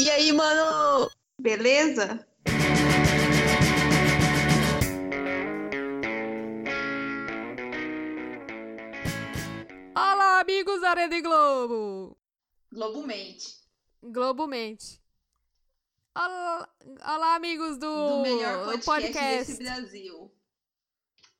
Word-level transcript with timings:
E 0.00 0.08
aí, 0.08 0.32
mano? 0.32 1.10
Beleza? 1.40 2.24
Olá, 9.96 10.38
amigos 10.40 10.80
da 10.80 10.94
Rede 10.94 11.20
Globo! 11.20 12.16
Globo 12.72 13.02
mente. 13.04 13.56
Globo 14.00 14.46
mente. 14.46 15.00
Olá, 16.14 16.68
olá, 17.04 17.34
amigos 17.34 17.76
do, 17.78 18.18
Do 18.18 18.22
melhor 18.22 18.66
podcast, 18.66 18.84
podcast. 18.84 19.46
desse 19.52 19.62
Brasil. 19.64 20.32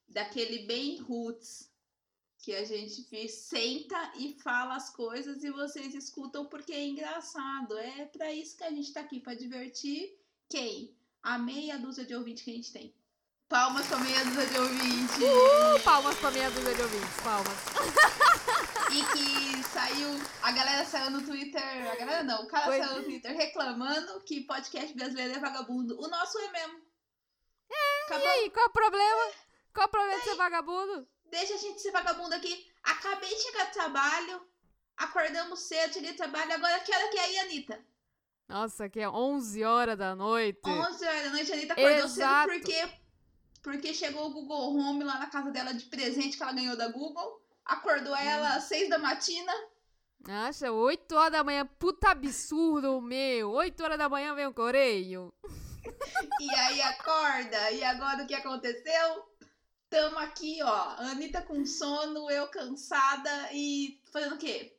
Daquele 0.08 0.66
bem 0.66 1.00
roots. 1.02 1.70
Que 2.38 2.54
a 2.54 2.64
gente 2.64 3.28
senta 3.28 4.12
e 4.16 4.38
fala 4.40 4.76
as 4.76 4.90
coisas 4.90 5.42
e 5.42 5.50
vocês 5.50 5.94
escutam 5.94 6.46
porque 6.46 6.72
é 6.72 6.86
engraçado. 6.86 7.76
É 7.76 8.06
pra 8.06 8.32
isso 8.32 8.56
que 8.56 8.64
a 8.64 8.70
gente 8.70 8.92
tá 8.92 9.00
aqui, 9.00 9.20
pra 9.20 9.34
divertir 9.34 10.16
quem? 10.48 10.96
A 11.22 11.36
meia 11.36 11.78
dúzia 11.78 12.04
de 12.04 12.14
ouvintes 12.14 12.44
que 12.44 12.50
a 12.50 12.54
gente 12.54 12.72
tem. 12.72 12.94
Palmas 13.48 13.86
pra 13.86 13.98
meia 13.98 14.24
dúzia 14.24 14.46
de 14.46 14.58
ouvintes. 14.58 15.16
Uh, 15.16 15.82
palmas 15.82 16.16
pra 16.18 16.30
minha 16.30 16.50
dúzia 16.50 16.74
de 16.74 16.82
ouvintes, 16.82 17.20
palmas. 17.22 17.58
E 18.90 19.02
que 19.12 19.62
saiu. 19.64 20.08
A 20.42 20.50
galera 20.50 20.82
saiu 20.82 21.10
no 21.10 21.22
Twitter. 21.22 21.62
A 21.92 21.96
galera 21.96 22.22
não, 22.22 22.44
o 22.44 22.48
cara 22.48 22.66
Foi. 22.66 22.78
saiu 22.78 22.96
no 22.96 23.04
Twitter 23.04 23.36
reclamando 23.36 24.20
que 24.20 24.40
podcast 24.44 24.94
brasileiro 24.94 25.34
é 25.34 25.38
vagabundo. 25.38 26.00
O 26.00 26.08
nosso 26.08 26.38
é 26.38 26.50
mesmo. 26.50 26.80
É, 27.70 28.18
E 28.18 28.26
aí, 28.26 28.50
qual 28.50 28.66
o 28.66 28.70
problema? 28.70 29.32
Qual 29.74 29.86
o 29.86 29.90
problema 29.90 30.18
de 30.18 30.24
ser 30.24 30.36
vagabundo? 30.36 31.06
Deixa 31.30 31.54
a 31.54 31.58
gente 31.58 31.80
ser 31.80 31.90
vagabundo 31.90 32.34
aqui. 32.34 32.66
Acabei 32.82 33.28
de 33.28 33.42
chegar 33.42 33.66
do 33.66 33.72
trabalho. 33.72 34.42
Acordamos 34.96 35.60
cedo, 35.60 35.94
cheguei 35.94 36.12
do 36.12 36.16
trabalho. 36.16 36.52
Agora 36.52 36.80
que 36.80 36.94
hora 36.94 37.08
que 37.08 37.18
é 37.18 37.24
aí, 37.24 37.38
Anitta? 37.40 37.84
Nossa, 38.48 38.88
que 38.88 38.98
é 38.98 39.08
11 39.08 39.62
horas 39.64 39.98
da 39.98 40.16
noite. 40.16 40.60
11 40.64 41.06
horas 41.06 41.24
da 41.24 41.30
noite, 41.30 41.52
a 41.52 41.54
Anitta 41.54 41.72
acordou 41.74 42.04
Exato. 42.04 42.50
cedo 42.50 42.60
porque, 42.60 42.88
porque 43.62 43.94
chegou 43.94 44.26
o 44.26 44.32
Google 44.32 44.74
Home 44.74 45.04
lá 45.04 45.18
na 45.18 45.26
casa 45.26 45.50
dela 45.50 45.72
de 45.74 45.84
presente 45.84 46.36
que 46.36 46.42
ela 46.42 46.52
ganhou 46.52 46.76
da 46.76 46.88
Google. 46.88 47.42
Acordou 47.64 48.16
ela 48.16 48.54
às 48.54 48.64
6 48.64 48.88
da 48.88 48.98
matina. 48.98 49.52
Acha, 50.26 50.72
8 50.72 51.14
horas 51.14 51.32
da 51.32 51.44
manhã, 51.44 51.64
puta 51.78 52.10
absurdo, 52.10 53.00
meu. 53.00 53.50
8 53.50 53.82
horas 53.82 53.98
da 53.98 54.08
manhã 54.08 54.34
vem 54.34 54.46
o 54.46 54.54
Coreio. 54.54 55.32
E 56.40 56.50
aí 56.54 56.82
acorda. 56.82 57.70
E 57.70 57.82
agora 57.82 58.22
o 58.22 58.26
que 58.26 58.34
aconteceu? 58.34 59.24
Tamo 59.90 60.18
aqui, 60.18 60.62
ó. 60.62 60.66
A 60.68 61.10
Anitta 61.12 61.42
com 61.42 61.64
sono, 61.64 62.30
eu 62.30 62.48
cansada 62.48 63.48
e 63.52 64.00
fazendo 64.12 64.34
o 64.34 64.38
quê? 64.38 64.76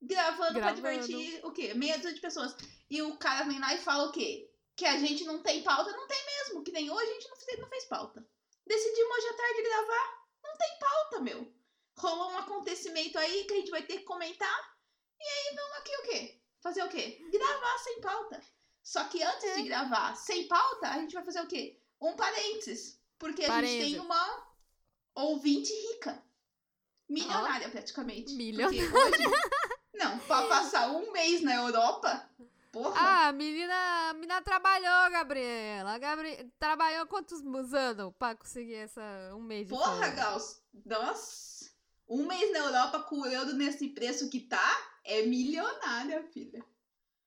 Gravando, 0.00 0.52
pra 0.58 0.72
Gravando. 0.72 1.06
divertir 1.06 1.44
o 1.44 1.52
quê? 1.52 1.74
Meia 1.74 1.96
dúzia 1.96 2.14
de 2.14 2.20
pessoas. 2.20 2.54
E 2.90 3.02
o 3.02 3.16
cara 3.16 3.44
vem 3.44 3.58
lá 3.58 3.74
e 3.74 3.78
fala 3.78 4.04
o 4.08 4.12
quê? 4.12 4.50
Que 4.76 4.84
a 4.84 4.98
gente 4.98 5.24
não 5.24 5.42
tem 5.42 5.62
pauta. 5.62 5.90
Não 5.92 6.06
tem 6.06 6.18
mesmo. 6.26 6.62
Que 6.62 6.72
nem 6.72 6.90
hoje 6.90 7.10
a 7.10 7.14
gente 7.14 7.28
não 7.28 7.36
fez, 7.36 7.58
não 7.60 7.68
fez 7.68 7.84
pauta. 7.86 8.26
Decidimos 8.66 9.16
hoje 9.16 9.28
à 9.28 9.34
tarde 9.34 9.62
gravar. 9.62 10.22
Não 10.44 10.56
tem 10.56 10.78
pauta, 10.80 11.20
meu. 11.20 11.52
Rolou 11.98 12.30
um 12.32 12.38
acontecimento 12.38 13.18
aí 13.18 13.44
que 13.44 13.54
a 13.54 13.56
gente 13.56 13.70
vai 13.70 13.82
ter 13.82 13.98
que 13.98 14.04
comentar. 14.04 14.76
E 15.20 15.24
aí 15.24 15.56
vamos 15.56 15.76
aqui 15.78 15.96
o 15.96 16.02
quê? 16.02 16.40
Fazer 16.60 16.82
o 16.84 16.88
quê? 16.88 17.20
Gravar 17.32 17.78
sem 17.78 18.00
pauta. 18.00 18.42
Só 18.82 19.04
que 19.04 19.22
antes 19.22 19.44
É. 19.44 19.54
de 19.56 19.62
gravar 19.64 20.14
sem 20.16 20.48
pauta, 20.48 20.88
a 20.88 20.98
gente 20.98 21.14
vai 21.14 21.24
fazer 21.24 21.40
o 21.40 21.46
quê? 21.46 21.80
Um 22.00 22.14
parênteses. 22.16 23.00
Porque 23.18 23.42
a 23.42 23.46
gente 23.46 23.54
Parênteses. 23.54 23.92
tem 23.92 24.00
uma 24.00 24.51
ouvinte 25.14 25.72
rica. 25.72 26.22
Milionária, 27.08 27.68
praticamente. 27.68 28.34
Milionária. 28.34 28.82
Hoje. 28.82 29.24
Não, 29.94 30.18
pra 30.20 30.46
passar 30.46 30.88
um 30.90 31.12
mês 31.12 31.42
na 31.42 31.54
Europa. 31.56 32.28
Porra. 32.72 32.98
Ah, 32.98 33.28
a 33.28 33.32
menina, 33.32 33.74
a 34.08 34.14
menina 34.14 34.40
trabalhou, 34.40 35.10
Gabriela. 35.10 35.92
A 35.92 35.98
Gabri... 35.98 36.50
Trabalhou 36.58 37.06
quantos 37.06 37.42
anos 37.74 38.14
pra 38.18 38.34
conseguir 38.34 38.76
essa 38.76 39.02
um 39.34 39.42
mês 39.42 39.66
de 39.66 39.74
Porra, 39.74 39.92
folga? 39.92 40.10
Gauss. 40.10 40.62
Nossa. 40.86 41.70
Um 42.08 42.26
mês 42.26 42.50
na 42.50 42.60
Europa 42.60 43.00
com 43.00 43.20
o 43.20 43.26
euro 43.26 43.52
nesse 43.52 43.90
preço 43.90 44.30
que 44.30 44.40
tá, 44.40 44.98
é 45.04 45.22
milionária, 45.26 46.22
filha. 46.32 46.64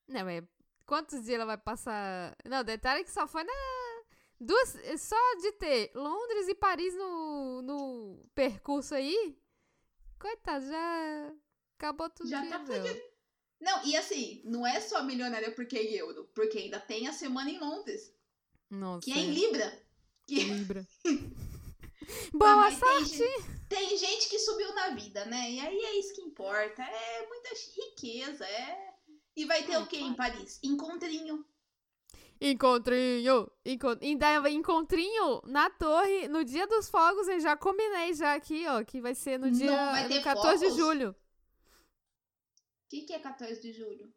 Não, 0.08 0.28
é. 0.28 0.44
Quantos 0.86 1.24
dias 1.24 1.36
ela 1.36 1.46
vai 1.46 1.58
passar? 1.58 2.36
Não, 2.46 2.64
detalhe 2.64 3.04
que 3.04 3.12
só 3.12 3.28
foi 3.28 3.44
na. 3.44 3.54
Duas. 4.40 4.76
Só 5.00 5.16
de 5.42 5.52
ter 5.54 5.92
Londres 5.96 6.48
e 6.48 6.56
Paris 6.56 6.94
no, 6.96 7.62
no 7.62 8.26
percurso 8.36 8.94
aí. 8.96 9.38
Coitado, 10.20 10.66
já. 10.68 11.34
Acabou 11.78 12.10
tudo. 12.10 12.30
Já 12.30 12.42
que 12.42 12.50
tá 12.50 12.60
fudido. 12.66 13.02
Não, 13.62 13.86
e 13.86 13.96
assim, 13.96 14.42
não 14.46 14.66
é 14.68 14.80
só 14.82 15.02
milionária 15.04 15.52
porque 15.52 15.78
é 15.78 15.94
euro, 16.02 16.30
porque 16.36 16.58
ainda 16.58 16.80
tem 16.80 17.08
a 17.08 17.14
semana 17.14 17.50
em 17.50 17.58
Londres, 17.60 18.14
Nossa. 18.70 19.02
que 19.06 19.12
é 19.12 19.18
em 19.18 19.32
Libra. 19.34 19.82
Que... 20.28 20.44
Libra. 20.44 20.86
Boa 22.34 22.56
mas 22.58 22.80
tem 22.80 22.90
sorte! 22.90 23.18
gente- 23.18 23.68
Tem 23.70 23.98
gente 23.98 24.30
que 24.30 24.38
subiu 24.40 24.74
na 24.76 24.90
vida, 24.90 25.26
né? 25.26 25.52
E 25.52 25.60
aí 25.60 25.78
é 25.80 26.00
isso 26.00 26.14
que 26.14 26.22
importa. 26.22 26.84
É 26.84 27.28
muita 27.28 27.50
riqueza, 27.76 28.46
é. 28.46 28.94
E 29.36 29.46
vai 29.46 29.64
ter 29.64 29.74
É, 29.74 29.80
o 29.80 29.88
claro. 29.88 30.06
em 30.06 30.14
Paris? 30.14 30.60
Encontrinho. 30.64 31.46
Encontrinho! 32.42 33.50
Encon... 33.66 33.98
Ainda 34.02 34.50
encontrinho 34.50 35.42
na 35.46 35.70
torre, 35.70 36.28
no 36.28 36.44
dia 36.44 36.68
dos 36.68 36.90
fogos, 36.90 37.28
eu 37.28 37.40
já 37.40 37.56
combinei 37.56 38.14
já 38.14 38.34
aqui, 38.36 38.66
ó, 38.68 38.84
que 38.84 39.00
vai 39.02 39.16
ser 39.16 39.40
no 39.40 39.46
Não 39.48 39.54
dia 39.54 39.76
vai 39.92 40.08
ter 40.08 40.18
no 40.18 40.24
14 40.24 40.60
de 40.60 40.66
fogos? 40.72 40.78
julho. 40.78 41.10
O 41.12 42.88
que, 42.90 43.02
que 43.02 43.14
é 43.14 43.20
14 43.20 43.62
de 43.62 43.72
julho? 43.74 44.14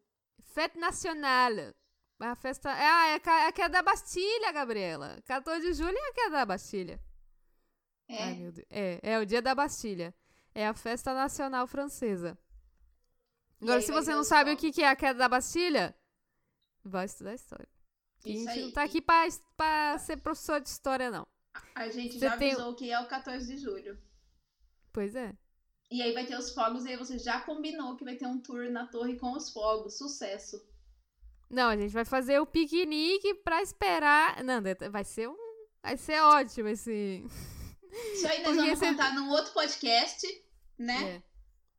Fête 0.53 0.77
Nationale. 0.77 1.73
A 2.19 2.35
festa. 2.35 2.69
Ah, 2.71 3.07
é 3.07 3.13
a, 3.15 3.19
ca- 3.19 3.39
é 3.41 3.47
a 3.47 3.51
queda 3.51 3.69
da 3.69 3.81
Bastilha, 3.81 4.51
Gabriela. 4.51 5.21
14 5.25 5.61
de 5.65 5.73
julho 5.73 5.97
é 5.97 6.09
a 6.09 6.13
queda 6.13 6.29
da 6.31 6.45
Bastilha. 6.45 6.99
É. 8.09 8.23
Ai, 8.23 8.33
meu 8.35 8.51
Deus. 8.51 8.67
É, 8.69 8.99
é 9.01 9.19
o 9.19 9.25
dia 9.25 9.41
da 9.41 9.55
Bastilha. 9.55 10.13
É 10.53 10.67
a 10.67 10.73
festa 10.73 11.13
nacional 11.13 11.65
francesa. 11.67 12.37
Agora, 13.61 13.77
aí 13.77 13.81
se 13.81 13.91
você 13.91 14.13
não 14.13 14.23
sabe 14.25 14.51
o 14.51 14.57
que 14.57 14.81
é 14.83 14.87
a 14.89 14.95
queda 14.95 15.19
da 15.19 15.29
Bastilha, 15.29 15.95
vai 16.83 17.05
estudar 17.05 17.33
história. 17.35 17.67
Isso 18.25 18.49
a 18.49 18.53
gente 18.53 18.59
aí. 18.59 18.65
não 18.65 18.71
tá 18.71 18.83
aqui 18.83 19.01
pra, 19.01 19.27
pra 19.55 19.97
ser 19.99 20.17
professor 20.17 20.59
de 20.59 20.69
história, 20.69 21.09
não. 21.09 21.27
A 21.75 21.89
gente 21.89 22.13
Você 22.13 22.19
já 22.19 22.37
tem- 22.37 22.51
avisou 22.53 22.75
que 22.75 22.91
é 22.91 22.99
o 22.99 23.07
14 23.07 23.45
de 23.47 23.57
julho. 23.61 23.97
Pois 24.91 25.15
é. 25.15 25.33
E 25.91 26.01
aí 26.01 26.13
vai 26.13 26.25
ter 26.25 26.37
os 26.37 26.53
fogos, 26.53 26.85
e 26.85 26.89
aí 26.89 26.97
você 26.97 27.17
já 27.17 27.41
combinou 27.41 27.95
que 27.95 28.03
vai 28.03 28.15
ter 28.15 28.27
um 28.27 28.39
tour 28.39 28.69
na 28.69 28.85
torre 28.87 29.17
com 29.17 29.31
os 29.33 29.49
fogos. 29.51 29.97
Sucesso. 29.97 30.61
Não, 31.49 31.67
a 31.69 31.75
gente 31.77 31.91
vai 31.91 32.05
fazer 32.05 32.39
o 32.39 32.45
piquenique 32.45 33.33
pra 33.35 33.61
esperar. 33.61 34.43
Não, 34.43 34.61
vai 34.91 35.03
ser 35.03 35.27
um. 35.29 35.35
Vai 35.81 35.97
ser 35.97 36.21
ótimo 36.21 36.67
esse. 36.67 37.25
Isso 38.13 38.27
aí 38.27 38.43
nós 38.43 38.47
Porque 38.55 38.55
vamos 38.61 38.79
você- 38.79 38.85
contar 38.91 39.15
num 39.15 39.29
outro 39.31 39.51
podcast, 39.53 40.27
né? 40.77 41.15
É. 41.15 41.23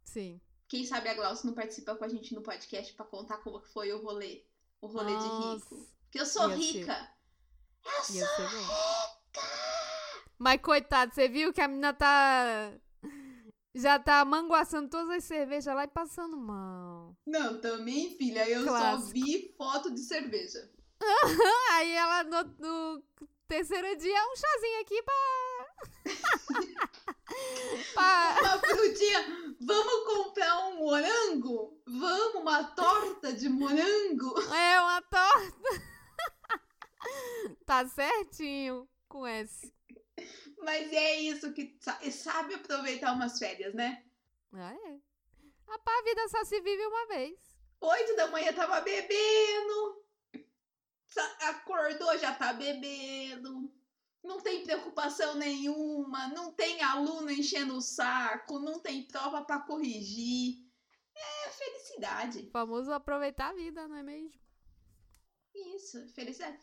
Sim. 0.03 0.41
Quem 0.69 0.85
sabe 0.85 1.09
a 1.09 1.15
Glaucia 1.15 1.47
não 1.47 1.55
participa 1.55 1.95
com 1.95 2.05
a 2.05 2.09
gente 2.09 2.35
no 2.35 2.43
podcast 2.43 2.93
pra 2.95 3.05
contar 3.07 3.39
como 3.39 3.61
foi 3.61 3.93
o 3.93 4.03
rolê. 4.03 4.45
O 4.81 4.87
rolê 4.89 5.13
de 5.17 5.55
rico. 5.55 5.87
Porque 6.11 6.21
eu 6.21 6.27
sou 6.27 6.51
Ia 6.51 6.57
ser. 6.57 6.63
rica. 6.63 7.11
Eu 7.85 8.15
Ia 8.17 8.27
sou 8.27 8.37
ser 8.37 8.57
rica. 8.57 8.73
Mas 10.37 10.61
coitado, 10.61 11.15
você 11.15 11.29
viu 11.29 11.53
que 11.53 11.61
a 11.61 11.69
menina 11.69 11.95
tá. 11.95 12.73
Já 13.73 13.97
tá 14.01 14.25
manguaçando 14.25 14.89
todas 14.91 15.11
as 15.11 15.23
cervejas 15.25 15.73
lá 15.73 15.85
e 15.85 15.89
passando 15.89 16.37
mal. 16.37 17.17
Não, 17.25 17.61
também, 17.61 18.17
filha, 18.17 18.49
eu 18.49 18.65
só 18.65 18.71
Clássico. 18.71 19.13
vi 19.13 19.55
foto 19.57 19.95
de 19.95 20.01
cerveja. 20.01 20.69
Aí 21.71 21.93
ela 21.93 22.25
no, 22.25 22.43
no 22.59 23.03
terceiro 23.47 23.97
dia, 23.97 24.19
um 24.27 24.35
chazinho 24.37 24.81
aqui 24.81 25.03
pra. 25.05 25.15
pra... 27.95 28.37
Uma 28.41 28.59
frutinha, 28.59 29.55
vamos 29.61 30.05
comprar 30.15 30.59
um 30.67 30.79
morango? 30.79 31.81
Vamos, 31.87 32.43
uma 32.43 32.65
torta 32.65 33.33
de 33.33 33.49
morango? 33.49 34.35
É 34.53 34.81
uma 34.81 35.01
torta. 35.03 35.91
tá 37.67 37.87
certinho 37.87 38.89
com 39.09 39.27
esse. 39.27 39.73
Mas 40.63 40.93
é 40.93 41.21
isso 41.21 41.53
que 41.53 41.77
sa- 41.81 41.99
sabe 42.11 42.55
aproveitar 42.55 43.13
umas 43.13 43.39
férias, 43.39 43.75
né? 43.75 44.05
Ah, 44.53 44.75
é. 44.75 44.99
Rapaz, 45.67 45.99
a 45.99 46.03
vida 46.03 46.29
só 46.29 46.45
se 46.45 46.61
vive 46.61 46.85
uma 46.87 47.07
vez. 47.07 47.39
Oito 47.81 48.17
da 48.17 48.27
manhã 48.27 48.53
tava 48.53 48.81
bebendo. 48.81 50.05
Acordou, 51.41 52.19
já 52.19 52.35
tá 52.35 52.53
bebendo. 52.53 53.73
Não 54.23 54.41
tem 54.41 54.63
preocupação 54.63 55.35
nenhuma. 55.37 56.29
Não 56.29 56.53
tem 56.53 56.83
aluno 56.83 57.31
enchendo 57.31 57.77
o 57.77 57.81
saco. 57.81 58.59
Não 58.59 58.81
tem 58.81 59.07
prova 59.07 59.43
pra 59.45 59.61
corrigir. 59.61 60.59
É 61.17 61.49
felicidade. 61.51 62.47
O 62.49 62.51
famoso 62.51 62.93
aproveitar 62.93 63.51
a 63.51 63.55
vida, 63.55 63.89
não 63.89 63.97
é 63.97 64.03
mesmo? 64.03 64.39
Isso, 65.55 66.07
felicidade. 66.15 66.59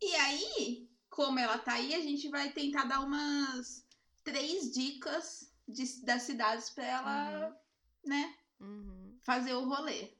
E 0.00 0.14
aí, 0.14 0.88
como 1.10 1.38
ela 1.38 1.58
tá 1.58 1.72
aí, 1.74 1.94
a 1.94 2.00
gente 2.00 2.28
vai 2.28 2.52
tentar 2.52 2.84
dar 2.84 3.00
umas 3.00 3.84
três 4.22 4.70
dicas 4.72 5.50
de- 5.66 6.04
das 6.04 6.22
cidades 6.22 6.70
pra 6.70 6.84
ela, 6.84 7.56
né, 8.04 8.36
Uhum. 8.60 9.18
fazer 9.24 9.54
o 9.54 9.64
rolê. 9.68 10.16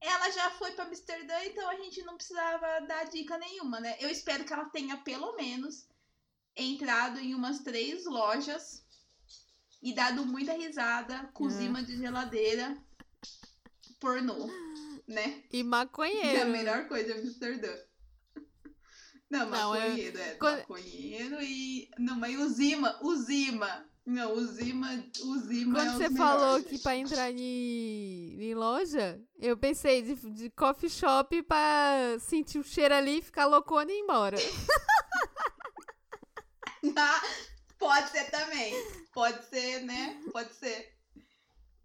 Ela 0.00 0.30
já 0.30 0.50
foi 0.52 0.72
pra 0.72 0.84
Amsterdã, 0.84 1.34
então 1.44 1.68
a 1.68 1.76
gente 1.76 2.02
não 2.02 2.16
precisava 2.16 2.80
dar 2.86 3.04
dica 3.04 3.38
nenhuma, 3.38 3.78
né? 3.80 3.96
Eu 4.00 4.10
espero 4.10 4.44
que 4.44 4.52
ela 4.52 4.68
tenha 4.70 4.96
pelo 4.98 5.36
menos 5.36 5.86
entrado 6.56 7.18
em 7.20 7.34
umas 7.34 7.60
três 7.60 8.04
lojas 8.04 8.84
e 9.80 9.94
dado 9.94 10.26
muita 10.26 10.52
risada 10.54 11.28
com 11.32 11.48
É. 11.48 11.62
imã 11.62 11.82
de 11.84 11.96
geladeira 11.96 12.76
pornô, 14.00 14.48
né? 15.06 15.42
E 15.52 15.58
É 15.58 15.60
a 15.60 15.64
maconheiro. 15.64 16.50
melhor 16.50 16.86
coisa 16.88 17.12
de 17.14 17.20
Amsterdã. 17.20 17.74
Não, 19.30 19.48
Não, 19.48 19.74
é- 19.74 19.80
maconheiro, 19.88 20.18
é. 20.18 20.34
quando- 20.34 20.58
Maconheiro 20.58 21.42
e. 21.42 21.88
Não, 21.98 22.16
mas 22.16 22.38
o 22.38 22.48
Zima, 22.48 22.98
o 23.02 23.14
Zima. 23.16 23.86
Não, 24.04 24.32
o 24.34 24.44
Zima, 24.44 24.88
o 25.22 25.38
Zima 25.38 25.78
Quando 25.78 26.02
é 26.02 26.08
você 26.08 26.14
falou 26.16 26.60
que 26.62 26.76
pra 26.80 26.96
entrar 26.96 27.30
em, 27.30 28.36
em 28.42 28.52
loja, 28.52 29.18
eu 29.38 29.56
pensei 29.56 30.02
de, 30.02 30.16
de 30.32 30.50
coffee 30.50 30.90
shop 30.90 31.40
pra 31.44 32.16
sentir 32.18 32.58
o 32.58 32.64
cheiro 32.64 32.92
ali, 32.94 33.22
ficar 33.22 33.46
loucona 33.46 33.92
e 33.92 33.94
ir 33.94 34.00
embora. 34.00 34.36
Ah, 36.96 37.20
Pode 37.78 38.10
ser 38.10 38.30
também. 38.30 38.74
Pode 39.12 39.44
ser, 39.48 39.80
né? 39.84 40.20
Pode 40.32 40.54
ser. 40.54 40.92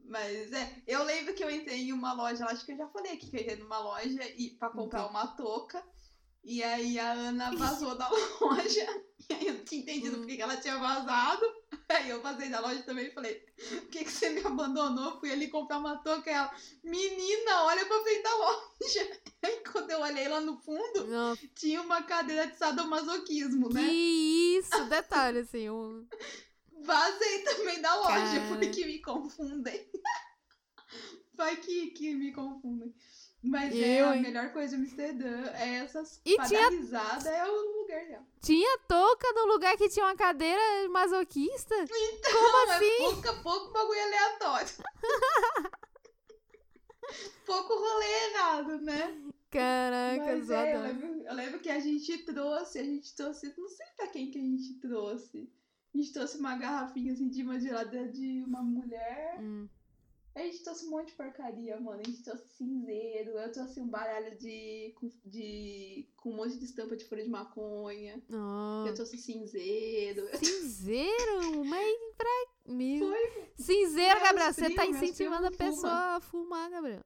Mas 0.07 0.51
é, 0.53 0.81
eu 0.87 1.03
lembro 1.03 1.33
que 1.33 1.43
eu 1.43 1.49
entrei 1.51 1.81
em 1.81 1.93
uma 1.93 2.13
loja, 2.13 2.45
acho 2.45 2.65
que 2.65 2.71
eu 2.71 2.77
já 2.77 2.87
falei 2.87 3.13
aqui 3.13 3.29
que 3.29 3.35
eu 3.37 3.41
entrei 3.41 3.57
numa 3.57 3.79
loja 3.79 4.23
e 4.37 4.51
para 4.51 4.69
comprar 4.69 5.01
Entendi. 5.01 5.15
uma 5.17 5.27
touca. 5.27 5.83
E 6.43 6.63
aí 6.63 6.97
a 6.97 7.11
Ana 7.11 7.53
vazou 7.57 7.95
da 7.97 8.07
loja. 8.39 9.03
E 9.29 9.33
aí 9.33 9.47
eu 9.47 9.53
não 9.55 9.65
tinha 9.65 9.81
entendido 9.81 10.15
Hum. 10.15 10.19
porque 10.19 10.37
que 10.37 10.41
ela 10.41 10.55
tinha 10.57 10.77
vazado. 10.77 11.41
Aí 11.89 12.09
eu 12.09 12.21
vazei 12.21 12.49
da 12.49 12.59
loja 12.59 12.81
também 12.83 13.07
e 13.07 13.13
falei, 13.13 13.35
por 13.69 13.87
que, 13.89 14.03
que 14.03 14.11
você 14.11 14.29
me 14.29 14.41
abandonou? 14.45 15.19
Fui 15.21 15.31
ali 15.31 15.47
comprar 15.49 15.77
uma 15.77 15.97
touca 15.97 16.29
e 16.29 16.33
ela, 16.33 16.53
menina, 16.83 17.63
olha 17.63 17.85
pra 17.85 18.01
frente 18.01 18.23
da 18.23 18.35
loja. 18.35 19.19
Aí 19.43 19.63
quando 19.71 19.91
eu 19.91 20.01
olhei 20.01 20.27
lá 20.27 20.41
no 20.41 20.57
fundo, 20.57 21.05
Nossa, 21.07 21.41
tinha 21.55 21.81
uma 21.81 22.03
cadeira 22.03 22.45
de 22.47 22.57
sadomasoquismo, 22.57 23.69
né? 23.69 23.81
que 23.85 24.57
isso! 24.59 24.83
Detalhe, 24.89 25.39
assim, 25.39 25.69
um... 25.69 26.05
Vazei 26.83 27.43
também 27.43 27.81
da 27.81 27.95
loja, 27.95 28.09
Cara. 28.39 28.47
porque 28.47 28.85
me 28.85 29.01
confundem. 29.01 29.89
Vai 31.33 31.55
que, 31.57 31.91
que 31.91 32.13
me 32.15 32.31
confundem. 32.31 32.93
Mas 33.43 33.73
Eu, 33.73 33.83
é 33.83 34.01
a 34.01 34.15
hein? 34.15 34.21
melhor 34.21 34.51
coisa 34.51 34.75
de 34.75 34.81
Amsterdã. 34.83 35.47
É 35.53 35.75
essas. 35.75 36.19
E 36.25 36.35
tinha- 36.47 36.69
é 37.29 37.49
o 37.49 37.81
lugar 37.81 38.05
dela. 38.07 38.27
Tinha 38.41 38.77
touca 38.87 39.31
no 39.33 39.45
lugar 39.45 39.77
que 39.77 39.87
tinha 39.89 40.05
uma 40.05 40.15
cadeira 40.15 40.61
masoquista? 40.89 41.75
Então, 41.75 42.31
Como 42.33 42.71
é 42.71 42.75
assim? 42.75 42.97
pouco 42.97 43.29
a 43.29 43.33
pouco 43.43 43.71
bagulho 43.71 44.01
aleatório. 44.03 44.67
pouco 47.45 47.73
rolê 47.73 48.25
errado, 48.31 48.81
né? 48.81 49.21
Caraca, 49.49 50.25
Mas 50.25 50.49
é, 50.49 50.75
eu 50.75 50.81
lembro, 50.81 51.21
eu 51.23 51.33
lembro 51.33 51.59
que 51.59 51.69
a 51.69 51.79
gente 51.79 52.17
trouxe, 52.25 52.79
a 52.79 52.83
gente 52.83 53.15
trouxe, 53.15 53.53
não 53.57 53.69
sei 53.69 53.85
pra 53.95 54.07
quem 54.07 54.29
que 54.29 54.37
a 54.37 54.41
gente 54.41 54.73
trouxe. 54.79 55.49
A 55.97 55.99
gente 55.99 56.13
trouxe 56.13 56.37
uma 56.37 56.55
garrafinha 56.55 57.11
assim 57.11 57.27
de 57.27 57.41
uma 57.41 57.59
geladeira 57.59 58.07
de 58.07 58.43
uma 58.43 58.61
mulher. 58.61 59.41
Hum. 59.41 59.67
A 60.35 60.41
gente 60.41 60.61
trouxe 60.61 60.85
um 60.85 60.91
monte 60.91 61.07
de 61.07 61.13
porcaria, 61.13 61.79
mano. 61.79 61.99
A 61.99 62.03
gente 62.03 62.21
trouxe 62.21 62.47
cinzeiro, 62.49 63.31
eu 63.31 63.51
trouxe 63.51 63.79
um 63.79 63.87
baralho 63.87 64.37
de. 64.37 64.93
com, 64.95 65.09
de, 65.25 66.07
com 66.15 66.29
um 66.29 66.35
monte 66.35 66.59
de 66.59 66.65
estampa 66.65 66.95
de 66.95 67.03
folha 67.05 67.23
de 67.23 67.31
maconha. 67.31 68.23
Eu 68.29 68.37
Nossa. 68.37 68.93
trouxe 68.93 69.17
cinzeiro. 69.17 70.29
Cinzeiro? 70.37 71.65
Mas 71.65 71.97
pra 72.15 72.73
mim. 72.75 72.99
Foi. 72.99 73.49
Cinzeiro, 73.55 74.19
Gabriel. 74.19 74.53
Você 74.53 74.69
tá 74.75 74.85
incentivando 74.85 75.47
a 75.47 75.51
pessoa 75.51 75.71
fumam. 75.89 76.15
a 76.15 76.19
fumar, 76.19 76.69
Gabriel. 76.69 77.05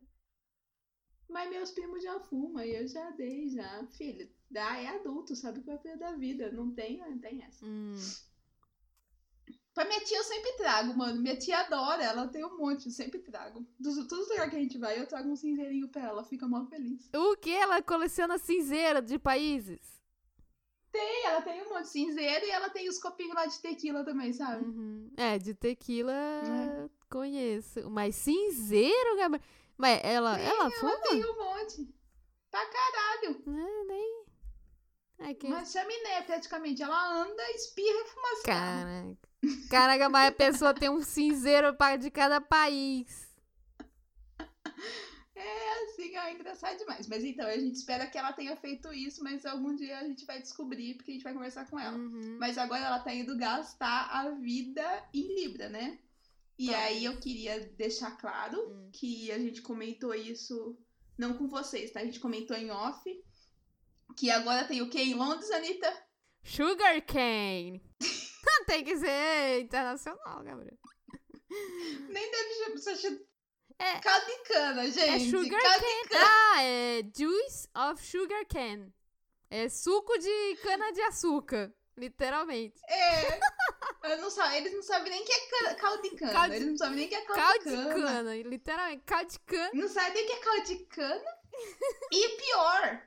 Mas 1.29 1.49
meus 1.49 1.71
primos 1.71 2.03
já 2.03 2.19
fumam 2.19 2.61
e 2.61 2.75
eu 2.75 2.85
já 2.89 3.09
dei, 3.11 3.47
já. 3.47 3.87
Filho, 3.91 4.29
dá, 4.49 4.75
é 4.75 4.87
adulto, 4.87 5.33
sabe 5.37 5.59
o 5.59 5.61
que 5.61 5.67
vai 5.67 5.77
perder 5.77 5.99
da 5.99 6.11
vida. 6.11 6.51
Não 6.51 6.69
tem, 6.73 6.97
não 6.97 7.17
tem 7.17 7.41
essa. 7.41 7.65
Hum. 7.65 7.95
Pra 9.73 9.85
minha 9.85 10.01
tia 10.01 10.17
eu 10.17 10.23
sempre 10.23 10.51
trago, 10.53 10.97
mano. 10.97 11.21
Minha 11.21 11.37
tia 11.37 11.59
adora, 11.59 12.03
ela 12.03 12.27
tem 12.27 12.43
um 12.43 12.57
monte, 12.57 12.87
eu 12.87 12.91
sempre 12.91 13.19
trago. 13.19 13.65
Dos, 13.79 13.95
todos 14.07 14.25
os 14.25 14.29
lugares 14.29 14.51
que 14.51 14.57
a 14.57 14.61
gente 14.61 14.77
vai, 14.77 14.99
eu 14.99 15.07
trago 15.07 15.29
um 15.29 15.35
cinzeirinho 15.35 15.87
pra 15.87 16.03
ela, 16.03 16.23
fica 16.25 16.47
mó 16.47 16.65
feliz. 16.65 17.09
O 17.15 17.37
que? 17.37 17.51
Ela 17.51 17.81
coleciona 17.81 18.37
cinzeiro 18.37 19.01
de 19.01 19.17
países? 19.17 19.79
Tem, 20.91 21.25
ela 21.25 21.41
tem 21.41 21.61
um 21.65 21.69
monte 21.69 21.83
de 21.83 21.89
cinzeiro 21.89 22.45
e 22.45 22.49
ela 22.51 22.69
tem 22.69 22.89
os 22.89 22.99
copinhos 22.99 23.33
lá 23.33 23.45
de 23.45 23.57
tequila 23.61 24.03
também, 24.03 24.33
sabe? 24.33 24.65
Uhum. 24.65 25.09
É, 25.15 25.37
de 25.39 25.53
tequila 25.53 26.11
É. 26.11 26.89
conheço. 27.09 27.89
Mas 27.89 28.15
cinzeiro, 28.17 29.15
Gabriel? 29.15 29.41
Mas 29.77 30.01
ela, 30.03 30.35
Tem, 30.35 30.45
ela 30.47 30.69
fuma? 30.71 30.97
Tem 30.97 31.25
um 31.25 31.37
monte. 31.37 31.95
Pra 32.51 32.65
caralho. 32.65 33.41
É, 33.47 33.83
nem. 33.85 34.25
É 35.19 35.33
que... 35.33 35.47
Uma 35.47 35.63
chaminé, 35.63 36.21
praticamente. 36.23 36.83
Ela 36.83 37.21
anda, 37.23 37.51
espirra 37.51 38.01
e 38.01 38.07
fumaça. 38.09 38.43
Caraca. 38.43 39.30
Caraca, 39.69 40.07
mas 40.09 40.27
a 40.29 40.31
pessoa 40.31 40.73
tem 40.73 40.89
um 40.89 41.01
cinzeiro 41.01 41.75
de 41.99 42.11
cada 42.11 42.39
país. 42.39 43.27
É 45.35 45.83
assim, 45.83 46.15
é 46.15 46.33
engraçado 46.33 46.77
demais. 46.77 47.07
Mas 47.07 47.23
então, 47.23 47.47
a 47.47 47.57
gente 47.57 47.75
espera 47.75 48.05
que 48.05 48.17
ela 48.17 48.31
tenha 48.33 48.55
feito 48.55 48.93
isso, 48.93 49.23
mas 49.23 49.45
algum 49.45 49.75
dia 49.75 49.97
a 49.99 50.03
gente 50.03 50.25
vai 50.25 50.39
descobrir, 50.39 50.93
porque 50.95 51.11
a 51.11 51.13
gente 51.15 51.23
vai 51.23 51.33
conversar 51.33 51.65
com 51.69 51.79
ela. 51.79 51.97
Uhum. 51.97 52.37
Mas 52.39 52.57
agora 52.57 52.85
ela 52.85 52.99
tá 52.99 53.13
indo 53.13 53.35
gastar 53.37 54.09
a 54.11 54.29
vida 54.31 54.83
em 55.13 55.33
Libra, 55.35 55.69
né? 55.69 55.97
E 56.59 56.67
Tá. 56.69 56.77
aí 56.77 57.05
eu 57.05 57.17
queria 57.19 57.59
deixar 57.75 58.11
claro 58.17 58.59
Hum. 58.69 58.89
que 58.93 59.31
a 59.31 59.39
gente 59.39 59.61
comentou 59.63 60.13
isso, 60.13 60.77
não 61.17 61.33
com 61.33 61.47
vocês, 61.47 61.89
tá? 61.91 62.01
A 62.01 62.05
gente 62.05 62.19
comentou 62.19 62.55
em 62.55 62.69
off. 62.69 63.01
Que 64.15 64.29
agora 64.29 64.65
tem 64.67 64.81
o 64.81 64.89
que 64.89 65.01
em 65.01 65.15
Londres, 65.15 65.49
Anitta? 65.49 65.91
Sugar 66.43 67.01
cane. 67.05 67.81
tem 68.65 68.83
que 68.83 68.97
ser 68.97 69.59
internacional, 69.61 70.43
Gabriel. 70.43 70.77
Nem 72.09 72.31
deve 72.31 72.77
ser 72.77 73.25
É. 73.79 73.99
caldo 73.99 74.25
de 74.25 74.37
cana, 74.43 74.85
gente. 74.89 75.09
É 75.09 75.19
sugar 75.19 75.61
cane. 75.61 75.85
Ah, 76.15 76.63
é 76.63 77.01
juice 77.15 77.67
of 77.75 78.05
sugar 78.05 78.45
cane. 78.47 78.93
É 79.49 79.67
suco 79.67 80.17
de 80.17 80.55
cana 80.63 80.91
de 80.93 81.01
açúcar, 81.01 81.73
literalmente. 81.97 82.79
É. 82.87 83.39
Eu 84.03 84.17
não 84.21 84.29
sa- 84.29 84.55
eles 84.57 84.73
não 84.73 84.81
sabem 84.81 85.11
nem 85.11 85.21
o 85.21 85.25
que 85.25 85.31
é 85.33 85.39
cana- 85.49 85.75
caldo 85.75 86.01
de 86.03 86.09
cana. 86.15 86.31
Caldo- 86.31 86.53
Eles 86.53 86.67
não 86.69 86.77
sabem 86.77 86.95
nem 86.95 87.07
que 87.09 87.15
é 87.15 87.21
caldo, 87.21 87.41
Caldo 87.41 87.63
de 87.63 87.69
de 87.69 87.75
cana. 87.75 87.93
cana, 88.05 88.35
literalmente. 88.37 89.03
Caldo 89.03 89.29
de 89.31 89.39
cana. 89.39 89.71
Não 89.73 89.87
sabem 89.89 90.13
nem 90.13 90.23
o 90.23 90.27
que 90.27 90.33
é 90.33 90.39
caldo 90.39 90.63
de 90.65 90.75
cana. 90.85 91.23
e 92.11 92.29
pior, 92.37 93.01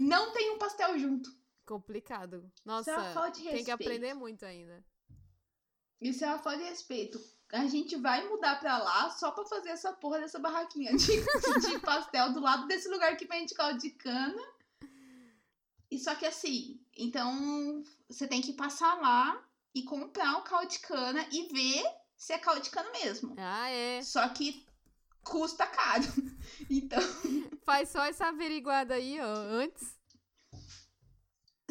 não 0.00 0.32
tem 0.32 0.50
um 0.52 0.58
pastel 0.58 0.98
junto. 0.98 1.28
Complicado. 1.66 2.44
É 2.44 2.68
Nossa, 2.68 3.12
falta 3.12 3.32
de 3.32 3.42
respeito. 3.42 3.54
tem 3.56 3.64
que 3.64 3.70
aprender 3.70 4.14
muito 4.14 4.44
ainda. 4.44 4.84
Isso 6.00 6.24
é 6.24 6.28
uma 6.28 6.38
falta 6.38 6.58
de 6.58 6.64
respeito. 6.64 7.20
A 7.52 7.66
gente 7.66 7.96
vai 7.96 8.26
mudar 8.28 8.58
pra 8.60 8.78
lá 8.78 9.10
só 9.10 9.30
pra 9.30 9.44
fazer 9.44 9.70
essa 9.70 9.92
porra 9.92 10.18
dessa 10.18 10.38
barraquinha 10.38 10.94
de, 10.96 11.06
de 11.68 11.78
pastel 11.78 12.32
do 12.32 12.40
lado 12.40 12.66
desse 12.66 12.88
lugar 12.88 13.16
que 13.16 13.26
vende 13.26 13.54
caldo 13.54 13.78
de 13.78 13.90
cana. 13.90 14.42
E 15.90 15.98
só 15.98 16.14
que 16.14 16.26
assim, 16.26 16.80
então 16.96 17.82
você 18.08 18.26
tem 18.26 18.40
que 18.40 18.52
passar 18.52 19.00
lá 19.00 19.42
e 19.74 19.82
comprar 19.82 20.38
o 20.38 20.42
caldo 20.42 20.68
de 20.68 20.80
cana 20.80 21.26
e 21.30 21.46
ver 21.52 21.84
se 22.16 22.32
é 22.32 22.38
caldo 22.38 22.62
de 22.62 22.70
cana 22.70 22.90
mesmo. 22.90 23.34
Ah, 23.38 23.68
é. 23.70 24.02
Só 24.02 24.28
que 24.28 24.66
custa 25.22 25.66
caro. 25.66 26.04
Então, 26.70 27.00
Faz 27.64 27.88
só 27.88 28.04
essa 28.04 28.26
averiguada 28.26 28.94
aí, 28.94 29.18
ó, 29.18 29.34
antes. 29.34 29.98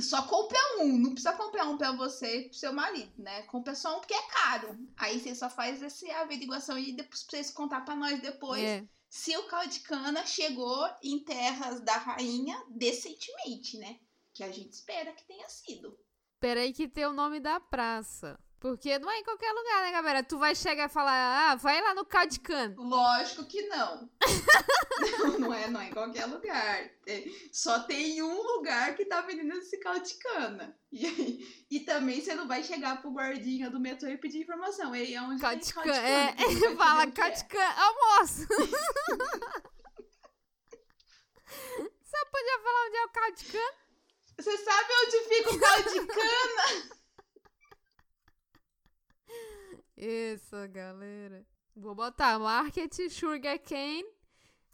Só 0.04 0.22
compra 0.24 0.60
um. 0.80 0.98
Não 0.98 1.12
precisa 1.12 1.34
comprar 1.34 1.66
um 1.66 1.78
pra 1.78 1.92
você 1.92 2.42
e 2.42 2.50
pro 2.50 2.58
seu 2.58 2.74
marido, 2.74 3.12
né? 3.18 3.44
Compra 3.44 3.74
só 3.74 3.98
um 3.98 4.00
porque 4.00 4.14
é 4.14 4.22
caro. 4.28 4.78
Aí 4.98 5.20
você 5.20 5.34
só 5.34 5.50
faz 5.50 5.82
essa 5.82 6.06
averiguação 6.18 6.78
e 6.78 6.92
depois 6.94 7.24
pra 7.24 7.32
vocês 7.32 7.52
contar 7.52 7.82
pra 7.82 7.96
nós 7.96 8.22
depois. 8.22 8.62
É. 8.62 8.86
se 9.10 9.36
o 9.38 9.44
caldo 9.48 9.70
de 9.70 9.80
cana 9.82 10.26
chegou 10.26 10.90
em 11.04 11.24
terras 11.24 11.82
da 11.82 11.98
rainha 11.98 12.62
decentemente, 12.70 13.78
né? 13.78 14.00
Que 14.34 14.44
a 14.44 14.52
gente 14.52 14.74
espera 14.74 15.14
que 15.14 15.26
tenha 15.28 15.48
sido. 15.48 15.98
Peraí 16.40 16.74
que 16.74 16.88
tem 16.90 17.06
o 17.06 17.14
nome 17.14 17.40
da 17.40 17.60
praça. 17.60 18.40
Porque 18.64 18.98
não 18.98 19.12
é 19.12 19.20
em 19.20 19.24
qualquer 19.26 19.52
lugar, 19.52 19.82
né, 19.82 19.92
galera? 19.92 20.24
Tu 20.24 20.38
vai 20.38 20.56
chegar 20.56 20.86
e 20.86 20.94
falar, 20.94 21.52
ah, 21.52 21.56
vai 21.56 21.82
lá 21.82 21.94
no 21.94 22.06
cana. 22.06 22.74
Lógico 22.78 23.46
que 23.46 23.64
não. 23.64 24.10
não, 25.20 25.38
não 25.40 25.54
é, 25.54 25.70
não 25.70 25.82
é 25.82 25.90
em 25.90 25.92
qualquer 25.92 26.26
lugar. 26.28 26.90
É, 27.06 27.26
só 27.52 27.80
tem 27.80 28.22
um 28.22 28.42
lugar 28.42 28.96
que 28.96 29.04
tá 29.04 29.20
vendendo 29.20 29.52
esse 29.58 29.78
caldo 29.82 30.06
de 30.06 30.14
cana. 30.14 30.80
E, 30.94 31.66
e 31.70 31.82
também 31.82 32.22
você 32.22 32.34
não 32.36 32.48
vai 32.48 32.64
chegar 32.64 33.02
pro 33.02 33.12
guardinha 33.12 33.70
do 33.70 33.82
metrô 33.82 34.08
e 34.08 34.18
pedir 34.18 34.44
informação. 34.44 34.96
Ei, 34.96 35.14
aonde 35.14 35.42
Caldo 35.42 35.62
tem 35.62 35.74
caldo? 35.74 35.92
É, 35.92 36.32
vai 36.32 36.76
fala 36.78 37.12
caldo 37.12 37.36
é. 37.36 37.44
de. 37.44 37.58
Almoço. 37.58 38.48
Você 42.02 42.26
podia 42.32 42.60
falar 42.64 42.86
onde 42.88 42.96
é 42.96 43.04
o 43.04 43.10
caldo 43.10 43.36
de 43.36 43.46
cana? 43.46 43.74
Você 44.40 44.58
sabe 44.58 44.90
onde 45.06 45.20
fica 45.28 45.54
o 45.54 45.60
caldo 45.60 45.92
de 45.92 46.08
cana? 46.08 47.03
Isso, 49.96 50.56
galera. 50.70 51.46
Vou 51.76 51.96
botar 51.96 52.38
Market 52.40 52.94
Sugarcane 53.10 54.06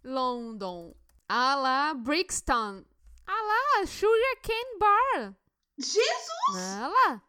London. 0.03 0.95
Ah 1.27 1.55
lá, 1.55 1.93
Brixton. 1.93 2.83
Ah 3.27 3.41
lá, 3.41 3.85
Sugar 3.85 4.41
Cane 4.41 4.79
Bar. 4.79 5.35
Jesus! 5.77 6.55
Ah 6.55 6.87
lá. 6.87 7.23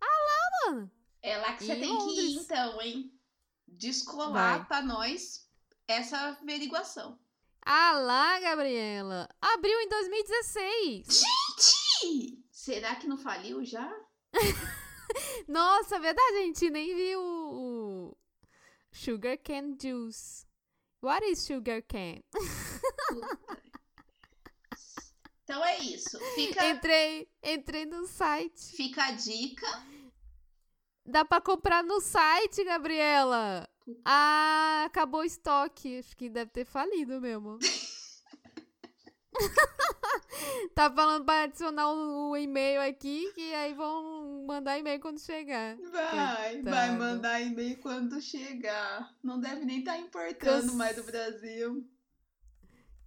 Ah 0.00 0.06
lá, 0.06 0.70
mano. 0.72 0.90
É 1.22 1.36
lá 1.38 1.52
que 1.54 1.64
você 1.64 1.74
Em 1.74 1.80
tem 1.80 1.98
que 1.98 2.04
ir, 2.04 2.34
Londres. 2.34 2.44
então, 2.44 2.82
hein? 2.82 3.20
Descolar 3.68 4.58
Vai. 4.58 4.66
pra 4.66 4.82
nós 4.82 5.48
essa 5.86 6.18
averiguação. 6.28 7.18
Ah 7.64 7.92
lá, 7.92 8.40
Gabriela. 8.40 9.28
Abriu 9.40 9.78
em 9.80 9.88
2016. 9.88 11.22
Ih, 12.04 12.44
Será 12.50 12.94
que 12.96 13.06
não 13.06 13.16
faliu 13.18 13.64
já? 13.64 13.90
Nossa, 15.48 15.98
verdade, 16.00 16.36
a 16.38 16.42
gente 16.42 16.70
nem 16.70 16.94
viu 16.94 17.20
o 17.20 18.16
Sugar 18.92 19.38
Cane 19.38 19.76
Juice. 19.80 20.46
What 21.02 21.24
is 21.26 21.44
Sugar 21.44 21.82
Cane? 21.82 22.24
Então 25.44 25.62
é 25.62 25.78
isso. 25.80 26.18
Fica, 26.34 26.66
Entrei, 26.70 27.28
entrei 27.42 27.84
no 27.84 28.06
site. 28.06 28.74
fica 28.74 29.04
a 29.04 29.12
dica. 29.12 29.66
Dá 31.04 31.22
pra 31.22 31.38
comprar 31.38 31.84
no 31.84 32.00
site, 32.00 32.64
Gabriela. 32.64 33.68
Ah, 34.06 34.84
acabou 34.86 35.20
o 35.20 35.24
estoque. 35.24 35.98
Acho 35.98 36.16
que 36.16 36.30
deve 36.30 36.50
ter 36.50 36.64
falido 36.64 37.20
mesmo. 37.20 37.58
tá 40.74 40.90
falando 40.90 41.24
pra 41.24 41.42
adicionar 41.42 41.88
o, 41.92 42.30
o 42.30 42.36
e-mail 42.36 42.80
aqui, 42.82 43.32
que 43.34 43.54
aí 43.54 43.74
vão 43.74 44.44
mandar 44.46 44.78
e-mail 44.78 45.00
quando 45.00 45.18
chegar. 45.20 45.76
Vai, 45.76 46.62
vai 46.62 46.62
Coitado. 46.62 46.98
mandar 46.98 47.40
e-mail 47.40 47.78
quando 47.78 48.20
chegar. 48.20 49.14
Não 49.22 49.38
deve 49.40 49.64
nem 49.64 49.80
estar 49.80 49.98
importando 49.98 50.62
Canse- 50.62 50.76
mais 50.76 50.96
do 50.96 51.02
Brasil. 51.04 51.88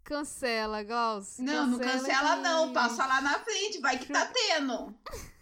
Cancela, 0.03 0.83
Gauss. 0.83 1.37
Não, 1.39 1.67
não 1.67 1.79
cancela 1.79 2.37
que- 2.37 2.41
não. 2.43 2.71
Passa 2.73 3.05
lá 3.05 3.19
na 3.21 3.39
frente, 3.39 3.79
vai 3.79 3.97
que 3.99 4.11
tá 4.11 4.25
tendo. 4.25 4.97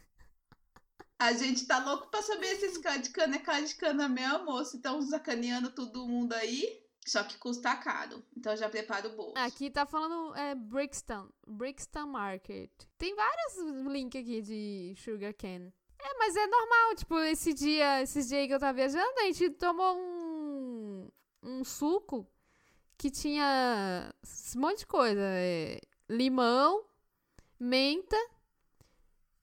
A 1.18 1.32
gente 1.32 1.66
tá 1.66 1.80
louco 1.80 2.08
pra 2.12 2.22
saber 2.22 2.56
se 2.58 2.66
esse 2.66 2.82
cara 2.82 2.98
de 2.98 3.10
cana 3.10 3.38
é 3.38 3.40
cara 3.40 3.62
de 3.66 3.74
cana 3.76 4.10
mesmo, 4.10 4.50
ou 4.52 4.66
se 4.66 4.76
estão 4.78 5.02
sacaneando 5.02 5.72
todo 5.72 6.06
mundo 6.08 6.34
aí. 6.34 6.84
Só 7.06 7.24
que 7.24 7.38
custa 7.38 7.76
caro. 7.76 8.24
Então 8.36 8.56
já 8.58 8.68
prepara 8.68 9.08
o 9.08 9.16
bolso. 9.16 9.38
Aqui 9.38 9.70
tá 9.70 9.86
falando 9.86 10.36
é, 10.36 10.56
Brixton. 10.56 11.30
Brixton 11.46 12.08
Market. 12.08 12.72
Tem 12.98 13.16
vários 13.16 13.58
links 13.92 14.20
aqui 14.20 14.42
de 14.42 14.96
Sugar 14.98 15.34
Cane. 15.36 15.72
É, 16.00 16.18
mas 16.18 16.36
é 16.36 16.48
normal. 16.48 16.96
Tipo, 16.96 17.20
esse 17.20 17.54
dia, 17.54 18.02
esses 18.02 18.28
dias 18.28 18.42
aí 18.42 18.48
que 18.48 18.54
eu 18.54 18.60
tava 18.60 18.74
viajando, 18.74 19.20
a 19.20 19.24
gente 19.26 19.52
tomou 19.52 19.96
um, 19.96 21.12
um 21.44 21.64
suco 21.64 22.28
que 22.98 23.12
tinha 23.12 24.12
esse 24.24 24.58
monte 24.58 24.80
de 24.80 24.88
coisa. 24.88 25.22
é, 25.22 25.80
limão, 26.10 26.86
menta, 27.60 28.18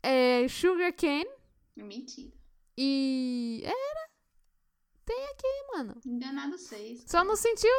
é, 0.02 0.46
sugar 0.48 0.92
cane 0.92 1.30
Mentira. 1.76 2.32
e... 2.76 3.62
Era. 3.64 4.11
Tem 5.04 5.24
aqui, 5.26 5.76
mano. 5.76 5.94
Enganado 6.06 6.56
vocês. 6.56 7.04
Só 7.06 7.24
não 7.24 7.36
sentiu? 7.36 7.70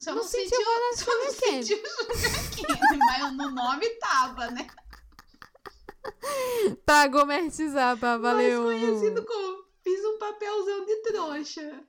Só 0.00 0.10
não 0.10 0.22
não 0.22 0.24
sentiu 0.24 0.48
sentiu, 0.48 0.64
só 0.96 1.18
não 1.18 1.30
sentiu 1.30 1.78
sugar 1.78 2.98
mas 2.98 3.36
no 3.36 3.50
nome 3.50 3.88
tava, 4.00 4.50
né? 4.50 4.66
Pra 6.84 7.06
gourmetizar, 7.06 7.96
pra 7.96 8.18
valer 8.18 8.58
Mais 8.58 8.80
conhecido 8.80 9.24
como 9.24 9.64
fiz 9.82 10.04
um 10.04 10.18
papelzão 10.18 10.84
de 10.84 10.96
trouxa. 11.02 11.84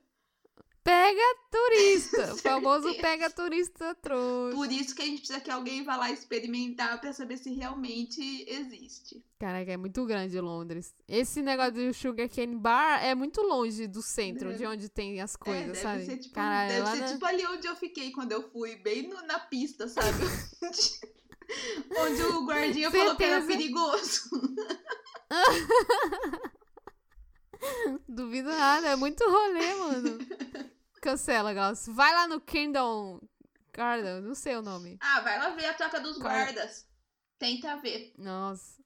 Pega 0.84 1.36
turista. 1.50 2.34
O 2.34 2.36
famoso 2.36 2.94
pega 3.00 3.30
turista 3.30 3.94
trouxa. 3.94 4.54
Por 4.54 4.70
isso 4.70 4.94
que 4.94 5.00
a 5.00 5.04
gente 5.06 5.18
precisa 5.20 5.40
que 5.40 5.50
alguém 5.50 5.82
vá 5.82 5.96
lá 5.96 6.10
experimentar 6.10 7.00
pra 7.00 7.10
saber 7.12 7.38
se 7.38 7.50
realmente 7.54 8.20
existe. 8.46 9.24
Caraca, 9.38 9.72
é 9.72 9.76
muito 9.78 10.04
grande 10.04 10.38
Londres. 10.40 10.94
Esse 11.08 11.40
negócio 11.40 11.72
do 11.72 11.94
Sugar 11.94 12.28
Cane 12.28 12.54
Bar 12.56 13.02
é 13.02 13.14
muito 13.14 13.40
longe 13.40 13.86
do 13.86 14.02
centro, 14.02 14.48
Deve- 14.48 14.58
de 14.58 14.66
onde 14.66 14.88
tem 14.90 15.20
as 15.22 15.34
É, 15.34 15.38
coisas, 15.38 15.66
deve 15.66 15.78
sabe? 15.80 16.04
ser, 16.04 16.18
tipo, 16.18 16.34
Caralho, 16.34 16.68
deve 16.84 16.90
ser 16.90 17.00
na- 17.02 17.12
tipo 17.12 17.24
ali 17.24 17.46
onde 17.46 17.66
eu 17.66 17.76
fiquei 17.76 18.12
quando 18.12 18.32
eu 18.32 18.42
fui, 18.50 18.76
bem 18.76 19.08
no- 19.08 19.22
na 19.26 19.38
pista, 19.38 19.88
sabe? 19.88 20.08
onde 21.98 22.22
o 22.22 22.44
guardinha 22.46 22.90
falou 22.90 23.16
que 23.16 23.24
era 23.24 23.42
perigoso. 23.46 24.28
Duvido 28.06 28.50
nada, 28.50 28.88
é 28.88 28.96
muito 28.96 29.24
rolê, 29.24 29.74
mano. 29.76 30.18
Cancela, 31.08 31.52
Gauss. 31.52 31.86
Vai 31.88 32.14
lá 32.14 32.26
no 32.26 32.40
Kingdom 32.40 33.20
Garden, 33.72 34.22
não 34.22 34.34
sei 34.34 34.56
o 34.56 34.62
nome. 34.62 34.96
Ah, 35.00 35.20
vai 35.20 35.38
lá 35.38 35.50
ver 35.50 35.66
a 35.66 35.74
troca 35.74 36.00
dos 36.00 36.16
Cara- 36.18 36.44
guardas. 36.52 36.86
Tenta 37.38 37.76
ver. 37.76 38.14
Nossa, 38.16 38.82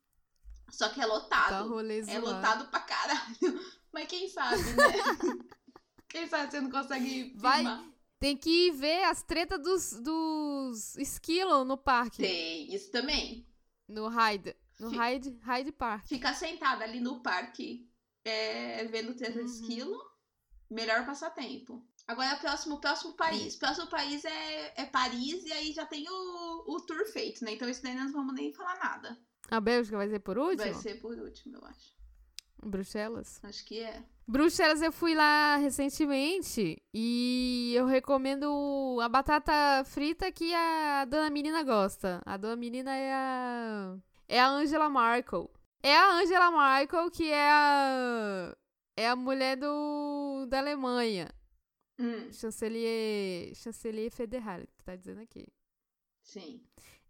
Só 0.71 0.89
que 0.89 0.99
é 1.01 1.05
tá 1.05 1.09
lotado. 1.09 1.69
rolê 1.69 2.01
é 2.01 2.19
lotado 2.19 2.69
pra 2.71 2.81
caralho. 2.81 3.37
Mas 3.93 4.09
quem 4.09 4.29
sabe, 4.29 4.63
né? 4.63 4.85
quem 6.09 6.27
sabe 6.29 6.51
você 6.51 6.61
não 6.61 6.71
consegue 6.71 7.33
Vai. 7.37 7.59
filmar. 7.59 7.85
Tem 8.19 8.37
que 8.37 8.73
ver 8.73 9.05
as 9.05 9.23
tretas 9.23 9.63
dos, 9.63 9.93
dos 10.01 10.97
esquilos 10.97 11.65
no 11.67 11.77
parque. 11.79 12.17
Tem 12.23 12.75
isso 12.75 12.91
também. 12.91 13.47
No 13.87 14.09
Hyde. 14.09 14.57
No 14.81 14.91
Fi- 14.91 14.97
Hyde, 14.97 15.39
Hyde 15.43 15.73
Park. 15.73 16.07
Ficar 16.07 16.35
sentada 16.35 16.83
ali 16.85 16.99
no 17.01 17.21
parque 17.23 17.89
é, 18.25 18.85
vendo 18.87 19.15
treta 19.15 19.35
de 19.35 19.39
Uhum. 19.41 19.45
esquilo, 19.47 20.11
melhor 20.69 21.07
passatempo. 21.07 21.87
Agora, 22.09 22.37
próximo, 22.37 22.81
próximo 22.81 23.13
país. 23.13 23.55
Próximo 23.55 23.87
país 23.87 24.25
é, 24.25 24.73
é 24.81 24.87
Paris 24.87 25.45
e 25.45 25.53
aí 25.53 25.73
já 25.73 25.85
tem 25.85 26.07
o, 26.09 26.65
o 26.67 26.81
tour 26.81 27.05
feito, 27.13 27.45
né? 27.45 27.53
Então 27.53 27.69
isso 27.69 27.83
daí 27.83 27.95
nós 27.95 28.07
não 28.07 28.13
vamos 28.13 28.35
nem 28.35 28.51
falar 28.51 28.79
nada. 28.79 29.17
A 29.51 29.61
Bélgica 29.61 29.99
vai 29.99 30.09
ser 30.09 30.19
por 30.21 30.39
último? 30.39 30.65
Vai 30.65 30.73
ser 30.73 30.95
por 31.01 31.19
último, 31.19 31.57
eu 31.57 31.67
acho. 31.67 31.99
Bruxelas. 32.65 33.39
Acho 33.45 33.65
que 33.65 33.81
é. 33.81 34.03
Bruxelas 34.27 34.81
eu 34.81 34.91
fui 34.91 35.15
lá 35.15 35.57
recentemente 35.57 36.83
e 36.93 37.73
eu 37.77 37.87
recomendo 37.87 38.99
a 39.03 39.09
batata 39.09 39.85
frita 39.85 40.33
que 40.33 40.55
a 40.55 41.05
dona 41.05 41.31
menina 41.31 41.63
gosta. 41.63 42.23
A 42.25 42.37
dona 42.39 42.57
menina 42.57 42.95
é 42.95 43.13
a 43.13 43.97
é 44.27 44.41
a 44.41 44.49
Angela 44.49 44.89
Merkel. 44.89 45.51
É 45.83 45.97
a 45.97 46.15
Angela 46.15 46.51
Merkel 46.51 47.11
que 47.11 47.31
é 47.31 47.51
a 47.51 48.57
é 48.97 49.09
a 49.09 49.17
mulher 49.17 49.57
do 49.57 50.47
da 50.49 50.59
Alemanha, 50.59 51.29
Hum, 51.99 52.33
chanceler 52.33 53.55
chanceler 53.57 54.11
federal, 54.11 54.61
que 54.77 54.85
tá 54.85 54.95
dizendo 54.97 55.21
aqui. 55.21 55.47
sim. 56.23 56.63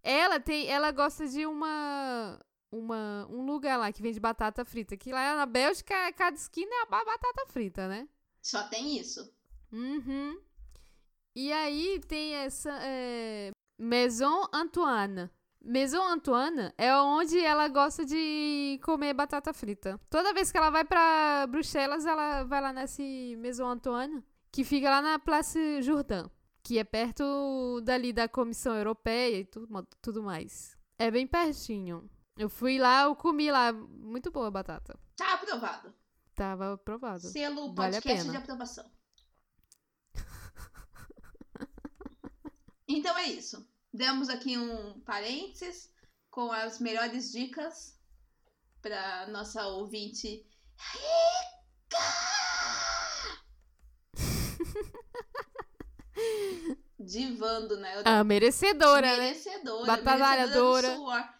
Ela 0.02 0.38
tem, 0.40 0.68
ela 0.68 0.92
gosta 0.92 1.26
de 1.26 1.44
uma, 1.44 2.40
uma 2.70 3.26
um 3.28 3.44
lugar 3.44 3.76
lá 3.76 3.92
que 3.92 4.00
vende 4.00 4.20
batata 4.20 4.64
frita, 4.64 4.96
que 4.96 5.12
lá 5.12 5.34
na 5.36 5.44
Bélgica, 5.44 6.12
cada 6.12 6.36
esquina 6.36 6.72
é 6.72 6.82
a 6.82 6.86
ba- 6.86 7.04
batata 7.04 7.44
frita, 7.48 7.88
né? 7.88 8.08
Só 8.40 8.68
tem 8.68 8.96
isso. 8.96 9.30
Uhum. 9.72 10.40
E 11.34 11.52
aí 11.52 12.00
tem 12.06 12.34
essa 12.34 12.70
é, 12.82 13.50
Maison 13.78 14.46
Antoine. 14.52 15.28
Maison 15.60 16.02
Antoine 16.06 16.72
é 16.78 16.94
onde 16.96 17.38
ela 17.40 17.68
gosta 17.68 18.04
de 18.06 18.80
comer 18.84 19.12
batata 19.12 19.52
frita. 19.52 20.00
Toda 20.08 20.32
vez 20.32 20.50
que 20.52 20.56
ela 20.58 20.70
vai 20.70 20.84
pra 20.84 21.46
Bruxelas, 21.48 22.06
ela 22.06 22.44
vai 22.44 22.60
lá 22.60 22.72
nesse 22.72 23.34
Maison 23.38 23.66
Antoine, 23.66 24.24
que 24.58 24.64
fica 24.64 24.90
lá 24.90 25.00
na 25.00 25.20
Place 25.20 25.80
Jourdain, 25.82 26.28
que 26.64 26.80
é 26.80 26.82
perto 26.82 27.80
dali 27.84 28.12
da 28.12 28.28
Comissão 28.28 28.74
Europeia 28.74 29.38
e 29.38 29.44
tudo, 29.44 29.86
tudo 30.02 30.20
mais. 30.20 30.76
É 30.98 31.12
bem 31.12 31.28
pertinho. 31.28 32.10
Eu 32.36 32.48
fui 32.48 32.76
lá, 32.76 33.02
eu 33.02 33.14
comi 33.14 33.52
lá. 33.52 33.72
Muito 33.72 34.32
boa 34.32 34.48
a 34.48 34.50
batata. 34.50 34.98
Tá 35.14 35.34
aprovado. 35.34 35.94
Tava 36.34 36.72
aprovado. 36.72 37.20
Selo 37.20 37.72
Vale 37.72 37.98
a 37.98 38.02
podcast 38.02 38.26
pena. 38.26 38.32
de 38.32 38.36
aprovação. 38.36 38.90
então 42.88 43.16
é 43.16 43.28
isso. 43.28 43.64
Demos 43.94 44.28
aqui 44.28 44.58
um 44.58 44.98
parênteses 45.02 45.88
com 46.32 46.50
as 46.50 46.80
melhores 46.80 47.30
dicas 47.30 47.96
para 48.82 49.28
nossa 49.28 49.68
ouvinte 49.68 50.44
rica. 50.76 51.98
Divando, 56.98 57.76
né? 57.76 58.02
A 58.04 58.24
merecedora, 58.24 59.06
né? 59.06 59.16
merecedora, 59.18 59.86
Batalhadora. 59.86 60.88
merecedora. 60.88 61.34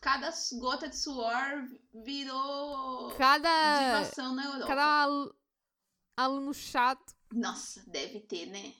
Cada 0.00 0.30
gota 0.60 0.88
de 0.88 0.96
suor 0.96 1.64
virou 2.04 3.10
Cada, 3.16 3.98
divação 4.00 4.34
na 4.34 4.44
Europa. 4.44 4.66
cada 4.66 5.02
alu- 5.02 5.34
aluno 6.16 6.54
chato. 6.54 7.14
Nossa, 7.32 7.82
deve 7.88 8.20
ter, 8.20 8.46
né? 8.46 8.74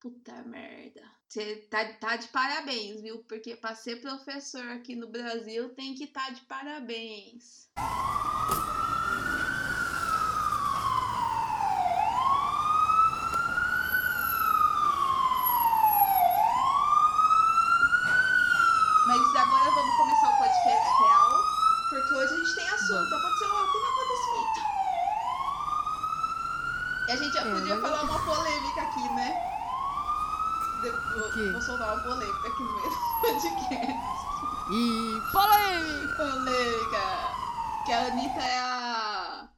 Puta 0.00 0.42
merda. 0.42 1.00
Você 1.28 1.56
tá, 1.70 1.84
tá 1.94 2.16
de 2.16 2.28
parabéns, 2.28 3.00
viu? 3.00 3.22
Porque 3.24 3.56
pra 3.56 3.74
ser 3.74 4.00
professor 4.00 4.66
aqui 4.68 4.94
no 4.96 5.08
Brasil 5.08 5.74
tem 5.74 5.94
que 5.94 6.04
estar 6.04 6.26
tá 6.26 6.30
de 6.32 6.40
parabéns. 6.42 7.68
assunto, 22.74 23.14
aconteceu, 23.14 23.48
ó, 23.54 23.64
tem 23.72 23.80
um 23.80 23.86
acontecimento. 23.86 24.60
E 27.06 27.12
a 27.12 27.16
gente 27.16 27.32
já 27.34 27.40
É, 27.40 27.50
podia 27.52 27.76
mas- 27.76 27.90
falar 27.90 28.02
uma 28.04 28.18
polêmica 28.24 28.82
aqui, 28.82 29.08
né? 29.14 29.50
De- 30.82 30.90
vou, 30.90 31.32
Que? 31.32 31.52
vou 31.52 31.62
soltar 31.62 31.94
uma 31.94 32.02
polêmica 32.02 32.48
aqui 32.48 32.62
no 32.62 32.72
meio 32.76 32.90
do 32.90 32.96
podcast. 33.20 33.92
E 34.70 35.20
polêmica! 35.32 36.14
polêmica. 36.16 37.04
Que 37.84 37.92
a 37.92 38.06
Anitta 38.06 38.40
é 38.40 38.58
a. 38.58 39.48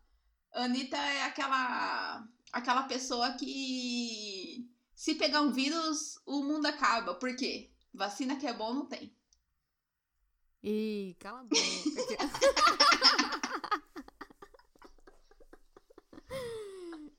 A 0.55 0.65
Anitta 0.65 0.97
é 0.97 1.23
aquela. 1.25 2.25
aquela 2.53 2.83
pessoa 2.85 3.26
que. 3.37 4.69
Se 4.95 5.15
pegar 5.15 5.43
um 5.43 5.53
vírus, 5.53 6.19
o 6.25 6.43
mundo 6.43 6.67
acaba. 6.67 7.15
Por 7.15 7.37
quê? 7.37 7.71
Vacina 7.93 8.37
que 8.37 8.47
é 8.47 8.53
bom 8.53 8.75
não 8.75 8.87
tem. 8.87 9.15
Ih, 10.63 11.17
cala 11.19 11.41
a 11.41 11.45
boca. 11.45 11.57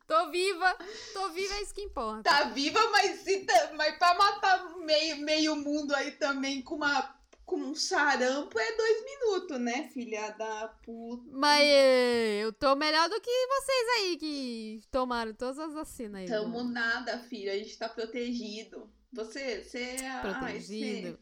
tô 0.05 0.29
viva, 0.31 0.77
tô 1.13 1.29
viva, 1.29 1.53
é 1.53 1.61
isso 1.61 1.73
que 1.73 1.81
importa. 1.81 2.23
Tá 2.23 2.43
viva, 2.49 2.79
mas, 2.89 3.21
se 3.21 3.45
mas 3.75 3.97
pra 3.97 4.13
matar 4.15 4.77
meio, 4.79 5.17
meio 5.17 5.55
mundo 5.55 5.95
aí 5.95 6.11
também 6.11 6.61
com 6.61 6.75
uma. 6.75 7.16
Com 7.47 7.55
um 7.55 7.73
sarampo 7.73 8.59
é 8.59 8.75
dois 8.75 9.05
minutos, 9.05 9.57
né, 9.57 9.89
filha 9.93 10.31
da 10.31 10.67
puta? 10.83 11.23
Mas 11.31 11.63
eh, 11.63 12.41
eu 12.43 12.51
tô 12.51 12.75
melhor 12.75 13.07
do 13.07 13.21
que 13.21 13.47
vocês 13.47 13.87
aí 13.95 14.17
que 14.17 14.81
tomaram 14.91 15.33
todas 15.33 15.57
as 15.57 15.73
vacinas 15.73 16.23
aí. 16.23 16.27
Tamo 16.27 16.61
né? 16.65 16.71
nada, 16.73 17.17
filha. 17.19 17.53
A 17.53 17.57
gente 17.57 17.77
tá 17.77 17.87
protegido. 17.87 18.91
Você, 19.13 19.63
você 19.63 19.79
é. 19.79 20.19
Protegido. 20.19 21.17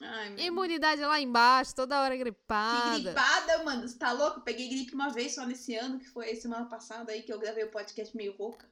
Ai, 0.00 0.30
você... 0.30 0.40
Ai, 0.40 0.46
Imunidade 0.46 1.02
lá 1.02 1.20
embaixo, 1.20 1.72
toda 1.72 2.02
hora 2.02 2.16
Que 2.16 2.24
gripada. 2.24 2.98
gripada, 2.98 3.62
mano. 3.62 3.86
Você 3.86 3.96
tá 3.96 4.10
louco? 4.10 4.40
Eu 4.40 4.42
Peguei 4.42 4.68
gripe 4.68 4.92
uma 4.92 5.10
vez 5.10 5.36
só 5.36 5.46
nesse 5.46 5.76
ano, 5.76 6.00
que 6.00 6.08
foi 6.08 6.34
semana 6.34 6.66
passada 6.66 7.12
aí 7.12 7.22
que 7.22 7.32
eu 7.32 7.38
gravei 7.38 7.62
o 7.62 7.70
podcast 7.70 8.16
meio 8.16 8.36
rouca. 8.36 8.68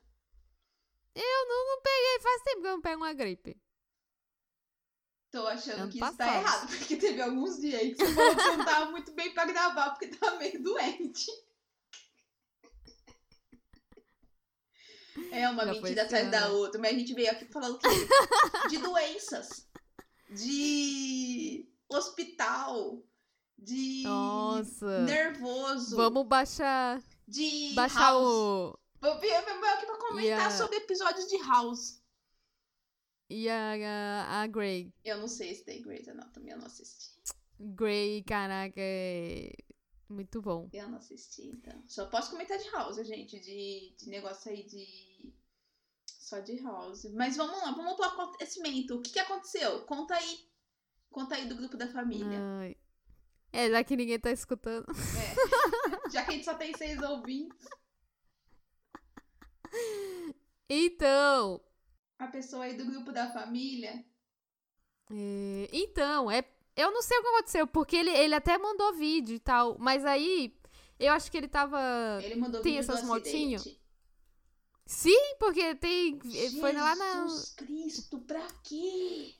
Eu 1.14 1.46
não, 1.46 1.76
não 1.76 1.80
peguei, 1.80 2.20
faz 2.20 2.42
tempo 2.42 2.60
que 2.62 2.66
eu 2.66 2.72
não 2.72 2.80
pego 2.80 2.96
uma 2.96 3.12
gripe. 3.12 3.56
Tô 5.30 5.46
achando 5.46 5.82
Ano 5.82 5.92
que 5.92 5.98
isso 5.98 6.16
tá 6.16 6.26
passado. 6.26 6.40
errado, 6.42 6.68
porque 6.78 6.96
teve 6.96 7.20
alguns 7.20 7.58
dias 7.60 7.80
aí 7.80 7.94
que 7.94 8.04
você 8.04 8.14
falou 8.14 8.36
que 8.36 8.56
não 8.56 8.64
tava 8.64 8.90
muito 8.90 9.12
bem 9.12 9.32
pra 9.34 9.44
gravar, 9.44 9.90
porque 9.90 10.06
tava 10.08 10.36
meio 10.38 10.62
doente. 10.62 11.26
É 15.32 15.48
uma 15.50 15.64
Já 15.66 15.72
mentira 15.72 16.02
atrás 16.04 16.30
da 16.30 16.48
outra, 16.48 16.80
mas 16.80 16.94
a 16.94 16.98
gente 16.98 17.12
veio 17.12 17.30
aqui 17.30 17.44
falando 17.46 17.74
o 17.74 17.78
quê? 17.78 17.88
De 18.70 18.78
doenças, 18.78 19.66
de 20.30 21.68
hospital, 21.88 23.02
de 23.58 24.02
Nossa. 24.04 25.00
nervoso, 25.02 25.96
Vamos 25.96 26.24
baixar, 26.26 27.02
de 27.26 27.72
baixar 27.74 28.00
house. 28.12 28.24
o. 28.26 28.78
Vir 29.20 29.34
aqui 29.34 29.86
pra 29.86 29.96
comentar 29.98 30.46
a- 30.46 30.50
sobre 30.56 30.76
episódios 30.76 31.26
de 31.26 31.36
House. 31.38 31.97
E 33.30 33.48
a, 33.48 34.42
a, 34.42 34.46
Grey. 34.46 34.92
Eu 35.04 35.18
não 35.18 35.28
sei 35.28 35.54
se 35.54 35.64
tem 35.64 35.82
Grey's 35.82 36.08
Anatomy, 36.08 36.50
eu 36.50 36.58
não 36.58 36.66
assisti. 36.66 37.18
Grey, 37.60 38.22
caraca, 38.22 38.80
é 38.80 39.52
muito 40.08 40.40
bom. 40.40 40.68
Eu 40.72 40.88
não 40.88 40.98
assisti, 40.98 41.48
então. 41.48 41.82
Só 41.86 42.06
posso 42.06 42.30
comentar 42.30 42.58
de 42.58 42.70
House, 42.70 42.96
gente, 43.06 43.38
de, 43.38 43.94
de 43.98 44.08
negócio 44.08 44.50
aí 44.50 44.64
de... 44.64 45.32
Só 46.06 46.40
de 46.40 46.56
House. 46.62 47.04
Mas 47.12 47.36
vamos 47.36 47.60
lá, 47.62 47.72
vamos 47.72 47.94
pro 47.94 48.04
acontecimento. 48.04 48.96
O 48.96 49.02
que, 49.02 49.12
que 49.12 49.18
aconteceu? 49.18 49.82
Conta 49.84 50.14
aí. 50.14 50.48
Conta 51.10 51.34
aí 51.34 51.46
do 51.46 51.56
grupo 51.56 51.76
da 51.76 51.88
família. 51.88 52.38
Ai. 52.60 52.76
É, 53.52 53.70
já 53.70 53.82
que 53.82 53.96
ninguém 53.96 54.18
tá 54.18 54.30
escutando. 54.30 54.86
Já 56.12 56.24
que 56.24 56.30
a 56.30 56.34
gente 56.34 56.44
só 56.44 56.54
tem 56.54 56.74
seis 56.74 57.02
ouvintes. 57.02 57.68
Então, 60.68 61.60
A 62.18 62.26
pessoa 62.26 62.64
aí 62.64 62.76
do 62.76 62.84
grupo 62.84 63.12
da 63.12 63.30
família... 63.32 64.04
é, 65.10 65.68
então, 65.72 66.30
é, 66.30 66.44
eu 66.76 66.90
não 66.90 67.02
sei 67.02 67.18
o 67.18 67.22
que 67.22 67.28
aconteceu, 67.28 67.66
porque 67.66 67.96
ele, 67.96 68.10
ele 68.10 68.34
até 68.34 68.58
mandou 68.58 68.94
vídeo 68.94 69.34
e 69.34 69.40
tal, 69.40 69.76
mas 69.78 70.04
aí 70.04 70.56
eu 70.98 71.12
acho 71.12 71.30
que 71.30 71.36
ele 71.36 71.48
tava. 71.48 71.78
Ele 72.22 72.34
mandou 72.36 72.60
Tem 72.60 72.78
essas 72.78 73.08
acidente. 73.08 73.80
Sim, 74.84 75.36
porque 75.38 75.74
tem. 75.76 76.18
Foi 76.60 76.72
lá 76.72 76.96
na. 76.96 77.26
Jesus 77.26 77.54
Cristo, 77.54 78.18
pra 78.20 78.46
quê? 78.64 79.34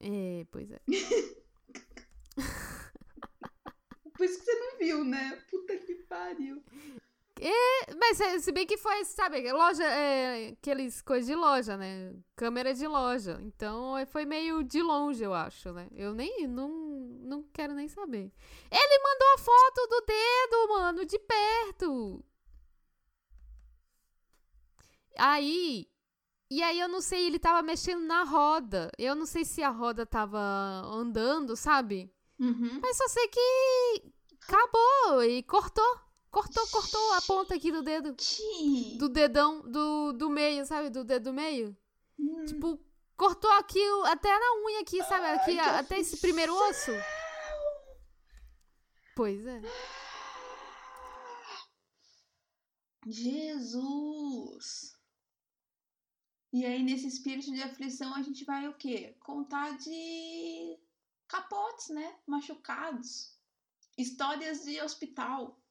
É, 0.00 0.44
pois 0.50 0.70
é. 0.70 0.80
Por 4.16 4.24
isso 4.26 4.38
que 4.38 4.44
você 4.44 4.54
não 4.54 4.78
viu, 4.78 5.04
né? 5.04 5.42
Puta 5.50 5.76
que 5.78 5.94
pariu. 5.94 6.62
Mas 7.98 8.20
é, 8.20 8.38
se 8.38 8.52
bem 8.52 8.66
que 8.66 8.76
foi, 8.76 9.04
sabe, 9.04 9.50
loja, 9.52 9.84
é, 9.84 10.48
aqueles 10.48 11.00
coisas 11.00 11.26
de 11.26 11.34
loja, 11.34 11.76
né? 11.76 12.14
Câmera 12.36 12.74
de 12.74 12.86
loja. 12.86 13.38
Então 13.42 13.96
é, 13.96 14.06
foi 14.06 14.24
meio 14.24 14.62
de 14.62 14.82
longe, 14.82 15.22
eu 15.24 15.34
acho, 15.34 15.72
né? 15.72 15.88
Eu 15.94 16.14
nem, 16.14 16.46
não, 16.46 16.68
não 16.68 17.42
quero 17.52 17.74
nem 17.74 17.88
saber. 17.88 18.32
Ele 18.70 19.02
mandou 19.02 19.28
a 19.34 19.38
foto 19.38 19.86
do 19.88 20.04
dedo, 20.06 20.68
mano, 20.68 21.04
de 21.04 21.18
perto. 21.18 22.24
Aí, 25.18 25.88
e 26.50 26.62
aí 26.62 26.78
eu 26.78 26.88
não 26.88 27.00
sei, 27.00 27.26
ele 27.26 27.38
tava 27.38 27.62
mexendo 27.62 28.02
na 28.02 28.24
roda. 28.24 28.90
Eu 28.98 29.14
não 29.14 29.26
sei 29.26 29.44
se 29.44 29.62
a 29.62 29.70
roda 29.70 30.04
tava 30.06 30.38
andando, 30.38 31.56
sabe? 31.56 32.12
Uhum. 32.38 32.78
Mas 32.82 32.96
só 32.96 33.08
sei 33.08 33.28
que 33.28 34.12
acabou 34.42 35.24
e 35.24 35.42
cortou. 35.42 36.11
Cortou, 36.32 36.66
cortou 36.68 37.12
a 37.12 37.20
ponta 37.22 37.54
aqui 37.54 37.70
do 37.70 37.82
dedo. 37.82 38.14
Que... 38.16 38.96
Do 38.98 39.08
dedão, 39.08 39.60
do, 39.70 40.12
do 40.14 40.30
meio, 40.30 40.64
sabe? 40.64 40.88
Do 40.88 41.04
dedo 41.04 41.24
do 41.24 41.32
meio. 41.32 41.76
Hum. 42.18 42.44
Tipo, 42.46 42.80
cortou 43.16 43.50
aqui, 43.52 43.78
até 44.06 44.30
na 44.30 44.64
unha 44.66 44.80
aqui, 44.80 45.02
sabe? 45.04 45.26
Ai, 45.26 45.36
Aqui, 45.36 45.52
que 45.52 45.58
a- 45.60 45.78
até 45.80 45.98
esse 45.98 46.16
primeiro 46.16 46.54
osso. 46.54 46.90
Pois 49.14 49.46
é. 49.46 49.60
Jesus! 53.06 54.96
E 56.52 56.64
aí, 56.64 56.82
nesse 56.82 57.06
espírito 57.06 57.52
de 57.52 57.62
aflição, 57.62 58.14
a 58.14 58.22
gente 58.22 58.44
vai 58.44 58.68
o 58.68 58.74
quê? 58.74 59.16
Contar 59.20 59.76
de 59.76 60.78
capotes, 61.28 61.88
né? 61.90 62.16
Machucados. 62.26 63.36
Histórias 63.98 64.64
de 64.64 64.80
hospital. 64.80 65.61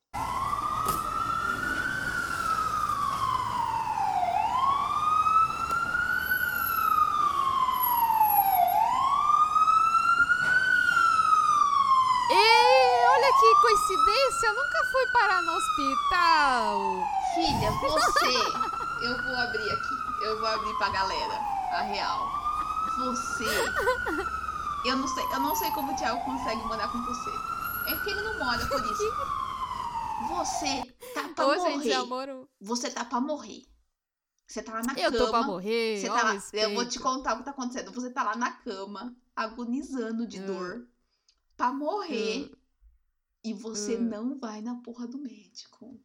Olha 13.22 13.34
que 13.34 13.56
coincidência, 13.62 14.48
eu 14.48 14.56
nunca 14.56 14.86
fui 14.92 15.06
parar 15.08 15.42
no 15.42 15.52
hospital. 15.52 17.08
Filha, 17.36 17.72
você. 17.72 19.06
eu 19.06 19.24
vou 19.24 19.36
abrir 19.36 19.70
aqui. 19.70 19.96
Eu 20.22 20.40
vou 20.40 20.48
abrir 20.48 20.74
pra 20.76 20.90
galera. 20.90 21.40
A 21.74 21.82
real. 21.82 22.32
Você. 22.98 23.46
Eu 24.86 24.96
não 24.96 25.08
sei, 25.08 25.24
eu 25.32 25.40
não 25.40 25.56
sei 25.56 25.70
como 25.72 25.92
o 25.92 25.96
Thiago 25.96 26.20
consegue 26.26 26.66
morar 26.66 26.88
com 26.88 27.04
você. 27.04 27.30
É 27.88 27.96
porque 27.96 28.10
ele 28.10 28.22
não 28.22 28.40
mora, 28.40 28.66
por 28.66 28.84
isso. 28.84 29.04
Você 30.28 30.84
tá 31.14 31.30
pra 31.30 31.48
Ô, 31.48 31.56
morrer. 31.56 31.84
gente, 31.84 31.92
amor, 31.94 32.50
Você 32.60 32.90
tá 32.90 33.06
pra 33.06 33.20
morrer. 33.22 33.64
Você 34.48 34.62
tá 34.62 34.74
lá 34.74 34.82
na 34.84 34.94
eu 34.94 35.12
cama. 35.12 35.18
tô 35.26 35.30
pra 35.32 35.44
morrer. 35.44 36.00
Você 36.00 36.08
tá 36.08 36.14
lá, 36.24 36.30
eu 36.30 36.34
respeito. 36.34 36.74
vou 36.76 36.86
te 36.86 37.00
contar 37.00 37.34
o 37.36 37.38
que 37.40 37.46
tá 37.46 37.52
acontecendo. 37.52 37.92
Você 37.92 38.10
tá 38.10 38.24
lá 38.24 38.36
na 38.36 38.52
cama, 38.52 39.16
agonizando 39.36 40.28
de 40.28 40.40
Hum. 40.42 40.46
dor, 40.46 40.88
pra 41.56 41.72
morrer. 41.72 42.50
Hum. 42.52 42.56
E 43.44 43.54
você 43.54 43.96
Hum. 43.98 44.02
não 44.02 44.40
vai 44.40 44.62
na 44.62 44.76
porra 44.76 45.08
do 45.08 45.18
médico. 45.18 46.00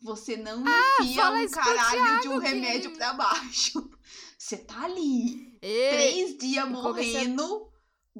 Você 0.00 0.36
não 0.36 0.64
Ah, 0.66 1.02
enfia 1.02 1.30
um 1.30 1.48
caralho 1.50 2.20
de 2.20 2.28
um 2.28 2.30
Thiago, 2.32 2.40
que- 2.40 2.46
remédio 2.48 2.96
pra 2.96 3.12
baixo. 3.14 3.90
Você 4.38 4.56
tá 4.56 4.84
ali, 4.84 5.58
Ei, 5.60 5.90
três 5.90 6.38
dias 6.38 6.64
eu 6.64 6.70
morrendo, 6.70 7.67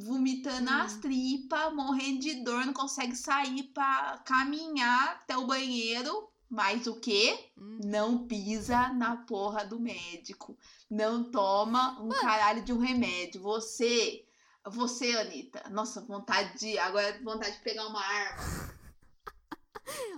vomitando 0.00 0.70
Hum. 0.70 0.74
as 0.80 0.96
tripas, 0.96 1.74
morrendo 1.74 2.20
de 2.20 2.42
dor, 2.44 2.64
não 2.66 2.72
consegue 2.72 3.14
sair 3.16 3.64
pra 3.74 4.18
caminhar 4.24 5.08
até 5.16 5.36
o 5.36 5.46
banheiro. 5.46 6.28
Mas 6.50 6.86
o 6.86 6.98
quê? 6.98 7.50
hum, 7.58 7.78
Não 7.84 8.26
pisa 8.26 8.88
na 8.94 9.16
porra 9.18 9.66
do 9.66 9.78
médico. 9.78 10.56
Não 10.90 11.30
toma 11.30 12.00
um 12.00 12.08
caralho 12.08 12.62
de 12.62 12.72
um 12.72 12.78
remédio. 12.78 13.42
Você, 13.42 14.24
você, 14.66 15.12
Anitta. 15.18 15.62
Nossa, 15.68 16.00
vontade 16.00 16.58
de. 16.58 16.78
Agora 16.78 17.20
vontade 17.22 17.52
de 17.56 17.62
pegar 17.62 17.86
uma 17.86 18.00
arma. 18.02 18.42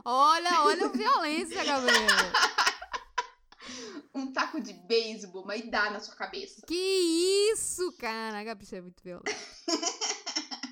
Olha, 0.04 0.62
olha 0.64 0.86
a 0.86 0.88
violência, 0.88 1.64
galera. 1.64 2.32
Um 4.14 4.33
taco 4.33 4.61
de 4.61 4.73
beisebol, 4.73 5.44
mas 5.44 5.68
dá 5.70 5.90
na 5.90 6.01
sua 6.01 6.16
cabeça. 6.16 6.62
Que 6.66 7.51
isso, 7.53 7.92
caraca, 7.96 8.51
a 8.53 8.55
bicha 8.55 8.77
é 8.77 8.81
muito 8.81 9.03
violenta. 9.03 9.31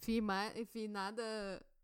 Fih, 0.00 0.20
ma- 0.20 0.52
enfim, 0.56 0.88
nada. 0.88 1.22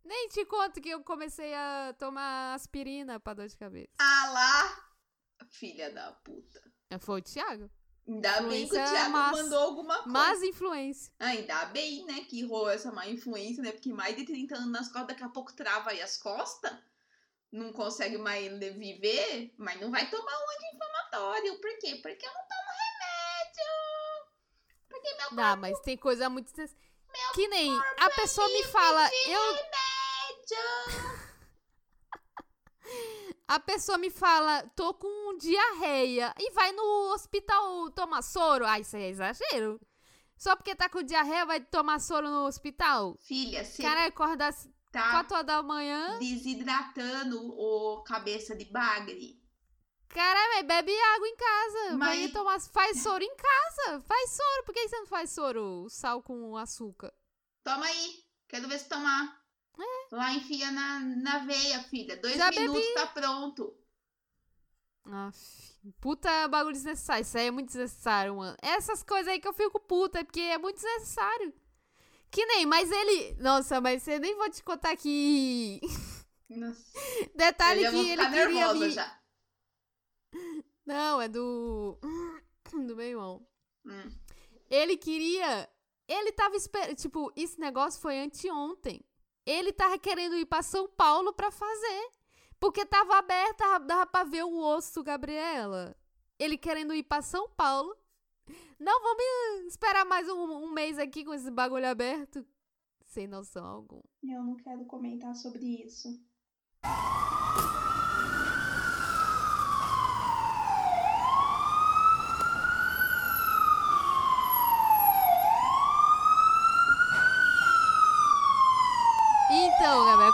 Nem 0.04 0.28
te 0.28 0.44
conto 0.44 0.80
que 0.80 0.88
eu 0.88 1.02
comecei 1.04 1.54
a 1.54 1.94
tomar 1.98 2.54
aspirina 2.54 3.20
pra 3.20 3.34
dor 3.34 3.46
de 3.48 3.56
cabeça. 3.56 3.90
Ah 4.00 4.30
lá, 4.32 5.46
filha 5.50 5.90
da 5.92 6.12
puta. 6.12 6.62
Foi 7.00 7.20
o 7.20 7.22
Thiago? 7.22 7.70
Ainda 8.06 8.40
bem 8.42 8.66
que 8.66 8.72
o 8.74 8.84
Thiago 8.84 9.10
mas- 9.10 9.36
mandou 9.42 9.58
alguma 9.58 9.94
coisa. 10.02 10.08
Mas 10.10 10.42
influência. 10.42 11.12
Ainda 11.18 11.66
bem, 11.66 12.04
né, 12.06 12.20
que 12.24 12.42
rolou 12.46 12.70
essa 12.70 12.90
má 12.90 13.06
influência, 13.06 13.62
né? 13.62 13.70
Porque 13.72 13.92
mais 13.92 14.16
de 14.16 14.24
30 14.24 14.56
anos 14.56 14.70
nas 14.70 14.86
costas, 14.88 15.08
daqui 15.08 15.22
a 15.24 15.28
pouco 15.28 15.52
trava 15.52 15.90
aí 15.90 16.00
as 16.00 16.16
costas. 16.16 16.72
Não 17.52 17.72
consegue 17.72 18.18
mais 18.18 18.50
viver, 18.58 19.54
mas 19.58 19.80
não 19.80 19.90
vai 19.90 20.08
tomar 20.10 20.32
um 20.32 20.50
anti-inflamatório. 21.12 21.60
Por 21.60 21.78
quê? 21.78 21.96
Porque 22.02 22.26
eu 22.26 22.30
não 22.32 22.40
tomo 22.40 22.70
remédio. 22.78 23.70
Porque 24.88 25.14
meu 25.14 25.36
Dá, 25.36 25.56
mas 25.56 25.78
tem 25.80 25.96
coisa 25.96 26.28
muito. 26.28 26.52
des- 26.54 26.76
Que 27.34 27.48
nem 27.48 27.76
a 27.98 28.10
pessoa 28.10 28.46
me 28.48 28.62
fala. 28.64 29.08
Eu, 29.26 29.40
remédio. 29.54 30.58
a 33.48 33.58
pessoa 33.60 33.98
me 33.98 34.10
fala, 34.10 34.62
tô 34.76 34.94
com 34.94 35.36
diarreia. 35.38 36.34
E 36.38 36.50
vai 36.52 36.72
no 36.72 37.12
hospital 37.12 37.90
tomar 37.90 38.22
soro. 38.22 38.66
Ah, 38.66 38.78
isso 38.78 38.96
é 38.96 39.08
exagero. 39.08 39.80
Só 40.36 40.54
porque 40.54 40.74
tá 40.76 40.88
com 40.88 41.02
diarreia, 41.02 41.44
vai 41.44 41.60
tomar 41.60 41.98
soro 41.98 42.28
no 42.30 42.46
hospital? 42.46 43.16
Filha, 43.18 43.64
você 43.64 43.82
Cara, 43.82 44.06
acordar 44.06 44.48
às 44.48 44.68
tá 44.92 45.10
4 45.10 45.34
horas 45.34 45.46
da 45.46 45.62
manhã. 45.64 46.16
desidratando 46.20 47.40
o 47.58 48.02
cabeça 48.04 48.54
de 48.54 48.64
bagre. 48.66 49.36
Caralho, 50.08 50.50
mas 50.54 50.66
bebe 50.66 51.00
água 51.00 51.28
em 51.28 51.36
casa. 51.36 51.96
Vai 51.98 52.18
Mas- 52.22 52.32
tomar, 52.32 52.60
faz 52.60 53.02
soro 53.02 53.22
em 53.22 53.36
casa. 53.36 54.00
Faz 54.00 54.30
soro. 54.30 54.64
Por 54.64 54.74
que 54.74 54.88
você 54.88 54.98
não 54.98 55.06
faz 55.06 55.30
soro? 55.30 55.86
Sal 55.90 56.22
com 56.22 56.56
açúcar. 56.56 57.12
Toma 57.62 57.84
aí. 57.86 58.24
Quero 58.48 58.66
ver 58.68 58.78
se 58.78 58.88
tomar. 58.88 59.38
Lá 60.10 60.32
enfia 60.32 60.70
na, 60.72 60.98
na 61.00 61.38
veia, 61.40 61.82
filha. 61.84 62.16
Dois 62.16 62.34
É. 62.34 62.38
Já 62.38 62.50
minutos 62.50 62.82
bebi. 62.82 62.94
tá 62.94 63.06
pronto. 63.08 63.74
Aff, 65.10 65.78
puta 66.00 66.48
bagulho 66.48 66.74
desnecessário. 66.74 67.22
Isso 67.22 67.38
aí 67.38 67.46
é 67.46 67.50
muito 67.50 67.68
desnecessário, 67.68 68.36
mano. 68.36 68.56
Essas 68.60 69.02
coisas 69.02 69.28
aí 69.32 69.40
que 69.40 69.48
eu 69.48 69.52
fico 69.54 69.78
puta, 69.80 70.24
porque 70.24 70.40
é 70.40 70.58
muito 70.58 70.76
desnecessário. 70.76 71.52
Que 72.30 72.44
nem, 72.44 72.66
mas 72.66 72.90
ele. 72.90 73.34
Nossa, 73.40 73.80
mas 73.80 74.06
eu 74.06 74.20
nem 74.20 74.34
vou 74.36 74.50
te 74.50 74.62
contar 74.62 74.94
que. 74.96 75.80
Nossa, 76.50 76.82
Detalhe 77.34 77.88
que 77.90 78.10
ele 78.10 78.26
queria 78.28 78.72
vir. 78.74 78.90
já. 78.90 79.17
Não, 80.86 81.20
é 81.20 81.28
do. 81.28 81.98
Do 82.70 82.96
meu 82.96 83.00
irmão. 83.06 83.46
Hum. 83.86 84.10
Ele 84.70 84.96
queria. 84.96 85.68
Ele 86.06 86.32
tava 86.32 86.56
esperando. 86.56 86.94
Tipo, 86.96 87.32
esse 87.36 87.58
negócio 87.58 88.00
foi 88.00 88.18
anteontem. 88.18 89.02
Ele 89.46 89.72
tava 89.72 89.98
querendo 89.98 90.36
ir 90.36 90.44
pra 90.46 90.62
São 90.62 90.86
Paulo 90.88 91.32
pra 91.32 91.50
fazer. 91.50 92.10
Porque 92.60 92.84
tava 92.84 93.16
aberto, 93.18 93.58
dava- 93.86 94.06
pra 94.06 94.24
ver 94.24 94.44
o 94.44 94.58
osso, 94.58 95.02
Gabriela. 95.02 95.96
Ele 96.38 96.58
querendo 96.58 96.92
ir 96.94 97.02
pra 97.04 97.22
São 97.22 97.48
Paulo. 97.50 97.96
Não, 98.78 99.00
vamos 99.02 99.66
esperar 99.66 100.04
mais 100.04 100.28
um, 100.28 100.64
um 100.64 100.70
mês 100.70 100.98
aqui 100.98 101.24
com 101.24 101.32
esse 101.34 101.50
bagulho 101.50 101.86
aberto. 101.88 102.44
Sem 103.06 103.26
noção 103.26 103.64
alguma. 103.64 104.04
Eu 104.22 104.42
não 104.42 104.56
quero 104.56 104.84
comentar 104.84 105.34
sobre 105.34 105.64
isso. 105.84 106.08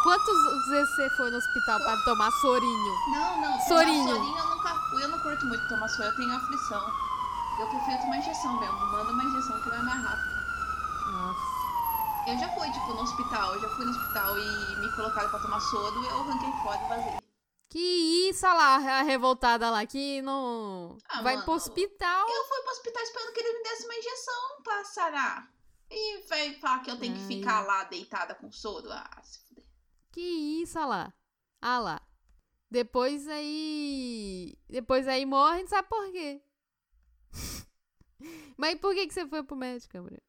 Quantos 0.04 0.66
vezes 0.68 0.94
você 0.94 1.10
foi 1.16 1.30
no 1.30 1.38
hospital 1.38 1.80
pra 1.80 1.96
tomar 2.04 2.30
sorinho? 2.32 2.94
Não, 3.10 3.40
não. 3.40 3.60
Sorinho. 3.62 4.06
Sorinho 4.06 4.38
eu 4.38 4.48
nunca 4.50 4.74
fui. 4.90 5.02
Eu 5.02 5.08
não 5.08 5.18
curto 5.20 5.46
muito 5.46 5.66
tomar 5.66 5.88
soro. 5.88 6.10
Eu 6.10 6.16
tenho 6.16 6.36
aflição. 6.36 6.92
Eu 7.58 7.66
prefiro 7.68 7.98
tomar 8.02 8.18
injeção 8.18 8.60
mesmo. 8.60 8.78
Manda 8.78 9.10
uma 9.10 9.24
injeção 9.24 9.58
que 9.62 9.68
vai 9.70 9.82
mais 9.82 10.02
rápido. 10.02 10.34
Nossa. 11.10 11.54
Eu 12.26 12.38
já 12.38 12.48
fui, 12.50 12.70
tipo, 12.70 12.92
no 12.92 13.00
hospital. 13.00 13.54
Eu 13.54 13.60
já 13.62 13.68
fui 13.70 13.84
no 13.86 13.90
hospital 13.92 14.38
e 14.38 14.76
me 14.76 14.92
colocaram 14.92 15.30
pra 15.30 15.38
tomar 15.38 15.60
soro. 15.60 16.04
Eu 16.04 16.20
arranquei 16.20 16.52
fora 16.62 16.82
e 16.84 16.88
vazei. 16.88 17.18
Que 17.70 18.28
isso, 18.28 18.46
olha 18.46 18.54
lá, 18.54 18.74
a 19.00 19.02
revoltada 19.02 19.70
lá, 19.70 19.86
que 19.86 20.20
não. 20.20 20.98
Ah, 21.08 21.22
Vai 21.22 21.32
mano, 21.34 21.46
pro 21.46 21.54
hospital. 21.54 22.28
Eu 22.28 22.44
fui 22.44 22.60
pro 22.60 22.72
hospital 22.72 23.02
esperando 23.02 23.32
que 23.32 23.40
ele 23.40 23.56
me 23.58 23.62
desse 23.64 23.84
uma 23.86 23.94
injeção 23.94 24.62
pra 24.62 24.84
sarar. 24.84 25.48
E 25.90 26.26
vai 26.28 26.54
falar 26.60 26.80
que 26.80 26.90
eu 26.90 26.98
tenho 26.98 27.14
que 27.14 27.22
Ai. 27.22 27.26
ficar 27.26 27.60
lá 27.60 27.84
deitada 27.84 28.34
com 28.34 28.52
soro. 28.52 28.92
Ah, 28.92 29.10
se. 29.22 29.43
Que 30.14 30.20
isso, 30.62 30.78
olha 30.78 30.86
lá. 30.86 31.14
Ah 31.60 31.80
lá. 31.80 32.08
Depois 32.70 33.26
aí. 33.26 34.56
Depois 34.68 35.08
aí 35.08 35.26
morre, 35.26 35.62
não 35.62 35.68
sabe 35.68 35.88
por 35.88 36.12
quê. 36.12 36.40
Mas 38.56 38.78
por 38.78 38.94
que, 38.94 39.08
que 39.08 39.12
você 39.12 39.26
foi 39.26 39.42
pro 39.42 39.56
médico, 39.56 39.92
Gabriel? 39.92 40.22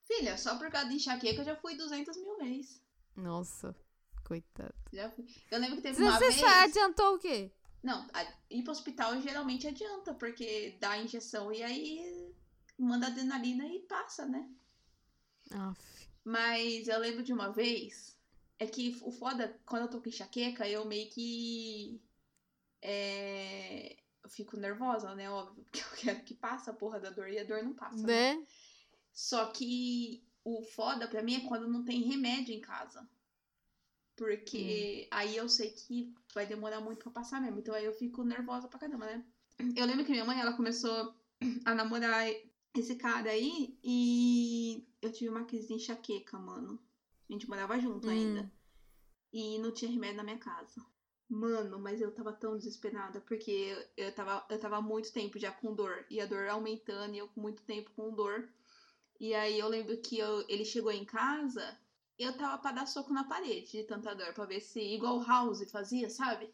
Filha, 0.00 0.38
só 0.38 0.56
por 0.56 0.70
causa 0.70 0.88
de 0.88 0.94
enxaqueca 0.94 1.42
eu 1.42 1.44
já 1.44 1.56
fui 1.56 1.76
200 1.76 2.16
mil 2.16 2.38
vezes. 2.38 2.82
Nossa, 3.14 3.76
coitado. 4.24 4.74
Já 4.94 5.10
fui. 5.10 5.26
Eu 5.50 5.60
lembro 5.60 5.76
que 5.76 5.82
teve 5.82 5.96
Você, 5.96 6.02
uma 6.04 6.18
você 6.18 6.28
vez... 6.30 6.36
só 6.36 6.46
adiantou 6.46 7.14
o 7.16 7.18
quê? 7.18 7.52
Não, 7.82 8.08
ir 8.48 8.62
pro 8.62 8.72
hospital 8.72 9.20
geralmente 9.20 9.68
adianta, 9.68 10.14
porque 10.14 10.78
dá 10.80 10.92
a 10.92 11.02
injeção 11.02 11.52
e 11.52 11.62
aí 11.62 12.34
manda 12.78 13.08
adrenalina 13.08 13.66
e 13.66 13.80
passa, 13.80 14.24
né? 14.24 14.48
Aff. 15.52 16.08
Mas 16.24 16.88
eu 16.88 16.98
lembro 16.98 17.22
de 17.22 17.32
uma 17.34 17.52
vez, 17.52 18.17
é 18.58 18.66
que 18.66 18.98
o 19.02 19.10
foda, 19.12 19.58
quando 19.64 19.82
eu 19.82 19.90
tô 19.90 20.00
com 20.00 20.08
enxaqueca, 20.08 20.68
eu 20.68 20.84
meio 20.84 21.08
que. 21.10 22.00
É, 22.82 23.96
eu 24.22 24.30
fico 24.30 24.56
nervosa, 24.56 25.14
né? 25.14 25.30
Óbvio, 25.30 25.64
porque 25.70 25.80
eu 25.80 25.96
quero 25.96 26.24
que 26.24 26.34
passe 26.34 26.68
a 26.68 26.74
porra 26.74 27.00
da 27.00 27.10
dor 27.10 27.28
e 27.28 27.38
a 27.38 27.44
dor 27.44 27.62
não 27.62 27.74
passa. 27.74 28.06
né? 28.06 28.34
Né? 28.34 28.46
Só 29.12 29.46
que 29.46 30.24
o 30.44 30.62
foda 30.62 31.08
pra 31.08 31.22
mim 31.22 31.34
é 31.34 31.48
quando 31.48 31.68
não 31.68 31.84
tem 31.84 32.02
remédio 32.02 32.54
em 32.54 32.60
casa. 32.60 33.08
Porque 34.16 35.06
aí 35.12 35.36
eu 35.36 35.48
sei 35.48 35.70
que 35.70 36.12
vai 36.34 36.44
demorar 36.44 36.80
muito 36.80 37.04
pra 37.04 37.12
passar 37.12 37.40
mesmo. 37.40 37.60
Então 37.60 37.74
aí 37.74 37.84
eu 37.84 37.92
fico 37.92 38.24
nervosa 38.24 38.66
pra 38.66 38.78
caramba, 38.78 39.06
né? 39.06 39.24
Eu 39.76 39.86
lembro 39.86 40.04
que 40.04 40.10
minha 40.10 40.24
mãe, 40.24 40.40
ela 40.40 40.56
começou 40.56 41.14
a 41.64 41.74
namorar 41.74 42.26
esse 42.74 42.96
cara 42.96 43.30
aí 43.30 43.78
e 43.82 44.86
eu 45.00 45.12
tive 45.12 45.30
uma 45.30 45.44
crise 45.44 45.68
de 45.68 45.74
enxaqueca, 45.74 46.38
mano. 46.38 46.80
A 47.28 47.32
gente 47.32 47.48
morava 47.48 47.78
junto 47.78 48.06
Hum. 48.08 48.10
ainda. 48.10 48.52
E 49.32 49.58
não 49.58 49.72
tinha 49.72 49.90
remédio 49.90 50.16
na 50.16 50.24
minha 50.24 50.38
casa. 50.38 50.84
Mano, 51.28 51.78
mas 51.78 52.00
eu 52.00 52.10
tava 52.14 52.32
tão 52.32 52.56
desesperada, 52.56 53.20
porque 53.20 53.76
eu 53.96 54.14
tava, 54.14 54.46
eu 54.48 54.58
tava 54.58 54.80
muito 54.80 55.12
tempo 55.12 55.38
já 55.38 55.52
com 55.52 55.74
dor. 55.74 56.06
E 56.08 56.20
a 56.20 56.26
dor 56.26 56.48
aumentando, 56.48 57.14
e 57.14 57.18
eu 57.18 57.28
com 57.28 57.40
muito 57.40 57.62
tempo 57.64 57.90
com 57.90 58.14
dor. 58.14 58.48
E 59.20 59.34
aí 59.34 59.58
eu 59.58 59.68
lembro 59.68 60.00
que 60.00 60.18
eu- 60.18 60.44
ele 60.48 60.64
chegou 60.64 60.90
em 60.90 61.04
casa, 61.04 61.78
eu 62.18 62.34
tava 62.38 62.56
pra 62.62 62.72
dar 62.72 62.86
soco 62.86 63.12
na 63.12 63.24
parede 63.24 63.72
de 63.72 63.84
tanta 63.84 64.14
dor, 64.14 64.32
pra 64.32 64.46
ver 64.46 64.60
se, 64.60 64.80
igual 64.80 65.18
o 65.18 65.24
House 65.26 65.70
fazia, 65.70 66.08
sabe? 66.08 66.50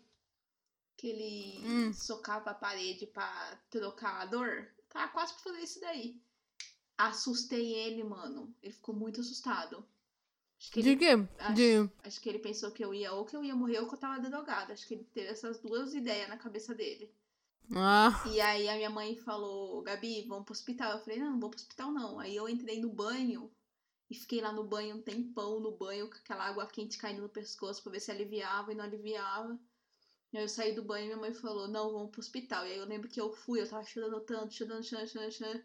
Que 0.97 1.09
ele 1.09 1.67
Hum. 1.89 1.93
socava 1.93 2.51
a 2.51 2.55
parede 2.55 3.07
pra 3.07 3.57
trocar 3.71 4.23
a 4.23 4.27
dor. 4.27 4.69
Tava 4.89 5.13
quase 5.13 5.35
pra 5.35 5.43
fazer 5.43 5.61
isso 5.61 5.81
daí. 5.81 6.21
Assustei 6.99 7.75
ele, 7.75 8.03
mano. 8.03 8.53
Ele 8.63 8.73
ficou 8.73 8.95
muito 8.95 9.21
assustado. 9.21 9.87
Acho 10.65 10.73
que 10.73 10.81
ele 10.81 10.91
De 10.91 10.97
quê? 10.97 11.29
Acho- 11.39 11.55
De. 11.55 11.91
Acho 12.05 12.21
que 12.21 12.29
ele 12.31 12.39
pensou 12.39 12.71
que 12.71 12.83
eu 12.83 12.95
ia 12.95 13.13
ou 13.13 13.27
que 13.27 13.37
eu 13.37 13.45
ia 13.45 13.55
morrer 13.55 13.81
ou 13.81 13.87
que 13.89 13.95
eu 13.95 13.99
tava 13.99 14.19
drogada. 14.19 14.73
Acho 14.73 14.87
que 14.87 14.95
ele 14.95 15.05
teve 15.05 15.29
essas 15.29 15.59
duas 15.61 15.95
ideias 15.95 16.29
na 16.29 16.39
cabeça 16.39 16.75
dele. 16.75 17.13
Ah. 17.75 18.23
E 18.31 18.41
aí 18.41 18.67
a 18.69 18.75
minha 18.77 18.89
mãe 18.91 19.15
falou, 19.17 19.83
Gabi, 19.83 20.23
vamos 20.27 20.45
pro 20.45 20.53
hospital. 20.53 20.93
Eu 20.93 21.01
falei, 21.01 21.19
não, 21.19 21.33
não 21.33 21.41
vou 21.41 21.51
pro 21.51 21.59
hospital 21.59 21.93
não. 21.93 22.19
Aí 22.19 22.35
eu 22.35 22.49
entrei 22.49 22.81
no 22.81 22.89
banho 22.91 23.51
e 24.11 24.15
fiquei 24.15 24.41
lá 24.41 24.53
no 24.53 24.65
banho 24.65 24.97
um 24.97 25.03
tempão 25.03 25.61
no 25.61 25.73
banho, 25.77 26.09
com 26.09 26.17
aquela 26.17 26.45
água 26.45 26.67
quente 26.67 26.97
caindo 26.97 27.21
no 27.23 27.29
pescoço 27.29 27.83
pra 27.83 27.93
ver 27.93 28.01
se 28.01 28.11
aliviava 28.11 28.73
e 28.73 28.75
não 28.75 28.85
aliviava. 28.85 29.59
E 30.33 30.39
aí 30.39 30.45
eu 30.45 30.49
saí 30.49 30.75
do 30.75 30.83
banho 30.83 31.05
e 31.05 31.07
minha 31.09 31.19
mãe 31.19 31.35
falou, 31.35 31.69
não, 31.69 31.93
vamos 31.93 32.11
pro 32.11 32.21
hospital. 32.21 32.67
E 32.67 32.73
aí 32.73 32.79
eu 32.79 32.87
lembro 32.87 33.09
que 33.09 33.21
eu 33.21 33.31
fui, 33.33 33.61
eu 33.61 33.69
tava 33.69 33.85
chorando 33.85 34.19
tanto, 34.23 34.55
chorando, 34.55 34.83
chorando, 34.83 35.09
chorando, 35.09 35.33
chorando. 35.33 35.63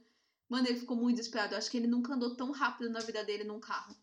Mano, 0.49 0.67
ele 0.67 0.79
ficou 0.79 0.97
muito 0.97 1.17
desesperado. 1.17 1.53
Eu 1.53 1.57
acho 1.57 1.71
que 1.71 1.77
ele 1.77 1.87
nunca 1.87 2.13
andou 2.13 2.35
tão 2.35 2.51
rápido 2.51 2.89
na 2.89 2.99
vida 2.99 3.23
dele 3.23 3.43
num 3.45 3.59
carro. 3.61 3.95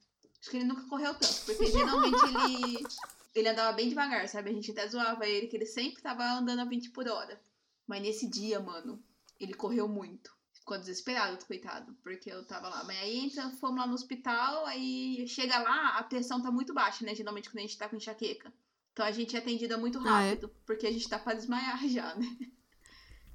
Acho 0.46 0.50
que 0.52 0.58
ele 0.58 0.64
nunca 0.66 0.86
correu 0.88 1.12
tanto, 1.18 1.42
porque 1.44 1.72
geralmente 1.72 2.24
ele, 2.24 2.94
ele 3.34 3.48
andava 3.48 3.72
bem 3.72 3.88
devagar, 3.88 4.28
sabe? 4.28 4.50
A 4.50 4.52
gente 4.52 4.70
até 4.70 4.86
zoava 4.86 5.26
ele, 5.26 5.48
que 5.48 5.56
ele 5.56 5.66
sempre 5.66 6.00
tava 6.00 6.22
andando 6.24 6.60
a 6.60 6.64
20 6.64 6.88
por 6.92 7.08
hora. 7.08 7.42
Mas 7.84 8.00
nesse 8.00 8.30
dia, 8.30 8.60
mano, 8.60 9.02
ele 9.40 9.54
correu 9.54 9.88
muito. 9.88 10.30
Ficou 10.52 10.78
desesperado, 10.78 11.44
coitado, 11.46 11.96
porque 12.00 12.30
eu 12.30 12.46
tava 12.46 12.68
lá. 12.68 12.84
Mas 12.84 12.96
aí 12.98 13.26
então, 13.26 13.50
fomos 13.58 13.78
lá 13.78 13.88
no 13.88 13.94
hospital, 13.94 14.66
aí 14.66 15.26
chega 15.26 15.58
lá, 15.58 15.98
a 15.98 16.04
pressão 16.04 16.40
tá 16.40 16.52
muito 16.52 16.72
baixa, 16.72 17.04
né? 17.04 17.12
Geralmente 17.12 17.48
quando 17.50 17.58
a 17.58 17.62
gente 17.62 17.76
tá 17.78 17.88
com 17.88 17.96
enxaqueca. 17.96 18.52
Então 18.92 19.04
a 19.04 19.10
gente 19.10 19.34
é 19.34 19.40
atendida 19.40 19.76
muito 19.76 19.98
Ah, 20.04 20.22
é? 20.22 20.30
rápido, 20.30 20.48
porque 20.64 20.86
a 20.86 20.92
gente 20.92 21.08
tá 21.08 21.18
pra 21.18 21.34
desmaiar 21.34 21.80
já, 21.90 22.14
né? 22.14 22.26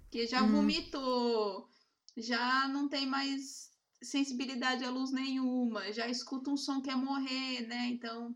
Porque 0.03 0.27
já 0.27 0.43
Uhum. 0.43 0.51
vomitou, 0.51 1.69
já 2.17 2.67
não 2.69 2.87
tem 2.89 3.05
mais 3.05 3.70
sensibilidade 4.01 4.83
à 4.83 4.89
luz 4.89 5.11
nenhuma, 5.11 5.91
já 5.91 6.07
escuta 6.07 6.49
um 6.49 6.57
som 6.57 6.81
que 6.81 6.89
é 6.89 6.95
morrer, 6.95 7.67
né? 7.67 7.87
Então 7.87 8.35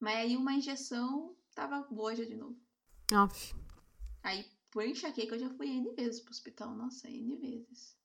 Mas 0.00 0.16
aí 0.16 0.36
uma 0.36 0.54
injeção 0.54 1.36
tava 1.54 1.82
boa 1.90 2.14
já 2.14 2.24
de 2.24 2.34
novo. 2.34 2.56
Aff. 3.12 3.54
Aí, 4.22 4.44
por 4.70 4.84
enxaqueca, 4.84 5.36
eu 5.36 5.38
já 5.38 5.50
fui 5.50 5.68
N 5.68 5.94
vezes 5.94 6.20
pro 6.20 6.32
hospital. 6.32 6.74
Nossa, 6.74 7.08
N 7.08 7.36
vezes. 7.36 7.96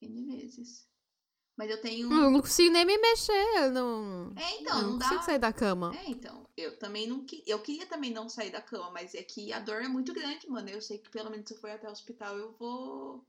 N 0.00 0.24
vezes. 0.26 0.88
Mas 1.56 1.70
eu 1.70 1.80
tenho. 1.80 2.12
Eu 2.12 2.30
não 2.30 2.40
consigo 2.40 2.72
nem 2.72 2.84
me 2.84 2.98
mexer. 2.98 3.32
Eu 3.56 3.70
não. 3.70 4.32
É, 4.36 4.60
então, 4.60 4.76
eu 4.76 4.82
não, 4.82 4.90
não 4.92 4.98
dá. 4.98 5.08
consigo 5.08 5.24
sair 5.24 5.38
da 5.38 5.52
cama. 5.52 5.94
É, 5.96 6.10
então, 6.10 6.48
eu 6.56 6.78
também 6.78 7.06
não 7.06 7.24
que 7.24 7.44
eu 7.46 7.60
queria 7.62 7.86
também 7.86 8.10
não 8.10 8.28
sair 8.28 8.50
da 8.50 8.60
cama, 8.60 8.90
mas 8.90 9.14
é 9.14 9.22
que 9.22 9.52
a 9.52 9.60
dor 9.60 9.82
é 9.82 9.88
muito 9.88 10.12
grande, 10.12 10.48
mano. 10.48 10.68
Eu 10.68 10.80
sei 10.80 10.98
que 10.98 11.10
pelo 11.10 11.30
menos 11.30 11.46
se 11.46 11.54
eu 11.54 11.60
for 11.60 11.70
até 11.70 11.88
o 11.88 11.92
hospital 11.92 12.36
eu 12.36 12.52
vou. 12.52 13.24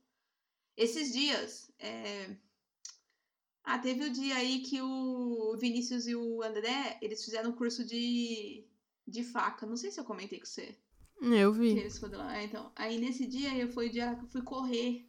Esses 0.77 1.13
dias, 1.13 1.71
é... 1.79 2.35
ah, 3.63 3.79
teve 3.79 4.05
o 4.05 4.11
dia 4.11 4.35
aí 4.35 4.59
que 4.59 4.81
o 4.81 5.55
Vinícius 5.57 6.07
e 6.07 6.15
o 6.15 6.43
André, 6.43 6.97
eles 7.01 7.23
fizeram 7.23 7.51
um 7.51 7.55
curso 7.55 7.85
de 7.85 8.65
de 9.07 9.23
faca. 9.23 9.65
Não 9.65 9.77
sei 9.77 9.91
se 9.91 9.99
eu 9.99 10.03
comentei 10.03 10.39
com 10.39 10.45
você. 10.45 10.75
Eu 11.21 11.53
vi. 11.53 11.77
eles 11.77 11.97
foram 11.97 12.17
lá. 12.17 12.38
É, 12.38 12.43
então, 12.43 12.71
aí 12.75 12.99
nesse 12.99 13.25
dia 13.25 13.55
eu 13.55 13.69
foi 13.69 13.88
o 13.88 13.91
dia 13.91 14.15
que 14.15 14.25
eu 14.25 14.29
fui 14.29 14.41
correr. 14.41 15.07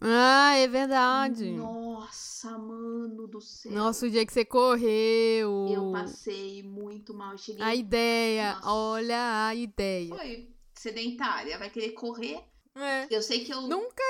Ah, 0.00 0.54
é 0.54 0.68
verdade. 0.68 1.52
Nossa, 1.52 2.58
mano 2.58 3.26
do 3.26 3.40
céu. 3.40 3.72
Nossa, 3.72 4.06
o 4.06 4.10
dia 4.10 4.26
que 4.26 4.32
você 4.32 4.44
correu. 4.44 5.68
Eu 5.70 5.92
passei 5.92 6.62
muito 6.62 7.14
mal. 7.14 7.38
Cheguei 7.38 7.62
A 7.62 7.74
ideia. 7.74 8.54
Nossa. 8.56 8.70
Olha 8.70 9.46
a 9.46 9.54
ideia. 9.54 10.14
Foi 10.14 10.54
sedentária, 10.74 11.58
vai 11.58 11.70
querer 11.70 11.92
correr. 11.92 12.44
É. 12.74 13.06
Eu 13.10 13.22
sei 13.22 13.42
que 13.42 13.52
eu 13.52 13.62
Nunca 13.62 14.02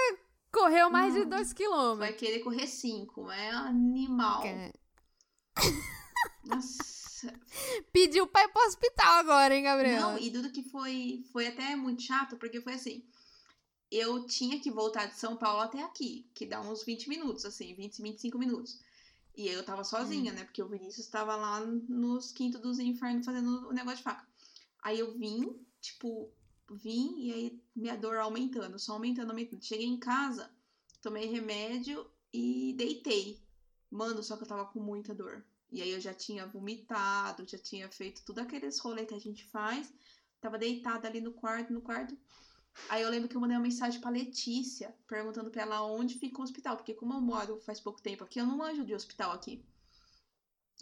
correu 0.57 0.91
mais 0.91 1.13
de 1.13 1.21
Não. 1.21 1.29
2 1.31 1.49
vai 1.49 1.55
quilômetros. 1.55 2.19
querer 2.19 2.39
correr 2.41 2.67
cinco, 2.67 3.31
é 3.31 3.51
animal. 3.51 4.43
É. 4.45 4.73
Nossa. 6.45 7.33
Pediu 7.93 8.27
pra 8.27 8.45
ir 8.45 8.49
pro 8.49 8.63
hospital 8.67 9.15
agora, 9.19 9.55
hein, 9.55 9.63
Gabriela? 9.63 10.13
Não, 10.13 10.19
e 10.19 10.31
tudo 10.31 10.51
que 10.51 10.63
foi 10.63 11.25
foi 11.33 11.47
até 11.47 11.77
muito 11.77 12.03
chato, 12.03 12.37
porque 12.37 12.61
foi 12.61 12.75
assim. 12.75 13.05
Eu 13.91 14.27
tinha 14.27 14.59
que 14.61 14.71
voltar 14.71 15.07
de 15.07 15.17
São 15.17 15.37
Paulo 15.37 15.61
até 15.61 15.83
aqui, 15.83 16.29
que 16.35 16.47
dá 16.47 16.61
uns 16.61 16.85
20 16.85 17.09
minutos, 17.09 17.45
assim, 17.45 17.75
20, 17.75 18.03
25 18.03 18.39
minutos. 18.39 18.79
E 19.37 19.49
aí 19.49 19.55
eu 19.55 19.65
tava 19.65 19.85
sozinha, 19.85 20.33
né? 20.33 20.45
Porque 20.45 20.63
o 20.63 20.69
Vinícius 20.69 21.07
tava 21.09 21.37
lá 21.37 21.61
nos 21.61 22.33
quintos 22.33 22.61
dos 22.61 22.79
infernos 22.79 23.25
fazendo 23.25 23.69
o 23.69 23.73
negócio 23.73 23.99
de 23.99 24.03
faca. 24.03 24.27
Aí 24.83 24.99
eu 24.99 25.17
vim, 25.17 25.55
tipo, 25.81 26.33
vim 26.75 27.15
e 27.19 27.33
aí 27.33 27.63
minha 27.75 27.97
dor 27.97 28.17
aumentando, 28.17 28.79
só 28.79 28.95
aumentando, 28.95 29.31
aumentando. 29.31 29.65
Cheguei 29.65 29.87
em 29.87 29.99
casa, 29.99 30.51
tomei 31.01 31.27
remédio 31.27 32.09
e 32.33 32.75
deitei. 32.77 33.41
Mano, 33.91 34.23
só 34.23 34.37
que 34.37 34.43
eu 34.43 34.49
tava 34.49 34.67
com 34.67 34.81
muita 34.81 35.15
dor. 35.15 35.45
E 35.71 35.83
aí 35.83 35.91
eu 35.91 36.01
já 36.01 36.15
tinha 36.15 36.47
vomitado, 36.47 37.47
já 37.47 37.59
tinha 37.59 37.89
feito 37.91 38.25
tudo 38.25 38.41
aqueles 38.41 38.79
rolês 38.79 39.09
que 39.09 39.15
a 39.15 39.21
gente 39.21 39.45
faz. 39.47 39.93
Tava 40.41 40.59
deitada 40.59 41.09
ali 41.09 41.21
no 41.21 41.33
quarto, 41.33 41.73
no 41.73 41.81
quarto. 41.81 42.17
Aí 42.89 43.03
eu 43.03 43.11
lembro 43.11 43.29
que 43.29 43.37
eu 43.37 43.41
mandei 43.41 43.57
uma 43.57 43.63
mensagem 43.63 44.01
pra 44.01 44.11
Letícia, 44.11 44.95
perguntando 45.07 45.51
pra 45.51 45.63
ela 45.63 45.83
onde 45.83 46.19
fica 46.19 46.41
o 46.41 46.45
hospital. 46.45 46.77
Porque 46.77 46.95
como 46.95 47.15
eu 47.15 47.21
moro 47.21 47.61
faz 47.61 47.81
pouco 47.81 48.03
tempo 48.03 48.23
aqui, 48.23 48.39
eu 48.39 48.47
não 48.47 48.57
manjo 48.57 48.85
de 48.85 48.95
hospital 48.95 49.33
aqui. 49.33 49.65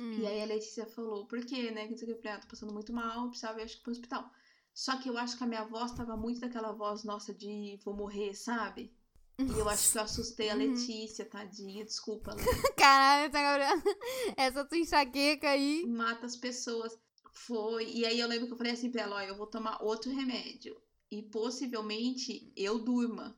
Hum. 0.00 0.18
E 0.18 0.26
aí 0.26 0.42
a 0.42 0.46
Letícia 0.46 0.86
falou, 0.86 1.26
por 1.26 1.44
quê, 1.44 1.70
né? 1.70 1.84
Que 1.84 1.92
não 1.92 1.98
sei 1.98 2.08
o 2.08 2.12
que, 2.12 2.18
eu 2.18 2.22
falei, 2.22 2.36
ah, 2.36 2.40
tô 2.40 2.48
passando 2.48 2.72
muito 2.72 2.92
mal, 2.92 3.28
precisava 3.28 3.60
ir, 3.60 3.64
acho 3.64 3.76
que 3.76 3.82
pro 3.82 3.92
hospital. 3.92 4.30
Só 4.74 4.98
que 4.98 5.08
eu 5.08 5.16
acho 5.16 5.38
que 5.38 5.44
a 5.44 5.46
minha 5.46 5.64
voz 5.64 5.92
tava 5.92 6.16
muito 6.16 6.40
daquela 6.40 6.72
voz 6.72 7.04
nossa 7.04 7.32
de 7.32 7.78
vou 7.84 7.94
morrer, 7.94 8.34
sabe? 8.34 8.92
E 9.38 9.58
eu 9.58 9.68
acho 9.68 9.92
que 9.92 9.98
eu 9.98 10.02
assustei 10.02 10.50
a 10.50 10.54
Uhum. 10.54 10.58
Letícia, 10.60 11.24
tadinha, 11.24 11.84
desculpa, 11.84 12.34
Lê. 12.34 12.42
Caralho, 12.76 13.26
essa 13.28 13.40
Gabriela. 13.42 13.82
Essa 14.36 14.64
tua 14.64 14.78
enxaqueca 14.78 15.48
aí. 15.50 15.84
mata 15.86 16.26
as 16.26 16.36
pessoas. 16.36 16.96
Foi. 17.32 17.84
E 17.90 18.04
aí 18.06 18.18
eu 18.18 18.28
lembro 18.28 18.46
que 18.48 18.52
eu 18.52 18.56
falei 18.56 18.72
assim 18.72 18.90
pra 18.90 19.02
ela, 19.02 19.16
ó, 19.16 19.20
eu 19.22 19.36
vou 19.36 19.46
tomar 19.46 19.82
outro 19.82 20.10
remédio. 20.12 20.76
E 21.10 21.22
possivelmente 21.22 22.52
eu 22.56 22.78
durma, 22.78 23.36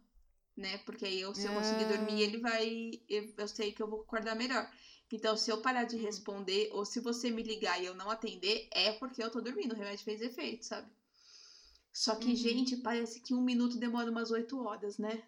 né? 0.57 0.79
Porque 0.79 1.05
aí 1.05 1.21
eu, 1.21 1.35
se 1.35 1.47
eu 1.47 1.53
conseguir 1.53 1.85
Ah. 1.85 1.97
dormir, 1.97 2.23
ele 2.23 2.39
vai. 2.39 2.91
Eu, 3.09 3.33
eu 3.37 3.49
sei 3.49 3.73
que 3.73 3.83
eu 3.83 3.89
vou 3.89 4.01
acordar 4.03 4.35
melhor. 4.35 4.71
Então, 5.13 5.37
se 5.37 5.51
eu 5.51 5.61
parar 5.63 5.85
de 5.85 5.97
Hum. 5.97 6.01
responder, 6.03 6.69
ou 6.73 6.85
se 6.85 7.01
você 7.01 7.31
me 7.31 7.43
ligar 7.43 7.81
e 7.83 7.87
eu 7.87 7.95
não 7.95 8.11
atender, 8.11 8.69
é 8.73 8.93
porque 8.93 9.23
eu 9.23 9.31
tô 9.31 9.41
dormindo. 9.41 9.73
O 9.73 9.77
remédio 9.77 10.05
fez 10.05 10.21
efeito, 10.21 10.65
sabe? 10.65 10.91
Só 11.97 12.15
que, 12.15 12.29
Uhum. 12.29 12.37
gente, 12.37 12.77
parece 12.77 13.19
que 13.21 13.33
um 13.33 13.41
minuto 13.41 13.79
demora 13.79 14.11
umas 14.11 14.31
oito 14.31 14.59
horas, 14.59 14.99
né? 14.99 15.25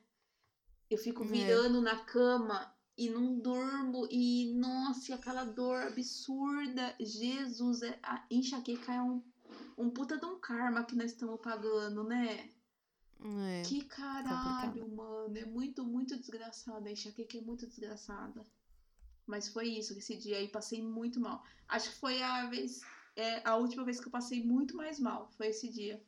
Eu 0.91 0.99
fico 0.99 1.23
É. 1.25 1.27
virando 1.27 1.81
na 1.81 1.97
cama 1.97 2.71
e 2.95 3.09
não 3.09 3.39
durmo. 3.41 4.07
E, 4.11 4.53
nossa, 4.55 5.15
aquela 5.15 5.45
dor 5.45 5.81
absurda. 5.85 6.95
Jesus, 7.01 7.81
é, 7.81 7.99
a 8.03 8.23
enxaqueca 8.31 8.93
é 8.93 9.01
um, 9.01 9.23
um 9.79 9.89
puta 9.89 10.19
de 10.19 10.27
um 10.27 10.39
karma 10.39 10.85
que 10.85 10.95
nós 10.95 11.13
estamos 11.13 11.41
pagando, 11.41 12.05
né? 12.05 12.51
É. 13.25 13.63
Que 13.63 13.83
caralho, 13.87 14.87
mano. 14.95 15.39
É 15.39 15.47
muito, 15.47 15.87
muito 15.87 16.19
desgraçada. 16.19 16.87
A 16.87 16.93
enxaqueca 16.93 17.39
é 17.39 17.41
muito 17.41 17.67
desgraçada. 17.67 18.45
Mas 19.27 19.49
foi 19.49 19.69
isso, 19.69 19.97
esse 19.97 20.19
dia 20.19 20.37
aí 20.37 20.49
passei 20.49 20.83
muito 20.83 21.19
mal. 21.19 21.43
Acho 21.67 21.89
que 21.91 21.97
foi 21.97 22.21
a 22.21 22.45
vez, 22.51 22.83
é, 23.17 23.41
a 23.49 23.57
última 23.57 23.85
vez 23.87 23.99
que 23.99 24.07
eu 24.07 24.13
passei 24.13 24.45
muito 24.45 24.77
mais 24.77 25.01
mal. 25.01 25.31
Foi 25.31 25.47
esse 25.47 25.71
dia. 25.71 25.99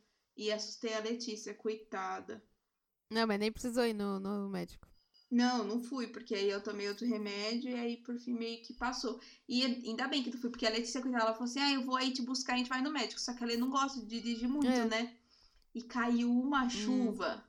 E 0.41 0.51
assustei 0.51 0.91
a 0.95 0.99
Letícia, 0.99 1.53
coitada. 1.53 2.43
Não, 3.11 3.27
mas 3.27 3.39
nem 3.39 3.51
precisou 3.51 3.85
ir 3.85 3.93
no, 3.93 4.19
no 4.19 4.49
médico. 4.49 4.87
Não, 5.29 5.63
não 5.63 5.79
fui, 5.79 6.07
porque 6.07 6.33
aí 6.33 6.49
eu 6.49 6.63
tomei 6.63 6.89
outro 6.89 7.05
remédio 7.05 7.69
e 7.69 7.75
aí 7.75 7.97
por 7.97 8.17
fim 8.17 8.33
meio 8.33 8.59
que 8.63 8.73
passou. 8.73 9.21
E 9.47 9.63
ainda 9.63 10.07
bem 10.07 10.23
que 10.23 10.31
tu 10.31 10.39
foi, 10.39 10.49
porque 10.49 10.65
a 10.65 10.71
Letícia, 10.71 10.99
coitada, 10.99 11.25
ela 11.25 11.33
falou 11.33 11.45
assim: 11.47 11.59
ah, 11.59 11.71
eu 11.73 11.83
vou 11.85 11.95
aí 11.95 12.11
te 12.11 12.23
buscar, 12.23 12.55
a 12.55 12.57
gente 12.57 12.69
vai 12.69 12.81
no 12.81 12.91
médico. 12.91 13.21
Só 13.21 13.35
que 13.35 13.43
ela 13.43 13.55
não 13.55 13.69
gosta 13.69 13.99
de 13.99 14.07
dirigir 14.07 14.49
muito, 14.49 14.65
É. 14.65 14.85
né? 14.85 15.15
E 15.75 15.83
caiu 15.83 16.31
uma 16.31 16.67
chuva. 16.67 17.45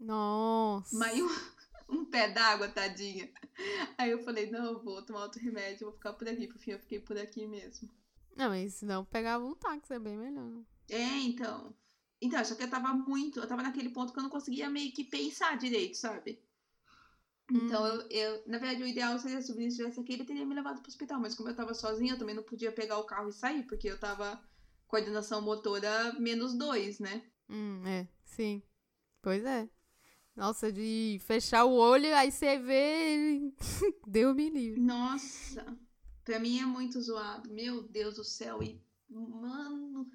Nossa. 0.00 0.98
Mas 0.98 1.16
um, 1.22 1.28
um 2.00 2.04
pé 2.06 2.28
d'água, 2.28 2.66
tadinha. 2.68 3.30
Aí 3.96 4.10
eu 4.10 4.18
falei, 4.24 4.50
não, 4.50 4.72
eu 4.72 4.82
vou 4.82 5.00
tomar 5.00 5.22
outro 5.22 5.40
remédio, 5.40 5.84
eu 5.84 5.90
vou 5.90 5.96
ficar 5.96 6.12
por 6.14 6.28
aqui. 6.28 6.48
Por 6.48 6.58
fim, 6.58 6.72
eu 6.72 6.80
fiquei 6.80 6.98
por 6.98 7.16
aqui 7.16 7.46
mesmo. 7.46 7.88
Não, 8.34 8.48
mas 8.48 8.74
se 8.74 8.84
não 8.84 9.04
pegava 9.04 9.44
um 9.44 9.54
táxi, 9.54 9.94
é 9.94 9.98
bem 10.00 10.16
melhor. 10.16 10.64
É, 10.88 11.18
então. 11.20 11.72
Então, 12.20 12.42
só 12.44 12.54
que 12.54 12.62
eu 12.62 12.70
tava 12.70 12.92
muito. 12.94 13.40
Eu 13.40 13.46
tava 13.46 13.62
naquele 13.62 13.90
ponto 13.90 14.12
que 14.12 14.18
eu 14.18 14.22
não 14.22 14.30
conseguia 14.30 14.70
meio 14.70 14.92
que 14.92 15.04
pensar 15.04 15.56
direito, 15.58 15.96
sabe? 15.96 16.38
Então, 17.50 17.82
Uhum. 17.84 17.88
eu, 17.88 18.08
eu. 18.10 18.42
Na 18.46 18.58
verdade, 18.58 18.82
o 18.82 18.86
ideal 18.86 19.18
seria 19.18 19.40
se 19.40 19.52
o 19.52 19.54
Vinícius 19.54 19.78
estivesse 19.80 20.00
aqui, 20.00 20.14
ele 20.14 20.24
teria 20.24 20.44
me 20.44 20.54
levado 20.54 20.80
pro 20.80 20.88
hospital. 20.88 21.20
Mas 21.20 21.34
como 21.34 21.48
eu 21.48 21.54
tava 21.54 21.74
sozinha, 21.74 22.14
eu 22.14 22.18
também 22.18 22.34
não 22.34 22.42
podia 22.42 22.72
pegar 22.72 22.98
o 22.98 23.04
carro 23.04 23.28
e 23.28 23.32
sair, 23.32 23.62
porque 23.64 23.88
eu 23.88 23.98
tava 23.98 24.42
coordenação 24.88 25.40
motora 25.42 26.12
menos 26.18 26.54
dois, 26.54 26.98
né? 26.98 27.22
Hum, 27.48 27.82
é, 27.86 28.08
sim. 28.24 28.62
Pois 29.22 29.44
é. 29.44 29.68
Nossa, 30.34 30.70
de 30.72 31.18
fechar 31.24 31.64
o 31.64 31.72
olho, 31.72 32.14
aí 32.16 32.30
você 32.32 32.58
vê. 32.58 33.52
Deu 34.06 34.34
me 34.34 34.50
livre. 34.50 34.80
Nossa, 34.80 35.64
pra 36.24 36.38
mim 36.40 36.60
é 36.60 36.66
muito 36.66 37.00
zoado. 37.00 37.48
Meu 37.50 37.82
Deus 37.84 38.16
do 38.16 38.24
céu. 38.24 38.62
E, 38.62 38.80
mano. 39.08 40.10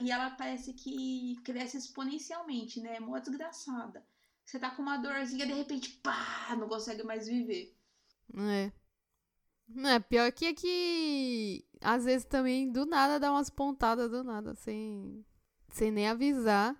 E 0.00 0.10
ela 0.10 0.30
parece 0.30 0.72
que 0.72 1.36
cresce 1.44 1.76
exponencialmente, 1.76 2.80
né? 2.80 2.96
É 2.96 3.00
mó 3.00 3.18
desgraçada. 3.18 4.04
Você 4.44 4.58
tá 4.58 4.70
com 4.70 4.82
uma 4.82 4.96
dorzinha, 4.96 5.46
de 5.46 5.52
repente, 5.52 5.90
pá, 6.02 6.56
não 6.58 6.68
consegue 6.68 7.02
mais 7.02 7.26
viver. 7.26 7.76
É. 8.34 8.72
Não, 9.68 9.90
é 9.90 10.00
pior 10.00 10.32
que 10.32 10.46
é 10.46 10.54
que 10.54 11.66
às 11.82 12.04
vezes 12.04 12.24
também 12.24 12.72
do 12.72 12.86
nada 12.86 13.20
dá 13.20 13.30
umas 13.30 13.50
pontadas 13.50 14.10
do 14.10 14.24
nada, 14.24 14.54
sem, 14.54 15.24
sem 15.68 15.90
nem 15.90 16.08
avisar. 16.08 16.74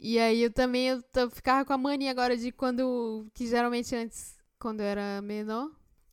E 0.00 0.18
aí 0.18 0.42
eu 0.42 0.52
também 0.52 0.88
eu, 0.88 1.30
ficava 1.30 1.64
com 1.64 1.72
a 1.72 1.78
mania 1.78 2.10
agora 2.10 2.36
de 2.36 2.50
quando. 2.50 3.30
Que 3.34 3.46
geralmente 3.46 3.94
antes, 3.94 4.36
quando 4.58 4.80
eu 4.80 4.86
era 4.86 5.22
menor, 5.22 5.70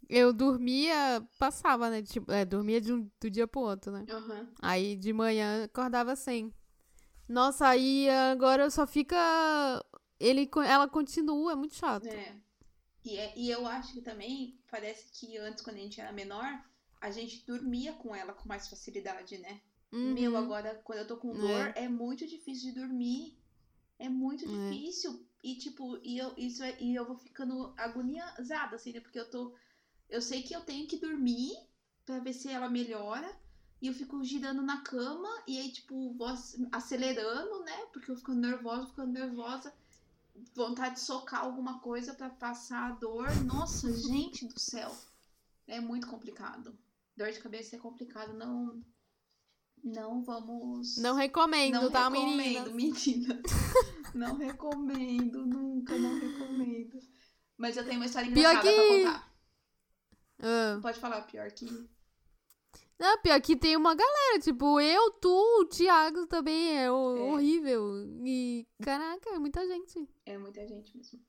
eu 0.10 0.34
dormia, 0.34 1.26
passava, 1.38 1.90
né? 1.90 2.02
Tipo, 2.02 2.32
é, 2.32 2.44
dormia 2.46 2.82
de 2.82 2.92
um, 2.94 3.10
do 3.22 3.30
dia 3.30 3.48
pro 3.48 3.62
outro, 3.62 3.92
né? 3.92 4.06
Aham. 4.10 4.48
Aí 4.62 4.96
de 4.96 5.14
manhã 5.14 5.66
acordava 5.66 6.16
sem. 6.16 6.54
Nossa, 7.28 7.68
aí 7.68 8.10
agora 8.10 8.70
só 8.70 8.88
fica. 8.88 9.16
Ele, 10.20 10.50
ela 10.66 10.88
continua, 10.88 11.52
é 11.54 11.56
muito 11.56 11.76
chato. 11.76 12.08
É. 12.08 12.36
E, 13.06 13.16
é- 13.18 13.34
e 13.38 13.50
eu 13.50 13.66
acho 13.66 13.94
que 13.94 14.02
também, 14.02 14.60
parece 14.70 15.10
que 15.14 15.38
antes, 15.38 15.64
quando 15.64 15.78
a 15.78 15.80
gente 15.80 16.02
era 16.02 16.12
menor, 16.12 16.46
a 17.00 17.12
gente 17.12 17.46
dormia 17.46 17.94
com 17.94 18.14
ela 18.16 18.34
com 18.34 18.50
mais 18.50 18.68
facilidade, 18.68 19.38
né? 19.38 19.62
Uhum. 19.92 20.14
Meu, 20.14 20.36
agora, 20.36 20.76
quando 20.84 21.00
eu 21.00 21.08
tô 21.08 21.18
com 21.18 21.34
dor, 21.34 21.72
é, 21.76 21.88
muito 21.88 22.28
difícil 22.28 22.74
de 22.74 22.80
dormir. 22.80 23.38
É 23.98 24.10
muito 24.10 24.44
É. 24.46 24.48
difícil. 24.48 25.26
E, 25.44 25.56
tipo, 25.56 25.98
e 26.04 26.18
eu, 26.18 26.34
isso 26.38 26.62
é- 26.64 26.78
e 26.82 26.94
eu 26.96 27.06
vou 27.06 27.16
ficando 27.18 27.74
agoniada, 27.78 28.76
assim, 28.76 28.92
né? 28.94 29.00
Porque 29.00 29.20
eu 29.20 29.30
tô. 29.30 29.56
Eu 30.10 30.22
sei 30.22 30.42
que 30.42 30.56
eu 30.56 30.62
tenho 30.62 30.88
que 30.88 30.98
dormir 30.98 31.56
pra 32.06 32.20
ver 32.20 32.34
se 32.34 32.50
ela 32.50 32.70
melhora. 32.70 33.30
E 33.82 33.88
eu 33.88 33.94
fico 33.94 34.22
girando 34.26 34.62
na 34.62 34.82
cama, 34.82 35.30
e 35.48 35.58
aí, 35.58 35.72
tipo, 35.72 36.14
vou 36.14 36.28
acelerando, 36.72 37.64
né? 37.64 37.78
Porque 37.94 38.12
eu 38.12 38.18
fico 38.18 38.34
nervosa, 38.34 38.88
ficando 38.88 39.14
nervosa. 39.14 39.74
Vontade 40.54 40.96
de 40.96 41.02
socar 41.02 41.46
alguma 41.46 41.80
coisa 41.80 42.14
pra 42.14 42.30
passar 42.30 42.90
a 42.90 42.92
dor. 42.96 43.30
Nossa, 43.46 43.92
gente 43.96 44.46
do 44.48 44.60
céu. 44.60 44.94
É 45.66 45.80
muito 45.80 46.08
complicado. 46.08 46.78
Dor 47.16 47.32
de 47.32 47.40
cabeça 47.40 47.76
é 47.76 47.80
complicado, 47.80 48.34
não. 48.34 48.82
Não 49.82 50.22
vamos. 50.24 50.98
Não 50.98 51.16
recomendo, 51.16 51.82
não 51.82 51.92
tá, 51.92 52.10
recomendo, 52.10 52.74
menina? 52.74 53.42
não 54.14 54.36
recomendo, 54.36 55.46
nunca, 55.46 55.98
não 55.98 56.20
recomendo. 56.20 57.00
Mas 57.58 57.78
eu 57.78 57.86
tenho 57.86 57.98
uma 57.98 58.06
história 58.06 58.30
Pior 58.30 58.40
engraçada 58.52 58.70
que- 58.70 58.76
pra 58.76 59.12
contar. 59.14 59.29
Ah. 60.40 60.80
Pode 60.82 61.00
falar 61.00 61.22
pior 61.24 61.52
que. 61.52 61.66
Não, 62.98 63.18
pior 63.22 63.40
que 63.42 63.56
tem 63.56 63.78
uma 63.78 63.96
galera, 63.96 64.40
tipo, 64.42 64.80
eu, 64.82 65.12
tu, 65.12 65.30
o 65.62 65.66
Thiago 65.66 66.28
também, 66.28 66.78
é, 66.78 66.84
É. 66.86 66.92
horrível. 66.92 68.06
E, 68.26 68.68
caraca, 68.84 69.30
é 69.30 69.40
muita 69.40 69.66
gente. 69.66 70.06
É 70.26 70.38
muita 70.38 70.68
gente 70.68 70.96
mesmo. 70.98 71.20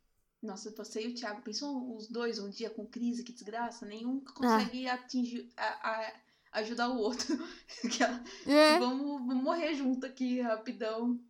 Nossa, 0.42 0.70
você 0.72 1.06
e 1.06 1.08
o 1.12 1.14
Thiago, 1.14 1.42
pensou 1.42 1.96
os 1.96 2.08
dois 2.08 2.38
um 2.40 2.48
dia 2.50 2.70
com 2.70 2.86
crise, 2.86 3.22
que 3.22 3.32
desgraça? 3.32 3.86
Nenhum 3.86 4.20
consegue 4.20 4.88
atingir, 4.88 5.52
a- 5.56 5.90
a- 5.90 6.12
ajudar 6.60 6.88
o 6.88 6.96
outro. 6.98 7.38
É, 8.46 8.78
vamos, 8.78 9.24
vamos 9.26 9.42
morrer 9.44 9.74
junto 9.74 10.06
aqui, 10.06 10.40
rapidão. 10.40 11.20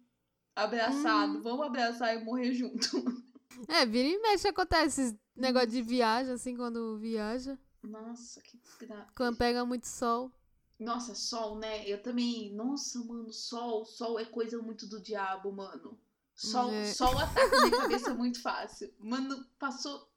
Abraçado. 0.56 1.34
Uhum. 1.34 1.42
Vamos 1.42 1.66
abraçar 1.66 2.14
e 2.16 2.24
morrer 2.24 2.54
junto. 2.54 2.88
é, 3.68 3.84
vira 3.84 4.08
e 4.08 4.18
mexe, 4.22 4.48
acontece 4.48 5.02
esse 5.02 5.20
negócio 5.36 5.68
de 5.68 5.82
viagem, 5.82 6.32
assim, 6.32 6.56
quando 6.56 6.96
viaja. 6.98 7.58
Nossa, 7.82 8.40
que 8.42 8.56
desgraça. 8.58 9.10
Quando 9.16 9.36
pega 9.36 9.64
muito 9.64 9.86
sol. 9.86 10.30
Nossa, 10.78 11.14
sol, 11.14 11.58
né? 11.58 11.86
Eu 11.88 12.02
também. 12.02 12.52
Nossa, 12.54 12.98
mano, 13.04 13.32
sol. 13.32 13.84
Sol 13.84 14.18
é 14.18 14.24
coisa 14.24 14.58
muito 14.62 14.86
do 14.86 15.00
diabo, 15.00 15.52
mano. 15.52 15.98
Sol, 16.34 16.70
É. 16.72 16.92
sol 16.92 17.18
ataca 17.18 17.60
minha 17.66 17.80
cabeça 17.82 18.14
muito 18.14 18.40
fácil. 18.40 18.92
Mano, 18.98 19.44
passou. 19.58 20.08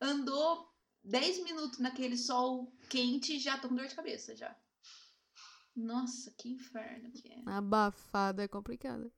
Andou 0.00 0.68
10 1.04 1.44
minutos 1.44 1.78
naquele 1.78 2.16
sol 2.16 2.72
quente 2.88 3.36
e 3.36 3.38
já 3.38 3.58
tô 3.58 3.68
com 3.68 3.74
dor 3.76 3.86
de 3.86 3.94
cabeça 3.94 4.34
já. 4.34 4.54
Nossa, 5.76 6.32
que 6.36 6.48
inferno 6.48 7.10
que 7.12 7.28
é. 7.28 7.42
Abafado 7.46 8.40
é 8.42 8.48
complicado. 8.48 9.12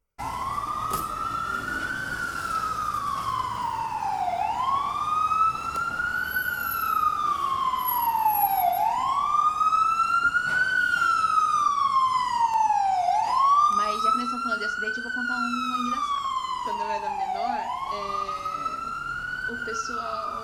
Mas 13.77 14.03
já 14.03 14.11
que 14.11 14.17
nós 14.19 14.25
estamos 14.27 14.43
falando 14.45 14.59
de 14.59 14.65
acidente, 14.67 14.99
eu 14.99 15.05
vou 15.05 15.13
contar 15.13 15.35
um 15.35 15.77
engraçado. 15.87 16.23
Quando 16.65 16.81
eu 16.81 16.91
era 16.91 17.11
menor, 17.11 17.59
é, 17.93 19.53
o 19.53 19.65
pessoal 19.65 20.43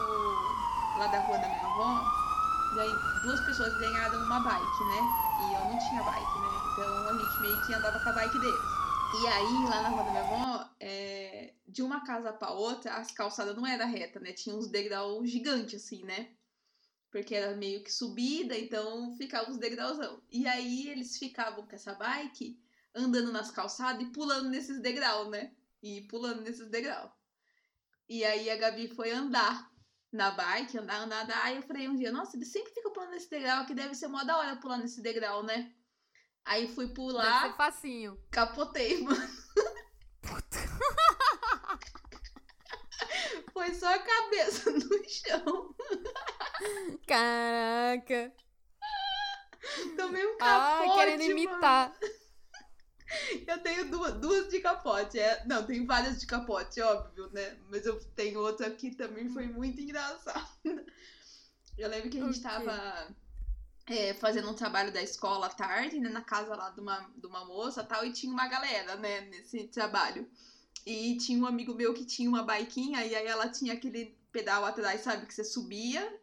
lá 0.98 1.06
da 1.08 1.20
rua 1.20 1.38
da 1.38 1.46
minha 1.48 1.66
avó, 1.66 2.00
ganha- 2.74 2.96
duas 3.22 3.40
pessoas 3.40 3.72
ganharam 3.78 4.18
uma 4.24 4.40
bike, 4.40 4.84
né? 4.84 5.00
E 5.40 5.54
eu 5.54 5.64
não 5.66 5.78
tinha 5.78 6.02
bike, 6.02 6.38
né? 6.40 6.48
Então 6.72 7.08
a 7.08 7.12
gente 7.12 7.40
meio 7.40 7.60
que 7.66 7.74
andava 7.74 7.97
com 8.08 8.18
a 8.18 8.22
bike 8.22 8.38
deles. 8.38 8.58
E 9.22 9.26
aí, 9.26 9.64
lá 9.68 9.82
na 9.82 9.88
rua 9.90 10.02
da 10.04 10.10
minha 10.10 10.22
avó, 10.22 10.70
é, 10.80 11.54
de 11.66 11.82
uma 11.82 12.04
casa 12.04 12.32
pra 12.32 12.50
outra, 12.52 12.94
as 12.94 13.10
calçadas 13.10 13.54
não 13.54 13.66
era 13.66 13.84
reta, 13.84 14.18
né? 14.18 14.32
Tinha 14.32 14.54
uns 14.54 14.68
degraus 14.68 15.30
gigantes, 15.30 15.82
assim, 15.84 16.02
né? 16.04 16.30
Porque 17.10 17.34
era 17.34 17.56
meio 17.56 17.82
que 17.82 17.92
subida, 17.92 18.56
então 18.56 19.14
ficava 19.16 19.50
uns 19.50 19.58
degrauzão. 19.58 20.22
E 20.30 20.46
aí 20.46 20.88
eles 20.88 21.18
ficavam 21.18 21.66
com 21.66 21.74
essa 21.74 21.94
bike 21.94 22.58
andando 22.94 23.32
nas 23.32 23.50
calçadas 23.50 24.02
e 24.02 24.10
pulando 24.10 24.48
nesses 24.48 24.80
degraus, 24.80 25.28
né? 25.30 25.52
E 25.82 26.02
pulando 26.02 26.42
nesses 26.42 26.68
degraus. 26.68 27.10
E 28.08 28.24
aí 28.24 28.48
a 28.50 28.56
Gabi 28.56 28.88
foi 28.88 29.10
andar 29.10 29.70
na 30.10 30.30
bike, 30.30 30.78
andar, 30.78 31.02
andar, 31.02 31.24
andar. 31.24 31.44
Aí 31.44 31.56
eu 31.56 31.62
falei 31.62 31.88
um 31.88 31.96
dia, 31.96 32.10
nossa, 32.10 32.36
ele 32.36 32.46
sempre 32.46 32.72
fica 32.72 32.90
pulando 32.90 33.10
nesse 33.10 33.28
degrau, 33.28 33.66
que 33.66 33.74
deve 33.74 33.94
ser 33.94 34.08
mó 34.08 34.22
da 34.24 34.38
hora 34.38 34.56
pular 34.56 34.78
nesse 34.78 35.02
degrau, 35.02 35.42
né? 35.42 35.72
Aí 36.48 36.66
fui 36.74 36.86
Deve 36.86 36.94
pular, 36.96 37.42
ser 37.50 37.56
facinho. 37.56 38.18
capotei, 38.30 39.00
mano. 39.04 39.28
Foi 43.52 43.74
só 43.74 43.92
a 43.94 43.98
cabeça 43.98 44.70
no 44.72 45.08
chão. 45.08 45.74
Caraca. 47.06 48.32
Tomei 49.96 50.26
um 50.26 50.36
Ah, 50.40 50.78
capote, 50.80 50.98
querendo 50.98 51.20
mano. 51.20 51.30
imitar. 51.32 51.98
Eu 53.46 53.58
tenho 53.62 53.90
duas, 53.90 54.14
duas 54.14 54.48
de 54.48 54.60
capote. 54.60 55.18
É, 55.18 55.44
não, 55.46 55.64
tenho 55.66 55.86
várias 55.86 56.18
de 56.20 56.26
capote, 56.26 56.80
óbvio, 56.80 57.30
né? 57.32 57.58
Mas 57.70 57.86
eu 57.86 57.98
tenho 58.14 58.40
outra 58.40 58.70
que 58.70 58.94
também 58.94 59.28
foi 59.28 59.46
muito 59.46 59.80
engraçada. 59.80 60.46
Eu 61.76 61.88
lembro 61.88 62.10
que 62.10 62.20
a 62.20 62.24
gente 62.24 62.40
tava 62.42 63.08
é, 63.88 64.14
fazendo 64.14 64.50
um 64.50 64.54
trabalho 64.54 64.92
da 64.92 65.02
escola 65.02 65.46
à 65.46 65.50
tarde, 65.50 65.98
né? 65.98 66.08
Na 66.08 66.20
casa 66.22 66.54
lá 66.54 66.70
de 66.70 66.80
uma, 66.80 67.10
de 67.16 67.26
uma 67.26 67.44
moça 67.44 67.82
e 67.82 67.86
tal, 67.86 68.04
e 68.04 68.12
tinha 68.12 68.32
uma 68.32 68.46
galera, 68.48 68.96
né? 68.96 69.22
Nesse 69.22 69.64
trabalho. 69.68 70.28
E 70.86 71.16
tinha 71.18 71.38
um 71.42 71.46
amigo 71.46 71.74
meu 71.74 71.92
que 71.94 72.04
tinha 72.04 72.28
uma 72.28 72.42
biquinha, 72.42 73.04
e 73.04 73.14
aí 73.14 73.26
ela 73.26 73.48
tinha 73.48 73.74
aquele 73.74 74.16
pedal 74.32 74.64
atrás, 74.64 75.00
sabe? 75.02 75.26
Que 75.26 75.34
você 75.34 75.44
subia, 75.44 76.20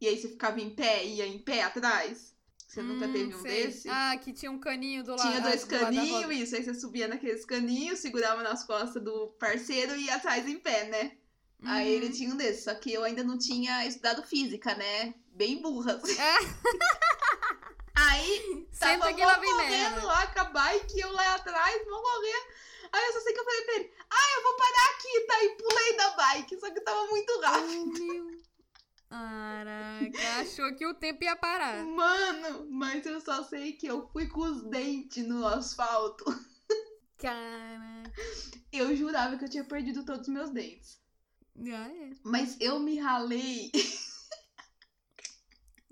e 0.00 0.08
aí 0.08 0.18
você 0.18 0.28
ficava 0.28 0.60
em 0.60 0.70
pé, 0.70 1.04
ia 1.04 1.26
em 1.26 1.38
pé 1.38 1.62
atrás. 1.62 2.32
Você 2.66 2.82
nunca 2.82 3.06
Hum, 3.06 3.12
teve 3.12 3.34
um 3.34 3.42
sei. 3.42 3.66
desse? 3.66 3.88
Ah, 3.90 4.16
que 4.16 4.32
tinha 4.32 4.50
um 4.50 4.58
caninho 4.58 5.04
do 5.04 5.10
lado. 5.14 5.20
Tinha 5.28 5.40
dois 5.40 5.60
do 5.62 5.68
da 5.68 5.78
caninhos, 5.78 6.10
roda. 6.10 6.34
isso. 6.34 6.56
Aí 6.56 6.64
você 6.64 6.74
subia 6.74 7.06
naqueles 7.06 7.44
caninhos, 7.44 7.98
segurava 7.98 8.42
nas 8.42 8.64
costas 8.64 9.02
do 9.02 9.28
parceiro 9.38 9.94
e 9.94 10.06
ia 10.06 10.16
atrás 10.16 10.48
em 10.48 10.58
pé, 10.58 10.88
né? 10.88 11.12
Aí 11.64 11.86
Uhum. 11.88 11.94
ele 11.94 12.10
tinha 12.10 12.32
um 12.32 12.36
desses, 12.36 12.64
só 12.64 12.74
que 12.74 12.92
eu 12.92 13.04
ainda 13.04 13.22
não 13.22 13.38
tinha 13.38 13.86
estudado 13.86 14.22
física, 14.22 14.74
né? 14.74 15.14
Bem 15.32 15.60
burra. 15.60 15.94
assim. 15.94 16.18
É. 16.18 16.38
Aí 17.94 18.66
tava 18.78 19.06
Senta 19.06 19.14
correndo 19.14 20.06
lá 20.06 20.26
com 20.26 20.40
a 20.40 20.44
bike, 20.44 21.00
eu 21.00 21.12
lá 21.12 21.34
atrás, 21.34 21.84
vou 21.86 22.02
correndo. 22.02 22.46
Aí 22.92 23.04
eu 23.06 23.12
só 23.12 23.20
sei 23.20 23.32
que 23.32 23.40
eu 23.40 23.44
falei 23.44 23.62
pra 23.62 23.74
ele, 23.74 23.94
ah, 24.10 24.36
eu 24.36 24.42
vou 24.42 24.56
parar 24.56 24.90
aqui, 24.94 25.20
tá? 25.26 25.44
E 25.44 25.56
pulei 25.56 25.96
da 25.96 26.10
bike, 26.10 26.60
só 26.60 26.70
que 26.70 26.80
tava 26.80 27.06
muito 27.06 27.40
rápido. 27.40 28.04
Meu. 28.04 28.42
Caraca, 29.08 30.10
achou 30.40 30.74
que 30.74 30.86
o 30.86 30.94
tempo 30.94 31.24
ia 31.24 31.36
parar. 31.36 31.84
Mano, 31.84 32.66
mas 32.70 33.04
eu 33.06 33.20
só 33.20 33.42
sei 33.44 33.72
que 33.72 33.86
eu 33.86 34.08
fui 34.08 34.26
com 34.26 34.40
os 34.40 34.62
dentes 34.64 35.26
no 35.26 35.46
asfalto. 35.46 36.24
Caraca. 37.18 38.12
Eu 38.72 38.96
jurava 38.96 39.36
que 39.36 39.44
eu 39.44 39.50
tinha 39.50 39.64
perdido 39.64 40.04
todos 40.04 40.22
os 40.22 40.32
meus 40.32 40.50
dentes. 40.50 40.98
Ah, 41.58 41.88
é. 41.88 42.10
Mas 42.24 42.58
eu 42.60 42.78
me 42.78 42.98
ralei 42.98 43.70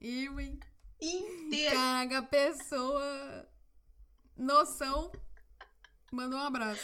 Eu, 0.00 0.40
hein? 0.40 0.58
inteira. 1.00 1.74
Caraca, 1.76 2.18
a 2.18 2.22
pessoa. 2.22 3.48
Noção. 4.36 5.12
Mandou 6.12 6.38
um 6.38 6.42
abraço. 6.42 6.82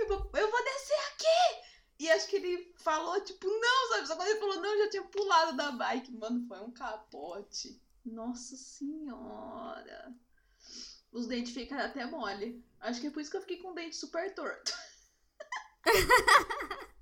Eu 0.00 0.08
vou, 0.08 0.30
eu 0.34 0.50
vou 0.50 0.64
descer 0.64 0.98
aqui! 1.12 1.62
E 1.98 2.10
acho 2.10 2.26
que 2.28 2.36
ele 2.36 2.74
falou, 2.78 3.20
tipo, 3.22 3.46
não, 3.46 3.88
sabe? 3.90 4.06
Só 4.06 4.16
quando 4.16 4.28
ele 4.28 4.40
falou, 4.40 4.56
não, 4.60 4.70
eu 4.72 4.84
já 4.84 4.90
tinha 4.90 5.02
pulado 5.04 5.56
da 5.56 5.70
bike. 5.72 6.10
Mano, 6.12 6.46
foi 6.48 6.58
um 6.60 6.72
capote. 6.72 7.80
Nossa 8.04 8.56
senhora. 8.56 10.12
Os 11.12 11.26
dentes 11.26 11.52
ficaram 11.52 11.84
até 11.84 12.04
mole. 12.06 12.64
Acho 12.80 13.00
que 13.00 13.08
é 13.08 13.10
por 13.10 13.20
isso 13.20 13.30
que 13.30 13.36
eu 13.36 13.42
fiquei 13.42 13.58
com 13.58 13.70
o 13.70 13.74
dente 13.74 13.94
super 13.94 14.34
torto. 14.34 14.72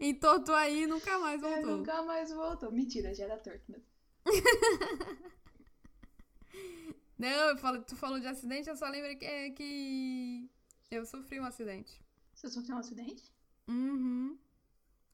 Entortou 0.00 0.54
aí 0.54 0.82
e 0.82 0.86
nunca 0.86 1.18
mais 1.18 1.42
É, 1.42 1.48
voltou. 1.48 1.76
nunca 1.78 2.02
mais 2.02 2.30
voltou. 2.30 2.72
Mentira, 2.72 3.14
já 3.14 3.24
era 3.24 3.38
torto 3.38 3.70
mesmo. 3.70 3.86
Não, 7.18 7.28
eu 7.28 7.56
falo, 7.58 7.82
tu 7.82 7.96
falou 7.96 8.18
de 8.18 8.26
acidente, 8.26 8.68
eu 8.68 8.76
só 8.76 8.88
lembrei 8.88 9.16
que, 9.16 9.24
é 9.24 9.50
que 9.50 10.50
eu 10.90 11.06
sofri 11.06 11.40
um 11.40 11.44
acidente. 11.44 12.00
Você 12.34 12.48
sofreu 12.48 12.76
um 12.76 12.80
acidente? 12.80 13.32
Uhum. 13.68 14.38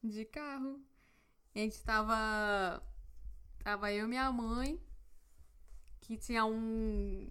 De 0.02 0.24
carro. 0.24 0.80
A 1.54 1.58
gente 1.58 1.82
tava. 1.82 2.82
Tava 3.62 3.92
eu 3.92 4.06
e 4.06 4.08
minha 4.08 4.32
mãe. 4.32 4.80
Que 6.00 6.16
tinha 6.16 6.44
um. 6.44 7.30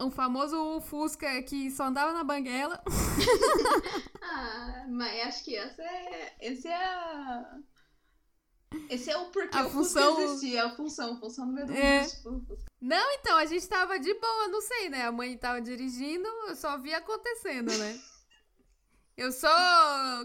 Um 0.00 0.10
famoso 0.10 0.80
Fusca 0.80 1.42
que 1.42 1.70
só 1.70 1.84
andava 1.84 2.12
na 2.12 2.24
banguela. 2.24 2.82
Ah, 4.26 4.86
mas 4.88 5.26
acho 5.26 5.44
que 5.44 5.54
essa 5.54 5.82
é. 5.82 6.36
Esse 6.40 6.66
é. 6.66 7.44
Esse 8.90 9.10
é 9.10 9.16
o 9.16 9.26
porquê 9.30 9.56
A 9.56 9.66
o 9.66 9.70
Fusca 9.70 10.00
função- 10.00 10.20
existia, 10.20 10.60
é 10.60 10.62
a 10.62 10.70
função, 10.74 11.14
a 11.14 11.20
função 11.20 11.46
número 11.46 11.72
um 11.72 11.76
É. 11.76 12.04
Fusca. 12.04 12.56
Não, 12.80 13.12
então, 13.12 13.36
a 13.36 13.46
gente 13.46 13.66
tava 13.68 13.98
de 13.98 14.12
boa, 14.14 14.48
não 14.48 14.60
sei, 14.60 14.88
né? 14.88 15.06
A 15.06 15.12
mãe 15.12 15.36
tava 15.38 15.60
dirigindo, 15.60 16.26
eu 16.48 16.56
só 16.56 16.76
vi 16.78 16.92
acontecendo, 16.94 17.72
né? 17.76 17.98
Eu 19.16 19.30
só. 19.30 19.48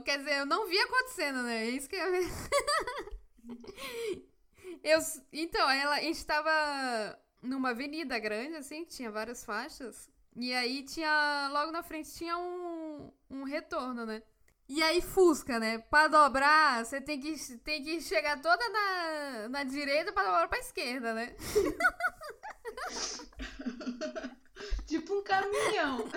Quer 0.03 0.17
dizer, 0.17 0.39
eu 0.39 0.45
não 0.47 0.67
vi 0.67 0.75
acontecendo, 0.79 1.43
né? 1.43 1.67
É 1.67 1.69
isso 1.69 1.87
que 1.87 1.95
eu. 1.95 2.11
eu 4.83 4.99
então, 5.31 5.69
ela, 5.69 5.95
a 5.97 6.01
gente 6.01 6.25
tava 6.25 7.19
numa 7.41 7.69
avenida 7.69 8.17
grande, 8.17 8.55
assim, 8.55 8.83
que 8.85 8.91
tinha 8.95 9.11
várias 9.11 9.45
faixas. 9.45 10.09
E 10.35 10.51
aí 10.53 10.81
tinha. 10.83 11.49
Logo 11.51 11.71
na 11.71 11.83
frente 11.83 12.11
tinha 12.13 12.35
um, 12.37 13.11
um 13.29 13.43
retorno, 13.43 14.05
né? 14.07 14.23
E 14.69 14.81
aí, 14.83 15.01
Fusca, 15.01 15.59
né? 15.59 15.79
Pra 15.79 16.07
dobrar, 16.07 16.85
você 16.85 17.01
tem 17.01 17.19
que, 17.19 17.57
tem 17.57 17.83
que 17.83 17.99
chegar 18.01 18.39
toda 18.39 18.69
na, 18.69 19.49
na 19.49 19.63
direita 19.63 20.13
pra 20.13 20.23
dobrar 20.23 20.47
pra 20.47 20.59
esquerda, 20.59 21.11
né? 21.11 21.35
tipo 24.85 25.15
um 25.15 25.23
caminhão. 25.23 26.07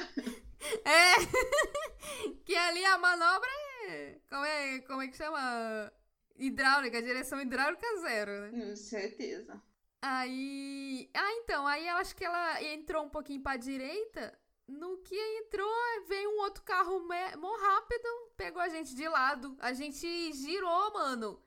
É! 0.84 1.14
que 2.46 2.54
ali 2.54 2.84
a 2.84 2.96
manobra 2.96 3.50
é. 3.88 4.20
Como 4.30 4.44
é, 4.44 4.78
como 4.82 5.02
é 5.02 5.08
que 5.08 5.16
chama? 5.16 5.92
Hidráulica, 6.36 7.02
direção 7.02 7.40
hidráulica 7.40 7.84
zero, 8.00 8.42
né? 8.42 8.50
Com 8.50 8.76
certeza. 8.76 9.60
Aí. 10.00 11.10
Ah, 11.14 11.32
então, 11.32 11.66
aí 11.66 11.88
eu 11.88 11.96
acho 11.96 12.14
que 12.14 12.24
ela 12.24 12.62
entrou 12.62 13.04
um 13.04 13.08
pouquinho 13.08 13.42
pra 13.42 13.56
direita. 13.56 14.38
No 14.78 14.98
que 14.98 15.14
entrou, 15.38 15.70
veio 16.08 16.30
um 16.30 16.40
outro 16.40 16.62
carro 16.62 16.98
mó 17.00 17.56
rápido, 17.56 18.08
pegou 18.36 18.60
a 18.62 18.68
gente 18.68 18.94
de 18.94 19.06
lado. 19.08 19.54
A 19.58 19.72
gente 19.72 20.32
girou, 20.32 20.92
mano. 20.92 21.40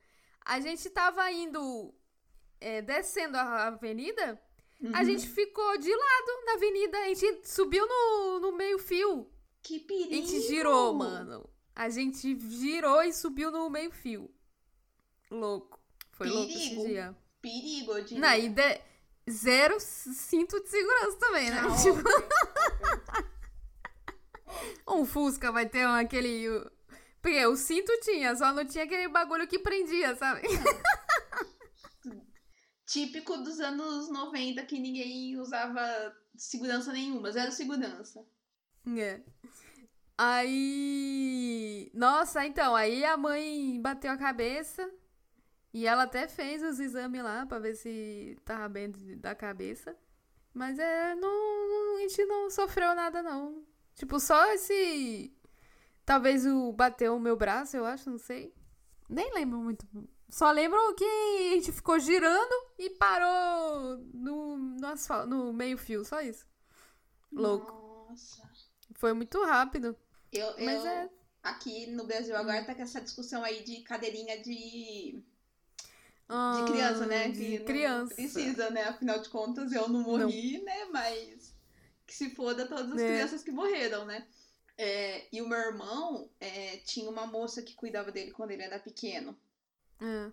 A 0.46 0.60
gente 0.60 0.90
tava 0.90 1.32
indo. 1.32 1.94
é, 2.62 2.82
descendo 2.82 3.38
a 3.38 3.68
avenida. 3.68 4.42
A 4.94 5.00
Uhum. 5.00 5.06
gente 5.06 5.28
ficou 5.28 5.78
de 5.78 5.90
lado 5.90 6.46
na 6.46 6.54
avenida. 6.54 6.98
A 7.00 7.14
gente 7.14 7.48
subiu 7.50 7.86
no, 7.88 8.40
no 8.40 8.52
meio-fio. 8.54 9.30
Que 9.62 9.78
A 9.78 9.88
perigo! 9.88 10.12
gente 10.12 10.42
girou, 10.42 10.94
mano. 10.94 11.50
A 11.76 11.90
gente 11.90 12.38
girou 12.50 13.02
e 13.04 13.12
subiu 13.14 13.52
no 13.52 13.70
meio-fio. 13.70 14.30
Louco. 15.32 15.80
Foi 16.12 16.28
louco 16.30 16.52
esse 16.52 16.70
Perigo. 16.70 16.86
dia. 16.88 17.18
Perigo, 17.42 17.92
eu 17.98 18.04
diria. 18.04 18.20
Não, 18.22 18.34
e 18.38 18.50
de... 18.50 18.82
zero 19.30 19.76
cinto 19.80 20.62
de 20.62 20.70
segurança 20.70 21.18
também, 21.18 21.50
né? 21.50 21.60
Ah, 21.60 21.76
Tipo. 21.82 22.00
Um 24.88 25.06
Fusca 25.06 25.52
vai 25.52 25.68
ter 25.68 25.86
um- 25.88 25.92
aquele. 25.94 26.48
Porque 27.22 27.46
o 27.48 27.56
cinto 27.56 27.92
tinha, 28.02 28.36
só 28.36 28.54
não 28.54 28.66
tinha 28.66 28.84
aquele 28.84 29.08
bagulho 29.08 29.48
que 29.48 29.58
prendia, 29.60 30.16
sabe? 30.16 30.42
Típico 32.86 33.38
dos 33.38 33.60
anos 33.60 34.10
90 34.12 34.64
que 34.66 34.80
ninguém 34.80 35.38
usava 35.40 35.82
segurança 36.38 36.94
nenhuma, 36.94 37.32
zero 37.32 37.52
segurança. 37.52 38.24
É. 38.96 39.22
Aí. 40.18 41.90
Nossa, 41.94 42.46
então, 42.46 42.76
aí 42.76 43.04
a 43.04 43.18
mãe 43.18 43.82
bateu 43.82 44.12
a 44.12 44.18
cabeça. 44.18 44.90
E 45.74 45.86
ela 45.88 46.04
até 46.04 46.26
fez 46.28 46.64
os 46.64 46.80
exames 46.80 47.22
lá 47.22 47.46
pra 47.46 47.60
ver 47.60 47.76
se 47.76 48.38
tava 48.46 48.70
bem 48.70 48.92
da 49.20 49.34
cabeça. 49.36 49.96
Mas 50.54 50.78
é. 50.80 51.16
Não- 51.16 51.98
a 51.98 52.02
gente 52.02 52.24
não 52.26 52.50
sofreu 52.50 52.94
nada, 52.96 53.22
não. 53.24 53.66
Tipo, 53.96 54.20
só 54.20 54.54
esse. 54.54 55.34
Talvez 56.06 56.46
o 56.46 56.72
bateu 56.72 57.16
o 57.16 57.20
meu 57.20 57.36
braço, 57.36 57.76
eu 57.76 57.86
acho, 57.86 58.10
não 58.10 58.18
sei. 58.20 58.54
Nem 59.10 59.34
lembro 59.34 59.58
muito. 59.60 59.86
Só 60.30 60.52
lembro 60.52 60.78
que 60.96 61.04
a 61.04 61.56
gente 61.56 61.72
ficou 61.72 61.98
girando 62.00 62.54
e 62.78 62.90
parou 62.92 63.98
no, 64.14 64.58
no 64.58 64.88
asfalto, 64.88 65.28
no 65.28 65.54
meio-fio, 65.54 66.04
só 66.04 66.22
isso. 66.22 66.46
Louco. 67.32 67.72
Nossa. 68.10 68.44
Foi 68.96 69.14
muito 69.14 69.44
rápido. 69.44 69.96
Eu, 70.32 70.48
Mas 70.64 70.84
eu- 70.84 70.88
é- 70.88 71.10
Aqui 71.44 71.86
no 71.92 72.06
Brasil 72.08 72.36
agora 72.36 72.66
tá 72.66 72.74
com 72.74 72.82
essa 72.82 73.00
discussão 73.00 73.44
aí 73.44 73.64
de 73.64 73.82
cadeirinha 73.82 74.42
de, 74.42 75.24
Ah, 76.28 76.64
de 76.66 76.72
criança, 76.72 77.06
né? 77.06 77.28
De 77.30 77.38
que 77.40 77.60
não 77.60 77.66
criança. 77.68 78.16
Precisa, 78.16 78.70
né? 78.72 78.84
Afinal 78.86 79.20
de 79.22 79.30
contas, 79.30 79.72
eu 79.72 79.88
não 79.88 80.02
morri, 80.02 80.60
né? 80.64 80.86
Mas 80.86 81.55
que 82.06 82.14
se 82.14 82.30
foda 82.32 82.68
todas 82.68 82.92
as 82.92 83.02
É. 83.02 83.06
crianças 83.06 83.44
que 83.44 83.52
morreram, 83.52 84.06
né? 84.06 84.28
É, 84.78 85.28
e 85.36 85.42
o 85.42 85.48
meu 85.48 85.58
irmão 85.60 86.30
é, 86.40 86.78
tinha 86.80 87.10
uma 87.10 87.26
moça 87.28 87.62
que 87.64 87.76
cuidava 87.76 88.12
dele 88.12 88.32
quando 88.32 88.52
ele 88.52 88.64
era 88.64 88.80
pequeno. 88.80 89.38
Ah, 90.00 90.32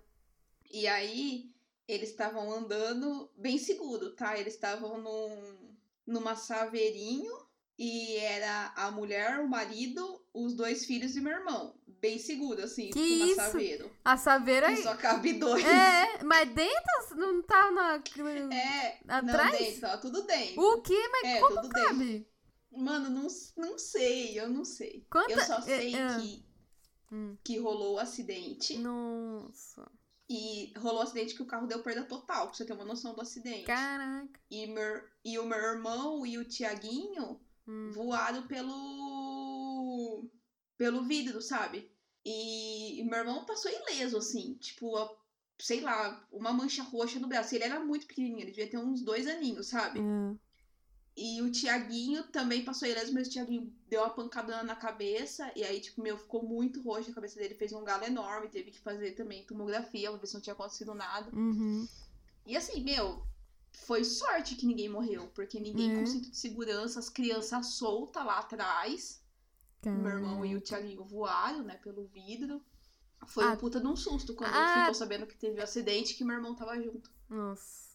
E 0.70 0.86
aí, 0.88 1.50
eles 1.86 2.10
estavam 2.10 2.50
andando 2.52 3.30
bem 3.36 3.58
seguro, 3.58 4.14
tá? 4.14 4.38
Eles 4.38 4.54
estavam 4.54 5.00
num, 5.00 5.76
numa 6.06 6.34
saveirinho 6.36 7.32
e 7.78 8.16
era 8.16 8.72
a 8.76 8.90
mulher, 8.90 9.40
o 9.40 9.48
marido, 9.48 10.24
os 10.32 10.54
dois 10.54 10.84
filhos 10.86 11.16
e 11.16 11.20
meu 11.20 11.32
irmão. 11.32 11.74
Bem 12.02 12.18
seguro, 12.18 12.60
assim, 12.64 12.90
Que 12.90 12.98
numa 13.20 13.26
isso? 13.26 13.36
saveiro. 13.36 13.96
A 14.04 14.16
saveira. 14.16 14.72
E 14.72 14.82
só 14.82 14.96
cabe 14.96 15.34
dois. 15.34 15.64
É, 15.64 16.24
mas 16.24 16.52
dentro 16.52 17.14
não 17.16 17.40
tá 17.42 17.70
na. 17.70 17.94
É, 18.52 18.98
não, 19.04 19.14
Atrás? 19.14 19.56
dentro, 19.56 19.80
tava 19.82 19.98
tudo 20.02 20.22
dentro. 20.24 20.60
O 20.60 20.82
que? 20.82 21.08
Mas 21.08 21.24
é, 21.24 21.40
como 21.40 21.54
tudo 21.62 21.68
dentro. 21.68 21.88
cabe? 21.88 22.28
Mano, 22.72 23.08
não, 23.08 23.28
não 23.56 23.78
sei, 23.78 24.40
eu 24.40 24.48
não 24.50 24.64
sei. 24.64 25.06
Quanta- 25.08 25.30
Eu 25.32 25.40
só 25.44 25.58
é, 25.58 25.62
sei 25.62 25.94
é. 25.94 26.16
que, 26.18 26.44
Hum, 27.12 27.36
que 27.44 27.58
rolou 27.58 27.94
o 27.94 27.98
acidente. 28.00 28.76
Nossa. 28.78 29.88
E 30.28 30.72
rolou 30.78 31.00
o 31.00 31.02
acidente 31.02 31.34
que 31.36 31.42
o 31.42 31.46
carro 31.46 31.66
deu 31.68 31.82
perda 31.84 32.02
total, 32.04 32.46
pra 32.46 32.54
você 32.56 32.64
ter 32.64 32.72
uma 32.72 32.84
noção 32.86 33.14
do 33.14 33.20
acidente. 33.20 33.64
Caraca. 33.66 34.40
E, 34.50 34.66
meu, 34.66 35.02
e 35.24 35.38
o 35.38 35.44
meu 35.44 35.58
irmão 35.58 36.26
e 36.26 36.36
o 36.38 36.44
Tiaguinho 36.44 37.38
Hum. 37.68 37.90
voaram 37.94 38.44
pelo. 38.48 40.28
pelo 40.78 41.04
vidro, 41.04 41.40
sabe? 41.40 41.91
E, 42.24 43.00
e 43.00 43.04
meu 43.04 43.18
irmão 43.18 43.44
passou 43.44 43.70
ileso, 43.70 44.16
assim, 44.16 44.54
tipo, 44.54 44.96
a- 44.96 45.16
sei 45.58 45.80
lá, 45.80 46.24
uma 46.30 46.52
mancha 46.52 46.82
roxa 46.82 47.18
no 47.18 47.28
braço. 47.28 47.54
Ele 47.54 47.64
era 47.64 47.80
muito 47.80 48.06
pequenininho, 48.06 48.40
ele 48.40 48.50
devia 48.52 48.70
ter 48.70 48.78
uns 48.78 49.02
dois 49.02 49.26
aninhos, 49.26 49.68
sabe? 49.68 50.00
É. 50.00 50.36
E 51.14 51.42
o 51.42 51.52
Tiaguinho 51.52 52.24
também 52.28 52.64
passou 52.64 52.88
ileso, 52.88 53.12
mas 53.12 53.28
o 53.28 53.30
Tiaguinho 53.30 53.70
deu 53.86 54.00
uma 54.00 54.10
pancadona 54.10 54.62
na 54.62 54.74
cabeça. 54.74 55.52
E 55.54 55.62
aí, 55.62 55.78
tipo, 55.80 56.00
meu, 56.02 56.16
ficou 56.16 56.42
muito 56.42 56.80
roxo 56.80 57.10
a 57.10 57.14
cabeça 57.14 57.38
dele, 57.38 57.54
fez 57.54 57.72
um 57.72 57.84
galo 57.84 58.04
enorme, 58.04 58.48
teve 58.48 58.70
que 58.70 58.80
fazer 58.80 59.12
também 59.12 59.44
tomografia 59.44 60.10
pra 60.10 60.18
ver 60.18 60.26
se 60.26 60.34
não 60.34 60.40
tinha 60.40 60.54
acontecido 60.54 60.94
nada. 60.94 61.30
Uhum. 61.36 61.86
E 62.46 62.56
assim, 62.56 62.82
meu, 62.82 63.22
foi 63.72 64.04
sorte 64.04 64.54
que 64.54 64.64
ninguém 64.66 64.88
morreu, 64.88 65.30
porque 65.34 65.60
ninguém 65.60 65.92
É. 65.92 65.98
com 65.98 66.06
cinto 66.06 66.30
de 66.30 66.36
segurança, 66.36 66.98
as 66.98 67.10
crianças 67.10 67.66
soltas 67.74 68.24
lá 68.24 68.38
atrás. 68.38 69.21
Meu 69.90 70.12
irmão 70.12 70.44
e 70.44 70.54
o 70.54 70.60
Tiaguinho 70.60 71.04
voaram, 71.04 71.62
né, 71.62 71.76
pelo 71.76 72.06
vidro. 72.06 72.62
Foi 73.26 73.44
Ah. 73.44 73.50
um 73.52 73.56
puta 73.56 73.80
de 73.80 73.86
um 73.86 73.96
susto 73.96 74.34
quando 74.34 74.52
Ah. 74.54 74.80
ficou 74.80 74.94
sabendo 74.94 75.26
que 75.26 75.36
teve 75.36 75.60
um 75.60 75.62
acidente 75.62 76.14
que 76.14 76.24
meu 76.24 76.36
irmão 76.36 76.54
tava 76.54 76.80
junto. 76.80 77.10
Nossa. 77.28 77.92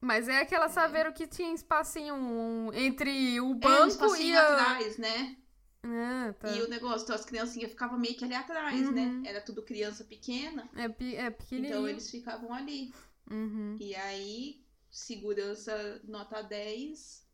Mas 0.00 0.28
é 0.28 0.40
aquela 0.40 0.66
É. 0.66 0.68
saveiro 0.70 1.12
que 1.12 1.26
tinha 1.26 1.52
espacinho 1.52 2.14
um, 2.14 2.72
entre 2.72 3.40
o 3.40 3.44
É, 3.44 3.52
um 3.52 3.58
banco 3.58 4.16
e 4.16 4.34
a... 4.34 4.42
atrás, 4.42 4.96
né? 4.98 5.36
Ah, 5.82 6.34
tá. 6.38 6.50
E 6.50 6.62
o 6.62 6.68
negócio, 6.68 7.04
então 7.04 7.14
as 7.16 7.24
criancinhas 7.24 7.70
ficavam 7.70 7.98
meio 7.98 8.16
que 8.16 8.24
ali 8.24 8.34
atrás, 8.34 8.80
Uhum. 8.86 8.92
né? 8.92 9.28
Era 9.28 9.40
tudo 9.40 9.62
criança 9.62 10.04
pequena, 10.04 10.68
É, 10.76 10.88
pe- 10.88 11.16
é 11.16 11.30
pequenininho. 11.30 11.72
então 11.74 11.88
eles 11.88 12.10
ficavam 12.10 12.52
ali. 12.52 12.92
Uhum. 13.30 13.76
E 13.80 13.94
aí, 13.94 14.64
segurança 14.90 16.00
nota 16.04 16.42
10, 16.42 17.26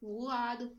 voado. 0.00 0.76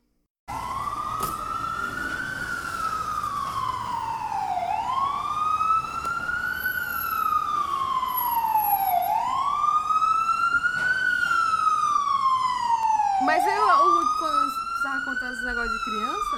Mas 13.26 13.44
eu, 13.46 13.64
o- 13.64 14.18
quando 14.20 14.50
você 14.52 14.84
tava 14.84 15.06
contando 15.06 15.34
esse 15.34 15.46
negócio 15.46 15.72
de 15.72 15.84
criança, 15.86 16.38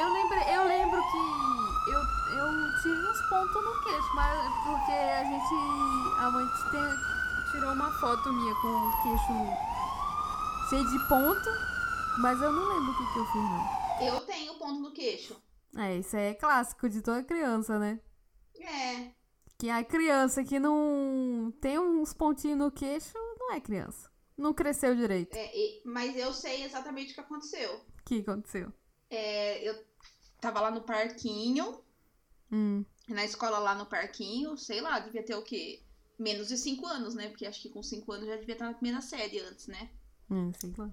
eu 0.00 0.12
lembrei, 0.12 0.56
eu 0.56 0.64
lembro 0.64 1.02
que 1.10 1.90
eu, 1.90 2.00
eu 2.38 2.74
tive 2.80 3.06
uns 3.08 3.20
pontos 3.28 3.54
no 3.62 3.82
queixo, 3.82 4.14
mas 4.14 4.54
porque 4.64 4.92
a 4.92 5.24
gente, 5.24 6.18
a 6.18 6.30
mãe 6.30 6.46
te- 6.70 7.50
tirou 7.50 7.74
com 8.24 8.88
o 8.88 9.02
queixo 9.02 10.68
cheio 10.70 10.88
de 10.88 11.08
ponto, 11.08 11.50
mas 12.20 12.40
eu 12.40 12.50
não 12.52 12.68
lembro 12.68 12.90
o 12.92 12.96
que, 12.96 13.12
que 13.12 13.18
eu 13.18 13.26
fiz 13.26 13.42
não. 13.42 14.06
Eu 14.06 14.20
tenho 14.22 14.54
ponto 14.58 14.80
no 14.80 14.92
queixo. 14.92 15.36
É, 15.76 15.96
isso 15.98 16.16
aí 16.16 16.28
é 16.30 16.34
clássico 16.34 16.88
de 16.88 17.02
toda 17.02 17.22
criança, 17.22 17.78
né? 17.78 18.00
É, 18.58 19.10
Que 19.58 19.68
a 19.68 19.84
criança 19.84 20.42
que 20.42 20.58
não 20.58 21.52
tem 21.60 21.78
uns 21.78 22.14
pontinhos 22.14 22.58
no 22.58 22.70
queixo 22.70 23.12
não 23.38 23.52
é 23.52 23.60
criança. 23.60 24.10
Não 24.38 24.54
cresceu 24.54 24.96
direito. 24.96 25.34
é, 25.36 25.52
mas 25.84 26.16
eu 26.16 26.32
sei 26.32 26.64
exatamente 26.64 27.12
o 27.12 27.14
que 27.14 27.20
aconteceu. 27.20 27.74
O 27.76 28.04
que 28.06 28.20
aconteceu? 28.20 28.72
É, 29.10 29.68
eu 29.68 29.84
tava 30.40 30.60
lá 30.60 30.70
no 30.70 30.80
parquinho, 30.80 31.78
Hum. 32.50 32.84
na 33.08 33.24
escola 33.24 33.58
lá 33.58 33.74
no 33.74 33.84
parquinho, 33.86 34.56
sei 34.56 34.80
lá, 34.80 34.98
devia 34.98 35.22
ter 35.24 35.34
o 35.34 35.42
quê? 35.42 35.82
Menos 36.18 36.48
de 36.48 36.56
5 36.56 36.86
anos, 36.86 37.14
né? 37.14 37.28
Porque 37.28 37.46
acho 37.46 37.60
que 37.60 37.68
com 37.68 37.82
5 37.82 38.12
anos 38.12 38.26
já 38.28 38.36
devia 38.36 38.54
estar 38.54 38.66
na 38.66 38.74
primeira 38.74 39.00
série 39.00 39.40
antes, 39.40 39.66
né? 39.66 39.90
Hum, 40.30 40.52
sei 40.60 40.72
lá. 40.76 40.90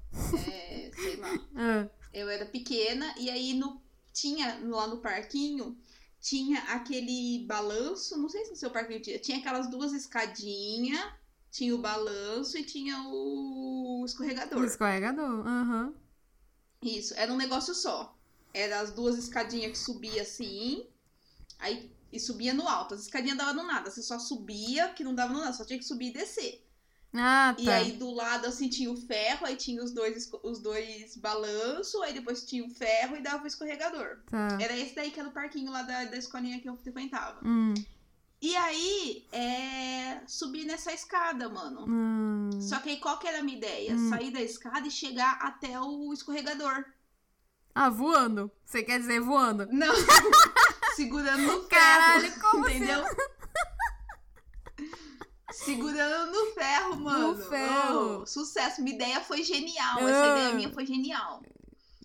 É, 0.47 0.91
sei 0.93 1.15
lá. 1.17 1.28
Ah, 1.55 1.89
Eu 2.13 2.30
era 2.30 2.45
pequena 2.45 3.13
e 3.17 3.30
aí 3.30 3.53
no, 3.53 3.82
tinha 4.13 4.59
lá 4.65 4.88
no 4.88 4.97
parquinho 4.97 5.78
tinha 6.19 6.59
aquele 6.65 7.45
balanço, 7.47 8.15
não 8.17 8.30
sei 8.30 8.45
se 8.45 8.51
no 8.51 8.55
seu 8.55 8.69
parquinho 8.69 9.01
tinha, 9.01 9.17
tinha 9.17 9.39
aquelas 9.39 9.69
duas 9.69 9.91
escadinhas, 9.91 11.03
tinha 11.49 11.74
o 11.74 11.80
balanço 11.80 12.57
e 12.57 12.63
tinha 12.63 13.01
o 13.07 14.01
o 14.01 14.05
escorregador. 14.05 14.63
escorregador. 14.65 15.45
Aham. 15.47 15.93
Isso, 16.84 17.13
era 17.15 17.32
um 17.32 17.38
negócio 17.38 17.74
só. 17.76 18.17
Era 18.53 18.80
as 18.82 18.91
duas 18.91 19.17
escadinhas 19.17 19.72
que 19.72 19.78
subia 19.78 20.24
assim, 20.24 20.86
aí 21.59 21.91
e 22.12 22.20
subia 22.20 22.53
no 22.53 22.68
alto. 22.68 22.93
As 22.93 23.01
escadinhas 23.01 23.38
davam 23.38 23.53
no 23.53 23.64
nada, 23.64 23.89
você 23.89 24.01
só 24.01 24.20
subia, 24.20 24.89
que 24.89 25.03
não 25.03 25.16
dava 25.16 25.34
no 25.34 25.39
nada, 25.39 25.53
só 25.53 25.66
tinha 25.66 25.80
que 25.80 25.86
subir 25.86 26.09
e 26.09 26.14
descer. 26.14 26.66
Ah, 27.14 27.53
tá. 27.57 27.62
E 27.62 27.70
aí 27.70 27.91
do 27.93 28.09
lado 28.12 28.47
assim 28.47 28.70
tinha 28.70 28.89
o 28.89 28.95
ferro, 28.95 29.45
aí 29.45 29.55
tinha 29.55 29.84
os 29.84 29.91
dois, 29.91 30.32
os 30.43 30.59
dois 30.59 31.18
balanços, 31.18 32.01
aí 32.01 32.14
depois 32.14 32.45
tinha 32.45 32.66
o 32.66 32.70
ferro 32.70 33.18
e 33.18 33.22
dava 33.22 33.43
o 33.43 33.47
escorregador. 33.47 34.20
Tá. 34.30 34.57
Era 34.59 34.78
esse 34.78 34.95
daí 34.95 35.12
que 35.12 35.20
era 35.20 35.28
o 35.28 35.34
parquinho 35.34 35.72
lá 35.72 35.82
da, 35.82 36.05
da 36.05 36.18
escolinha 36.18 36.59
que 36.62 36.70
eu 36.70 36.78
frequentava. 36.78 37.39
Hum. 37.43 37.74
E 38.41 38.55
aí, 38.55 39.28
é. 39.32 40.22
Subir 40.26 40.66
nessa 40.66 40.91
escada, 40.91 41.47
mano. 41.47 41.86
Hum. 41.88 42.49
Só 42.59 42.80
que 42.80 42.89
aí 42.89 42.97
qual 42.97 43.20
que 43.20 43.28
era 43.28 43.39
a 43.39 43.43
minha 43.43 43.57
ideia? 43.57 43.93
Hum. 43.93 44.09
Sair 44.09 44.32
da 44.32 44.41
escada 44.41 44.88
e 44.88 44.91
chegar 44.91 45.38
até 45.41 45.80
o 45.80 46.12
escorregador. 46.12 46.84
Ah, 47.76 47.89
voando. 47.89 48.49
Você 48.66 48.84
quer 48.84 48.99
dizer 48.99 49.20
voando? 49.20 49.68
Não! 49.72 49.93
Segurando 51.03 51.41
no 51.41 51.51
ferro. 51.51 51.67
Caralho, 51.67 52.39
como 52.39 52.65
assim? 52.65 52.75
Entendeu? 52.77 53.03
Segurando 55.51 56.31
no 56.31 56.53
ferro, 56.53 56.95
mano. 56.97 57.35
ferro. 57.49 58.21
Oh, 58.21 58.25
sucesso. 58.25 58.81
Minha 58.81 58.95
ideia 58.95 59.21
foi 59.21 59.43
genial. 59.43 59.99
Essa 59.99 60.23
Ah. 60.23 60.37
ideia 60.37 60.53
minha 60.55 60.73
foi 60.73 60.85
genial. 60.85 61.41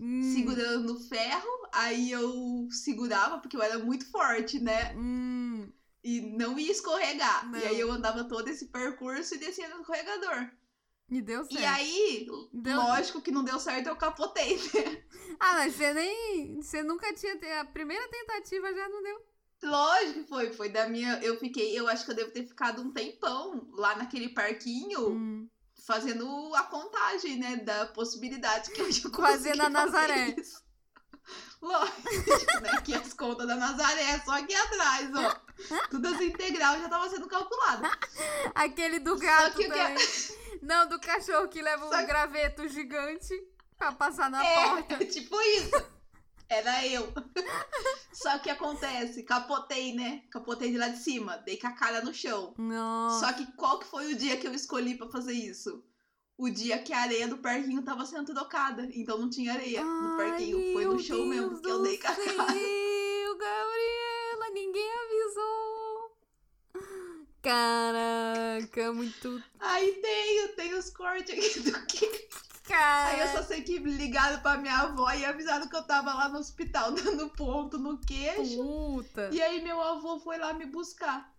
Hum. 0.00 0.32
Segurando 0.34 0.92
no 0.94 1.00
ferro, 1.00 1.68
aí 1.72 2.10
eu 2.10 2.68
segurava, 2.70 3.38
porque 3.38 3.56
eu 3.56 3.62
era 3.62 3.78
muito 3.78 4.10
forte, 4.10 4.58
né? 4.58 4.94
Hum. 4.96 5.70
E 6.02 6.20
não 6.36 6.58
ia 6.58 6.70
escorregar. 6.72 7.48
Não. 7.50 7.58
E 7.58 7.64
aí 7.66 7.80
eu 7.80 7.90
andava 7.90 8.24
todo 8.24 8.48
esse 8.48 8.66
percurso 8.66 9.34
e 9.34 9.38
descia 9.38 9.68
no 9.68 9.80
escorregador. 9.80 10.50
E 11.08 11.22
deu 11.22 11.44
certo. 11.44 11.60
E 11.60 11.64
aí, 11.64 12.26
Deu- 12.52 12.76
lógico 12.76 13.20
que 13.22 13.30
não 13.30 13.44
deu 13.44 13.60
certo, 13.60 13.86
eu 13.86 13.96
capotei, 13.96 14.56
né? 14.56 15.04
Ah, 15.38 15.54
mas 15.54 15.74
você 15.74 15.94
nem. 15.94 16.60
Você 16.60 16.82
nunca 16.82 17.12
tinha. 17.14 17.34
A 17.60 17.64
primeira 17.64 18.08
tentativa 18.08 18.72
já 18.74 18.88
não 18.88 19.02
deu. 19.02 19.20
Lógico 19.62 20.22
que 20.24 20.28
foi. 20.28 20.52
Foi 20.52 20.68
da 20.68 20.88
minha. 20.88 21.18
Eu 21.22 21.38
fiquei. 21.38 21.78
Eu 21.78 21.86
acho 21.88 22.04
que 22.04 22.10
eu 22.10 22.16
devo 22.16 22.32
ter 22.32 22.46
ficado 22.46 22.82
um 22.82 22.92
tempão 22.92 23.68
lá 23.72 23.94
naquele 23.96 24.30
parquinho 24.30 25.10
Hum. 25.10 25.48
fazendo 25.86 26.52
a 26.56 26.64
contagem, 26.64 27.38
né? 27.38 27.56
Da 27.58 27.86
possibilidade 27.86 28.72
que 28.72 28.80
eu 28.80 28.88
ia 28.88 29.02
Fazendo 29.14 29.62
a 29.62 29.68
Nazaré. 29.70 30.34
isso. 30.36 30.60
Lógico, 31.62 32.60
né? 32.62 32.70
Aqui 32.72 32.94
as 32.94 33.12
contas 33.14 33.46
da 33.46 33.56
Nazaré, 33.56 34.20
só 34.24 34.32
aqui 34.32 34.54
atrás, 34.54 35.10
ó. 35.14 35.40
Tudo 35.90 36.08
as 36.08 36.20
integral 36.20 36.78
já 36.80 36.88
tava 36.88 37.08
sendo 37.08 37.26
calculado. 37.26 37.82
Aquele 38.54 38.98
do 39.00 39.14
Só 39.18 39.24
gato 39.24 39.56
que 39.56 39.66
o 39.66 39.70
que- 39.72 39.78
também. 39.78 39.96
Não, 40.62 40.88
do 40.88 40.98
cachorro 41.00 41.48
que 41.48 41.60
leva 41.62 41.88
Só 41.88 41.98
um 42.02 42.06
graveto 42.06 42.68
gigante 42.68 43.34
pra 43.76 43.92
passar 43.92 44.30
na 44.30 44.44
É, 44.44 44.54
porta. 44.54 45.04
tipo 45.06 45.40
isso. 45.40 45.96
Era 46.48 46.86
eu. 46.86 47.12
Só 48.12 48.38
que 48.38 48.48
acontece, 48.48 49.24
capotei, 49.24 49.94
né? 49.94 50.22
Capotei 50.30 50.70
de 50.70 50.78
lá 50.78 50.88
de 50.88 50.98
cima, 50.98 51.36
dei 51.38 51.56
com 51.58 51.66
a 51.66 51.72
cara 51.72 52.00
no 52.02 52.14
chão. 52.14 52.54
Nossa. 52.56 53.26
Só 53.26 53.32
que 53.32 53.46
qual 53.56 53.80
que 53.80 53.86
foi 53.86 54.12
o 54.12 54.16
dia 54.16 54.36
que 54.36 54.46
eu 54.46 54.54
escolhi 54.54 54.96
pra 54.96 55.08
fazer 55.08 55.32
isso? 55.32 55.84
O 56.38 56.48
dia 56.48 56.78
que 56.78 56.92
a 56.92 57.00
areia 57.00 57.26
do 57.26 57.38
parquinho 57.38 57.82
tava 57.82 58.06
sendo 58.06 58.32
trocada. 58.32 58.88
Então 58.92 59.18
não 59.18 59.28
tinha 59.28 59.54
areia 59.54 59.82
no 59.82 60.16
parquinho. 60.16 60.72
Foi 60.72 60.84
no 60.84 60.98
show 60.98 61.26
mesmo 61.26 61.60
que 61.60 61.68
eu 61.68 61.82
dei 61.82 61.98
com 61.98 62.06
a 62.06 62.14
cara. 62.14 62.26
Gabriela, 63.38 64.50
ninguém 64.52 64.90
avisou. 64.92 66.16
Caraca, 68.60 68.92
muito. 68.92 69.42
Aí 69.60 69.92
tenho, 70.00 70.48
tenho 70.56 70.78
os 70.78 70.90
cortes 70.90 71.32
aqui 71.32 71.60
do 71.70 71.86
que. 71.86 72.28
Cara. 72.66 73.10
Aí 73.10 73.20
eu 73.20 73.28
só 73.28 73.42
sei 73.44 73.62
que 73.62 73.78
ligaram 73.78 74.40
pra 74.40 74.56
minha 74.56 74.76
avó 74.76 75.08
e 75.12 75.24
avisaram 75.24 75.68
que 75.68 75.76
eu 75.76 75.84
tava 75.84 76.12
lá 76.12 76.28
no 76.28 76.38
hospital 76.38 76.90
dando 76.92 77.28
ponto 77.30 77.78
no 77.78 77.98
queixo. 77.98 78.56
Puta. 78.56 79.30
E 79.32 79.40
aí 79.40 79.62
meu 79.62 79.80
avô 79.80 80.18
foi 80.18 80.36
lá 80.38 80.52
me 80.52 80.66
buscar. 80.66 81.32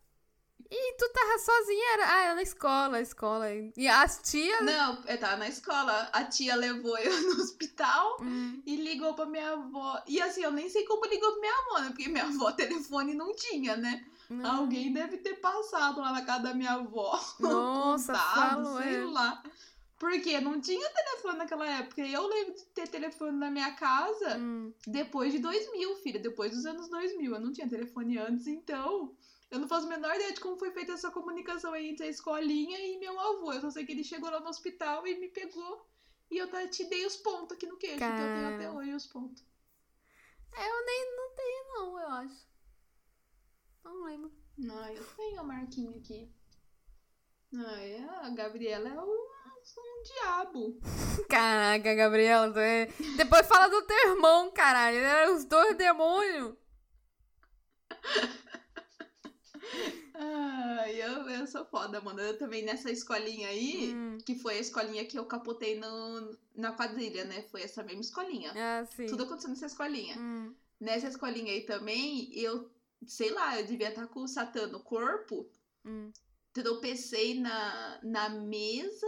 E 0.70 0.98
tu 0.98 1.10
tava 1.14 1.38
sozinha? 1.40 1.94
Era... 1.94 2.14
Ah, 2.14 2.22
era 2.24 2.36
na 2.36 2.42
escola, 2.42 3.00
escola. 3.02 3.46
E 3.76 3.88
as 3.88 4.20
tias. 4.22 4.62
Não, 4.62 5.02
eu 5.06 5.18
tava 5.18 5.38
na 5.38 5.48
escola. 5.48 6.10
A 6.12 6.24
tia 6.26 6.56
levou 6.56 6.98
eu 6.98 7.12
no 7.24 7.42
hospital 7.42 8.18
Hum. 8.22 8.62
e 8.66 8.76
ligou 8.76 9.14
pra 9.14 9.26
minha 9.26 9.52
avó. 9.52 10.02
E 10.08 10.22
assim, 10.22 10.44
eu 10.44 10.52
nem 10.52 10.70
sei 10.70 10.84
como 10.86 11.06
ligou 11.06 11.32
pra 11.34 11.40
minha 11.42 11.54
avó, 11.60 11.80
né? 11.80 11.88
Porque 11.90 12.10
minha 12.10 12.26
avó 12.26 12.52
telefone 12.54 13.14
não 13.14 13.34
tinha, 13.36 13.78
né? 13.78 14.06
Não. 14.30 14.62
Alguém 14.62 14.92
deve 14.92 15.18
ter 15.18 15.36
passado 15.36 16.02
lá 16.02 16.12
na 16.12 16.26
casa 16.26 16.44
da 16.44 16.54
minha 16.54 16.74
avó. 16.74 17.20
Nossa, 17.40 18.14
contado, 18.14 18.64
falo, 18.64 18.78
sei 18.82 18.96
é. 18.96 19.06
lá. 19.06 19.44
Porque 19.98 20.40
não 20.40 20.62
tinha 20.62 20.90
telefone 20.90 21.38
naquela 21.40 21.68
época. 21.68 22.02
E 22.02 22.14
eu 22.14 22.28
lembro 22.28 22.54
de 22.54 22.66
ter 22.66 22.88
telefone 22.88 23.38
na 23.38 23.50
minha 23.50 23.72
casa 23.74 24.38
Hum. 24.38 24.72
depois 24.86 25.34
de 25.34 25.40
2000, 25.40 25.96
filha. 25.98 26.20
Depois 26.20 26.52
dos 26.52 26.66
anos 26.66 26.88
2000. 26.88 27.34
Eu 27.34 27.40
não 27.40 27.52
tinha 27.52 27.68
telefone 27.68 28.18
antes, 28.18 28.48
então... 28.48 29.16
Eu 29.50 29.60
não 29.60 29.68
faço 29.68 29.88
a 29.88 29.90
menor 29.90 30.14
ideia 30.14 30.34
de 30.34 30.42
como 30.42 30.58
foi 30.58 30.72
feita 30.72 30.92
essa 30.92 31.10
comunicação 31.10 31.72
aí 31.72 31.88
entre 31.88 32.06
a 32.06 32.10
escolinha 32.10 32.78
e 32.80 33.00
meu 33.00 33.18
avô. 33.18 33.54
Eu 33.54 33.62
só 33.62 33.72
sei 33.72 33.86
que 33.86 33.94
ele 33.94 34.04
chegou 34.04 34.30
lá 34.30 34.42
no 34.42 34.50
hospital 34.50 35.08
e 35.08 35.18
me 35.18 35.30
pegou. 35.30 35.88
E 36.30 36.38
eu 36.38 36.50
te 36.70 36.84
dei 36.84 37.06
os 37.06 37.16
pontos 37.16 37.54
aqui 37.54 37.66
no 37.66 37.78
queixo. 37.78 37.96
Então 37.96 38.10
eu 38.10 38.36
tenho 38.36 38.56
até 38.56 38.70
hoje 38.70 38.94
os 38.94 39.08
pontos. 39.08 39.44
Eu 40.54 40.86
nem 40.86 41.16
não 41.16 41.36
tenho, 41.36 41.64
não, 41.74 42.00
eu 42.00 42.08
acho. 42.10 42.48
Não 43.88 44.04
lembro. 44.06 44.32
Ah, 44.70 44.92
eu 44.94 45.04
tenho 45.16 45.40
a 45.40 45.44
marquinha 45.44 45.98
aqui. 45.98 46.30
Ah, 47.56 47.80
é, 47.82 48.04
a 48.24 48.30
Gabriela 48.32 48.90
é 48.90 49.00
um, 49.02 49.06
um 49.06 50.04
diabo. 50.04 50.80
Caraca, 51.30 51.96
Gabriela, 51.96 52.52
tu 52.52 52.60
é... 52.60 52.88
depois 53.16 53.48
fala 53.48 53.68
do 53.70 53.82
teu 53.84 54.10
irmão, 54.12 54.52
caralho. 54.52 54.98
Eram 54.98 55.36
os 55.36 55.46
dois 55.46 55.78
demônios. 55.78 56.56
Ah, 60.20 60.92
eu, 60.92 61.30
eu 61.30 61.48
sou 61.48 61.64
foda, 61.66 62.02
mano. 62.02 62.20
Eu 62.20 62.38
também 62.38 62.64
nessa 62.64 62.92
escolinha 62.92 63.48
aí, 63.50 63.94
Hum. 63.94 64.18
que 64.26 64.36
foi 64.36 64.56
a 64.58 64.60
escolinha 64.60 65.06
que 65.06 65.18
eu 65.18 65.26
capotei 65.26 65.80
no, 65.80 66.36
na 66.56 66.74
quadrilha, 66.74 67.24
né? 67.26 67.44
Foi 67.52 67.62
essa 67.62 67.84
mesma 67.84 68.02
escolinha. 68.02 68.52
Ah. 68.56 68.84
Tudo 69.08 69.24
aconteceu 69.24 69.50
nessa 69.50 69.68
escolinha. 69.68 70.18
Hum. 70.18 70.54
Nessa 70.80 71.08
escolinha 71.08 71.52
aí 71.54 71.62
também, 71.62 72.30
eu, 72.34 72.70
sei 73.06 73.32
lá, 73.32 73.60
eu 73.60 73.66
devia 73.66 73.90
estar 73.90 74.08
com 74.08 74.22
o 74.24 74.28
Satã 74.28 74.68
no 74.68 74.80
corpo. 74.80 75.50
Hum. 75.86 76.12
Tropecei 76.54 77.40
na, 77.40 78.00
na 78.02 78.30
mesa, 78.30 79.08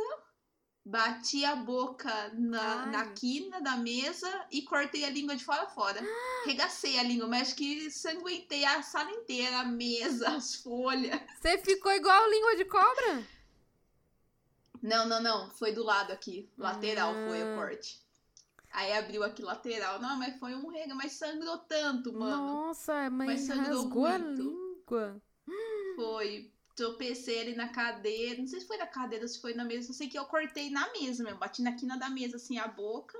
bati 0.86 1.44
a 1.44 1.56
boca 1.56 2.30
na, 2.34 2.84
Ai. 2.84 2.92
na 2.92 3.12
quina 3.14 3.60
da 3.62 3.76
mesa 3.78 4.48
e 4.52 4.62
cortei 4.62 5.04
a 5.06 5.10
língua 5.10 5.36
de 5.36 5.44
fora 5.44 5.64
a 5.64 5.70
fora. 5.70 6.00
Regacei 6.46 7.00
a 7.00 7.04
língua, 7.04 7.28
mas 7.28 7.50
acho 7.50 7.56
que 7.56 7.90
sanguentei 7.92 8.64
a 8.66 8.82
sala 8.84 9.12
inteira, 9.12 9.60
a 9.62 9.66
mesa, 9.66 10.30
as 10.36 10.56
folhas. 10.56 11.20
Você 11.42 11.58
ficou 11.58 11.92
igual 11.92 12.30
língua 12.30 12.56
de 12.56 12.66
cobra? 12.66 13.28
Não, 14.82 15.06
não, 15.08 15.22
não. 15.22 15.50
Foi 15.52 15.72
do 15.74 15.84
lado 15.84 16.14
aqui. 16.14 16.50
Lateral 16.58 17.14
foi 17.28 17.44
o 17.44 17.54
Ah. 17.54 17.56
corte. 17.56 18.00
Aí 18.72 18.94
abriu 18.94 19.24
aqui 19.24 19.42
lateral. 19.42 20.00
Não, 20.00 20.18
mas 20.18 20.38
foi 20.38 20.54
um 20.54 20.68
rega, 20.68 20.94
mas 20.94 21.14
sangrou 21.14 21.58
tanto, 21.60 22.14
mano. 22.14 22.38
Nossa, 22.38 23.10
mas, 23.10 23.48
rasgou 23.48 24.06
a 24.06 24.20
muito. 24.20 24.42
língua. 24.42 25.22
Foi. 25.96 26.52
Tropecei 26.76 27.42
ali 27.42 27.56
na 27.56 27.70
cadeira. 27.70 28.40
Não 28.40 28.48
sei 28.48 28.62
se 28.62 28.68
foi 28.68 28.78
na 28.78 28.88
cadeira 28.88 29.26
ou 29.26 29.28
se 29.28 29.42
foi 29.42 29.54
na 29.54 29.66
mesa. 29.66 29.90
Eu 29.90 29.94
sei 29.94 30.08
que 30.08 30.18
eu 30.18 30.26
cortei 30.26 30.70
na 30.70 30.90
mesa 30.94 31.24
mesmo. 31.24 31.40
Bati 31.40 31.62
na 31.62 31.74
quina 31.74 31.98
da 31.98 32.10
mesa, 32.10 32.38
assim, 32.38 32.58
a 32.58 32.68
boca. 32.68 33.18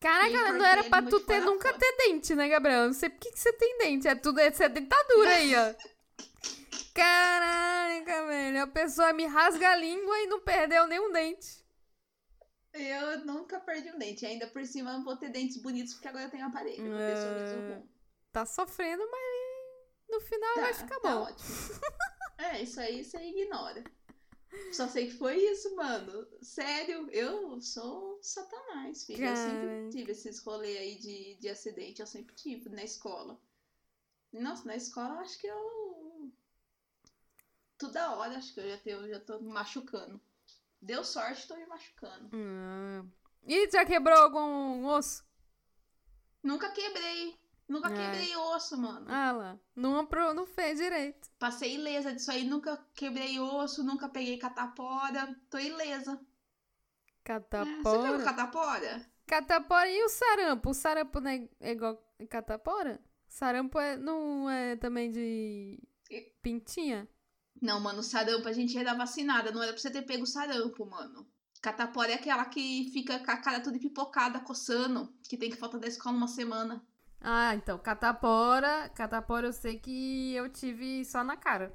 Caraca, 0.00 0.52
não 0.52 0.64
era 0.64 0.80
a 0.80 0.84
pra 0.84 1.02
tu 1.02 1.20
ter 1.20 1.36
a 1.36 1.40
nunca 1.42 1.72
ter 1.74 1.96
dente, 1.98 2.34
né, 2.34 2.48
Gabriel? 2.48 2.86
Não 2.86 2.92
sei 2.94 3.10
por 3.10 3.20
que, 3.20 3.32
que 3.32 3.38
você 3.38 3.52
tem 3.52 3.78
dente. 3.78 4.08
É 4.08 4.14
tudo 4.14 4.40
essa 4.40 4.68
dentadura 4.68 5.30
aí, 5.30 5.54
ó. 5.54 5.74
Caraca, 6.94 8.26
velho. 8.26 8.62
A 8.62 8.66
pessoa 8.66 9.12
me 9.12 9.26
rasga 9.26 9.70
a 9.70 9.76
língua 9.76 10.18
e 10.20 10.26
não 10.26 10.40
perdeu 10.40 10.86
nenhum 10.86 11.12
dente. 11.12 11.59
Eu 12.72 13.24
nunca 13.24 13.58
perdi 13.60 13.90
um 13.90 13.98
dente. 13.98 14.24
Ainda 14.26 14.46
por 14.46 14.64
cima 14.64 14.90
eu 14.90 14.98
não 14.98 15.04
vou 15.04 15.16
ter 15.16 15.30
dentes 15.30 15.56
bonitos 15.56 15.94
porque 15.94 16.08
agora 16.08 16.24
eu 16.24 16.30
tenho 16.30 16.46
aparelho. 16.46 16.84
Eu 16.86 16.90
vou 16.90 16.98
ter 16.98 17.16
sorriso 17.16 17.54
É. 17.54 17.74
bom. 17.74 17.86
Tá 18.32 18.46
sofrendo, 18.46 19.02
mas 19.10 20.08
no 20.08 20.20
final 20.20 20.54
Tá, 20.54 20.60
vai 20.60 20.74
ficar 20.74 21.00
tá 21.00 21.14
bom. 21.14 21.22
ótimo. 21.22 21.48
é, 22.38 22.62
isso 22.62 22.78
aí 22.80 23.04
você 23.04 23.18
ignora. 23.18 23.82
Só 24.72 24.88
sei 24.88 25.06
que 25.08 25.16
foi 25.16 25.36
isso, 25.36 25.74
mano. 25.76 26.26
Sério, 26.42 27.08
eu 27.12 27.60
sou 27.60 28.20
satanás, 28.22 29.04
filho. 29.04 29.24
Eu 29.24 29.36
sempre 29.36 29.90
tive 29.90 30.12
esses 30.12 30.40
rolês 30.40 30.76
aí 30.78 30.98
de, 30.98 31.34
de 31.40 31.48
acidente, 31.48 32.00
eu 32.00 32.06
sempre 32.06 32.34
tive 32.34 32.68
na 32.68 32.82
escola. 32.84 33.40
Nossa, 34.32 34.64
na 34.64 34.76
escola 34.76 35.14
eu 35.14 35.20
acho 35.20 35.38
que 35.38 35.46
eu. 35.46 36.32
Toda 37.78 38.14
hora 38.16 38.36
acho 38.36 38.52
que 38.54 38.60
eu 38.60 38.68
já, 38.68 38.78
tenho, 38.78 39.08
já 39.08 39.20
tô 39.20 39.40
machucando. 39.40 40.20
Deu 40.80 41.04
sorte, 41.04 41.46
tô 41.46 41.56
me 41.56 41.66
machucando. 41.66 42.30
Hum. 42.34 43.08
E 43.46 43.70
já 43.70 43.84
quebrou 43.84 44.16
algum 44.18 44.86
osso? 44.86 45.24
Nunca 46.42 46.70
quebrei. 46.70 47.38
Nunca 47.68 47.88
É. 47.88 47.94
quebrei 47.94 48.34
osso, 48.36 48.76
mano. 48.76 49.06
Ah 49.08 49.30
lá. 49.32 49.60
Não, 49.76 50.02
não 50.34 50.46
fez 50.46 50.78
direito. 50.78 51.30
Passei 51.38 51.74
ilesa 51.74 52.12
disso 52.12 52.30
aí, 52.30 52.44
nunca 52.44 52.76
quebrei 52.94 53.38
osso, 53.38 53.84
nunca 53.84 54.08
peguei 54.08 54.38
catapora. 54.38 55.36
Tô 55.48 55.58
ilesa. 55.58 56.12
É, 57.24 57.38
Você 57.38 57.48
pegou 57.50 58.18
Catapora. 58.18 58.24
catapora? 58.24 59.10
Catapora 59.26 59.88
e 59.88 60.02
o 60.02 60.08
sarampo? 60.08 60.70
O 60.70 60.74
sarampo 60.74 61.20
não 61.20 61.30
é 61.30 61.48
é 61.60 61.70
igual 61.70 62.02
catapora? 62.28 63.00
Sarampo 63.28 63.78
é, 63.78 63.96
não 63.96 64.50
é 64.50 64.74
também 64.74 65.12
de 65.12 65.78
pintinha? 66.42 67.08
Não, 67.60 67.80
mano, 67.80 68.02
sarampo 68.02 68.48
a 68.48 68.52
gente 68.52 68.76
era 68.76 68.94
vacinada, 68.94 69.50
não 69.52 69.62
era 69.62 69.72
pra 69.72 69.80
você 69.80 69.90
ter 69.90 70.02
pego 70.02 70.26
sarampo, 70.26 70.84
mano. 70.86 71.26
Catapora 71.62 72.12
é 72.12 72.14
aquela 72.14 72.44
que 72.46 72.90
fica 72.92 73.18
com 73.18 73.30
a 73.30 73.36
cara 73.36 73.60
toda 73.60 73.78
pipocada, 73.78 74.40
coçando, 74.40 75.12
que 75.28 75.36
tem 75.36 75.50
que 75.50 75.56
faltar 75.56 75.78
da 75.80 75.88
escola 75.88 76.16
uma 76.16 76.28
semana. 76.28 76.82
Ah, 77.20 77.54
então, 77.54 77.78
catapora. 77.78 78.88
Catapora 78.90 79.48
eu 79.48 79.52
sei 79.52 79.78
que 79.78 80.32
eu 80.34 80.48
tive 80.50 81.04
só 81.04 81.22
na 81.22 81.36
cara. 81.36 81.74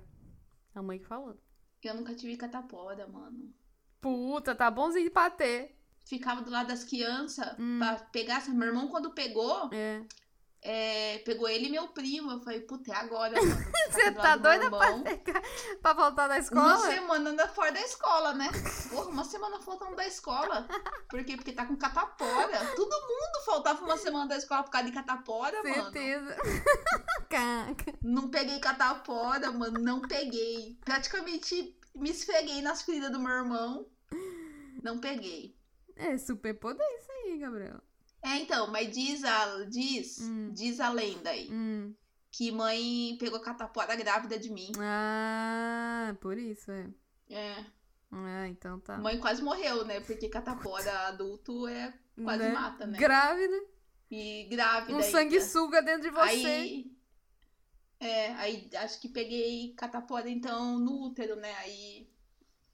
A 0.73 0.81
mãe 0.81 0.97
que 0.97 1.05
falou. 1.05 1.39
Eu 1.83 1.93
nunca 1.93 2.15
tive 2.15 2.35
catapora, 2.35 3.07
mano. 3.07 3.53
Puta, 4.01 4.55
tá 4.55 4.71
bonzinho 4.71 5.11
pra 5.11 5.29
ter. 5.29 5.77
Ficava 6.03 6.41
do 6.41 6.49
lado 6.49 6.67
das 6.67 6.83
crianças 6.83 7.55
Hum. 7.59 7.77
pra 7.77 7.95
pegar. 8.11 8.47
Meu 8.49 8.69
irmão, 8.69 8.87
quando 8.87 9.11
pegou, 9.13 9.69
É. 9.71 10.03
é, 10.67 11.19
pegou 11.19 11.47
ele 11.47 11.67
e 11.67 11.71
meu 11.71 11.87
primo. 11.89 12.31
Eu 12.31 12.39
falei, 12.41 12.61
puta, 12.61 12.91
é 12.91 12.95
agora, 12.95 13.33
mano. 13.39 13.65
Você 13.91 14.11
tá 14.11 14.35
do 14.35 14.41
doida 14.43 14.69
pra, 14.69 14.97
pegar- 14.99 15.41
pra 15.81 15.93
voltar 15.93 16.27
da 16.27 16.33
Uma 16.35 16.39
escola? 16.39 16.77
semana 16.79 17.29
anda 17.29 17.47
fora 17.47 17.71
da 17.71 17.81
escola, 17.81 18.33
né? 18.33 18.49
Porra, 18.89 19.09
uma 19.09 19.23
semana 19.23 19.61
faltando 19.61 19.95
da 19.95 20.05
escola. 20.07 20.67
Por 21.09 21.23
quê? 21.23 21.35
Porque 21.37 21.51
tá 21.53 21.65
com 21.65 21.75
catapora. 21.77 22.65
Todo 22.75 22.91
mundo 22.91 23.45
faltava 23.45 23.85
uma 23.85 23.95
semana 23.97 24.27
da 24.27 24.37
escola 24.37 24.63
por 24.63 24.71
causa 24.71 24.87
de 24.87 24.93
catapora, 24.93 25.61
mano. 25.63 25.75
Certeza. 25.91 26.35
Não 28.01 28.29
peguei 28.29 28.59
catapora, 28.59 29.51
mano. 29.51 29.79
Não 29.79 30.01
peguei. 30.01 30.77
Praticamente 30.83 31.77
me 31.93 32.09
esfreguei 32.09 32.61
nas 32.61 32.81
feridas 32.81 33.11
do 33.11 33.19
meu 33.19 33.31
irmão. 33.31 33.87
Não 34.83 34.99
peguei. 34.99 35.55
É 35.95 36.17
super 36.17 36.53
poder 36.59 36.83
isso 36.99 37.11
aí, 37.11 37.37
Gabriel. 37.37 37.81
É, 38.25 38.37
então, 38.37 38.71
mas 38.71 38.91
diz 38.91 39.23
a, 39.23 39.63
diz, 39.65 40.19
Hum. 40.21 40.51
diz 40.51 40.79
a 40.79 40.89
lenda 40.89 41.29
aí 41.29 41.47
Hum. 41.51 41.93
que 42.31 42.51
mãe 42.51 43.15
pegou 43.19 43.39
catapora 43.39 43.95
grávida 43.95 44.39
de 44.39 44.49
mim. 44.49 44.71
Ah, 44.79 46.15
por 46.19 46.37
isso, 46.37 46.71
é. 46.71 46.89
É. 47.29 47.65
Ah, 48.11 48.47
então 48.47 48.79
tá. 48.79 48.97
Mãe 48.97 49.19
quase 49.19 49.41
morreu, 49.43 49.85
né? 49.85 49.99
Porque 49.99 50.27
catapora 50.29 51.07
adulto 51.07 51.67
é 51.67 51.93
quase 52.23 52.43
Né? 52.43 52.51
mata, 52.51 52.85
né? 52.87 52.97
Grávida, 52.97 53.59
E 54.09 54.45
grávida. 54.49 54.93
um 54.93 54.99
ainda. 54.99 55.11
sanguessuga 55.11 55.81
dentro 55.81 56.03
de 56.03 56.09
você. 56.09 56.45
Aí. 56.47 56.91
É, 57.99 58.33
aí 58.33 58.69
acho 58.77 58.99
que 59.01 59.07
peguei 59.09 59.73
catapora 59.75 60.29
então 60.29 60.79
no 60.79 61.03
útero, 61.07 61.35
né? 61.35 61.53
Aí 61.57 62.09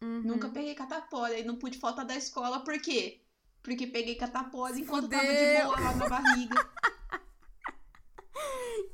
Uhum. 0.01 0.21
nunca 0.23 0.49
peguei 0.49 0.73
catapora 0.75 1.37
e 1.37 1.43
não 1.43 1.57
pude 1.57 1.77
faltar 1.77 2.05
da 2.05 2.15
escola, 2.15 2.63
por 2.63 2.79
quê? 2.81 3.21
Porque 3.63 3.87
peguei 3.87 4.15
catapora 4.15 4.77
enquanto 4.77 5.07
tava 5.09 5.23
de 5.23 5.29
Fudeu. 5.29 5.65
boa 5.67 5.79
lá 5.79 5.95
na 5.95 6.09
barriga. 6.09 6.55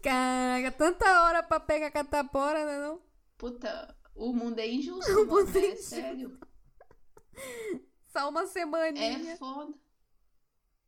Caraca, 0.04 0.72
tanta 0.72 1.24
hora 1.24 1.44
pra 1.44 1.60
pegar 1.60 1.92
catapora, 1.92 2.66
né 2.66 2.80
não? 2.88 3.02
Puta, 3.38 3.96
o 4.16 4.34
mundo 4.34 4.60
é 4.60 4.68
injusto, 4.68 5.12
O 5.22 5.26
mano, 5.28 5.46
mundo 5.46 5.58
é 5.58 5.62
é 5.62 5.68
injusto. 5.72 5.84
sério. 5.90 6.40
Só 8.08 8.30
uma 8.30 8.48
semaninha. 8.48 9.34
É 9.34 9.38
foda. 9.38 9.74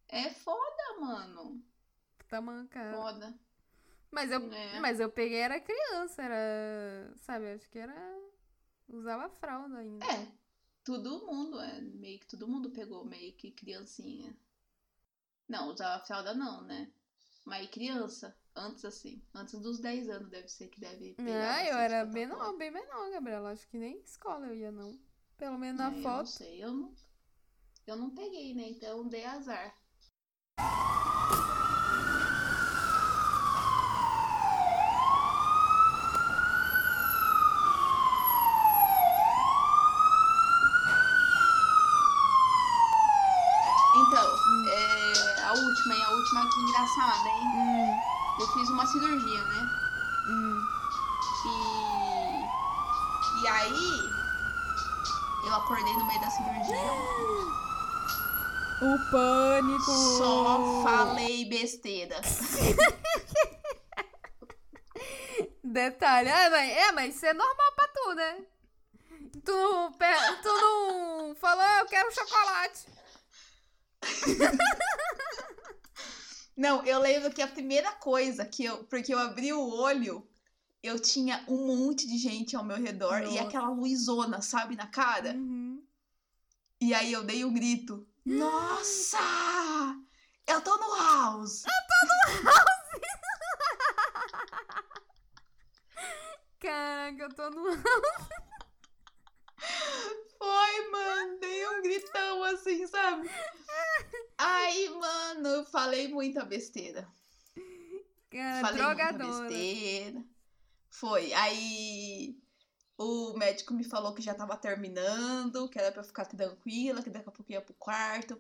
É 0.08 0.30
foda, 0.32 1.00
mano. 1.00 1.64
Tá 2.28 2.42
mancado. 2.42 2.98
Foda. 2.98 3.40
Mas 4.12 4.32
eu, 4.32 4.52
É. 4.52 4.80
mas 4.80 5.00
eu 5.00 5.10
peguei, 5.10 5.40
era 5.40 5.60
criança, 5.60 6.24
era. 6.24 7.14
Sabe, 7.18 7.52
acho 7.54 7.70
que 7.70 7.78
era. 7.78 7.94
Usava 8.88 9.30
fralda 9.30 9.78
ainda. 9.78 10.04
É, 10.06 10.28
todo 10.90 11.26
mundo, 11.28 11.60
é, 11.62 11.80
meio 11.82 12.20
que 12.20 12.26
todo 12.28 12.48
mundo 12.48 12.72
pegou 12.72 13.06
meio 13.06 13.32
que 13.34 13.52
criancinha. 13.52 14.36
Não, 15.48 15.70
usava 15.70 16.04
fralda 16.06 16.34
não, 16.34 16.62
né? 16.64 16.92
Mas 17.46 17.70
criança, 17.70 18.36
antes 18.56 18.84
assim, 18.86 19.22
antes 19.34 19.60
dos 19.60 19.80
10 19.80 20.10
anos 20.10 20.30
deve 20.30 20.48
ser 20.48 20.68
que 20.68 20.80
deve 20.80 21.14
pegar 21.14 21.56
Ah, 21.56 21.66
eu 21.66 21.78
era 21.78 22.06
menor, 22.06 22.56
bem 22.58 22.72
menor, 22.72 23.10
Gabriela. 23.12 23.52
Acho 23.52 23.68
que 23.68 23.78
nem 23.78 24.00
escola 24.02 24.48
eu 24.48 24.56
ia, 24.56 24.72
não. 24.72 25.00
Pelo 25.38 25.58
menos 25.58 25.80
É, 25.80 25.84
na 25.84 25.90
Eu 25.90 25.96
não 25.96 26.04
foto. 26.04 26.28
sei, 26.30 26.64
eu 26.64 26.74
não, 26.74 26.94
eu 27.88 27.96
não 27.96 28.10
peguei, 28.16 28.54
né? 28.56 28.70
Então 28.70 29.08
dei 29.08 29.26
azar. 29.26 29.76
Então, 43.96 44.36
é, 44.68 45.42
a 45.44 45.54
última, 45.54 45.96
hein? 45.96 46.04
A 46.04 46.12
última 46.12 46.50
que 46.50 46.60
engraçada, 46.62 47.30
hein? 47.30 47.42
Hum, 47.56 48.00
Eu 48.40 48.48
fiz 48.54 48.70
uma 48.70 48.86
cirurgia, 49.10 49.44
né? 49.44 49.70
hum. 50.28 50.62
E, 51.46 51.48
e 53.42 53.48
aí, 53.48 54.10
eu 55.48 55.56
acordei 55.56 55.94
no 55.94 56.06
meio 56.06 56.20
da 56.20 56.30
cirurgia. 56.30 56.76
O 58.82 59.00
pânico! 59.12 59.92
Só 60.18 60.84
falei 60.84 61.46
besteira. 61.46 62.20
Detalhe. 65.64 66.30
É, 66.30 66.50
mas, 66.50 66.70
é, 66.70 66.92
mas 66.92 67.16
isso 67.16 67.26
é 67.26 67.34
normal 67.34 67.72
pra 67.76 67.88
tu, 67.88 68.14
né? 68.16 68.44
Tu 69.44 69.52
não, 69.52 69.92
tu 69.92 70.48
não 70.48 71.36
falou, 71.36 71.64
"Ah, 71.64 71.80
eu 71.80 71.86
quero 71.86 72.14
chocolate. 72.14 72.88
Não, 76.60 76.84
eu 76.86 77.00
lembro 77.00 77.32
que 77.32 77.42
a 77.42 77.48
primeira 77.48 77.90
coisa 77.94 78.46
que 78.46 78.66
eu. 78.66 78.84
Porque 78.84 79.14
eu 79.14 79.20
abri 79.20 79.54
o 79.54 79.66
olho, 79.66 80.28
eu 80.84 81.00
tinha 81.00 81.42
um 81.48 81.66
monte 81.68 82.06
de 82.06 82.18
gente 82.18 82.54
ao 82.54 82.66
meu 82.66 82.76
redor 82.76 83.22
e 83.22 83.28
Nossa. 83.28 83.44
aquela 83.44 83.70
luzona, 83.70 84.42
sabe, 84.42 84.76
na 84.76 84.86
cara. 84.86 85.36
Uhum. 85.36 85.82
E 86.82 86.94
aí 86.94 87.14
eu 87.14 87.24
dei 87.24 87.46
um 87.46 87.54
grito. 87.54 88.06
Nossa! 88.26 89.18
Eu 90.46 90.60
tô 90.60 90.76
no 90.76 90.98
house! 90.98 91.64
Caraca, 96.60 97.24
eu 97.24 97.34
tô 97.34 97.50
no. 97.52 97.70
Foi, 100.40 100.90
mano, 100.90 101.40
dei 101.40 101.68
um 101.68 101.82
gritão 101.82 102.44
assim, 102.46 102.88
sabe? 102.88 103.30
Aí, 104.38 104.90
mano, 104.90 105.48
eu 105.50 105.66
falei 105.66 106.08
muita 106.08 106.46
besteira. 106.46 107.06
Cara, 108.32 108.62
Falei 108.62 108.82
muita 108.84 108.96
drogadona. 108.96 109.50
besteira. 109.50 110.24
Foi. 110.90 111.34
Aí 111.34 112.38
o 112.98 113.34
médico 113.38 113.74
me 113.74 113.84
falou 113.84 114.14
que 114.14 114.22
já 114.22 114.34
tava 114.34 114.56
terminando, 114.58 115.68
que 115.70 115.80
era 115.80 115.92
pra 115.92 116.02
eu 116.02 116.06
ficar 116.06 116.26
tranquila, 116.26 117.02
que 117.02 117.10
daqui 117.10 117.28
a 117.30 117.32
pouco 117.32 117.52
ia 117.52 117.62
pro 117.62 117.74
quarto. 117.76 118.40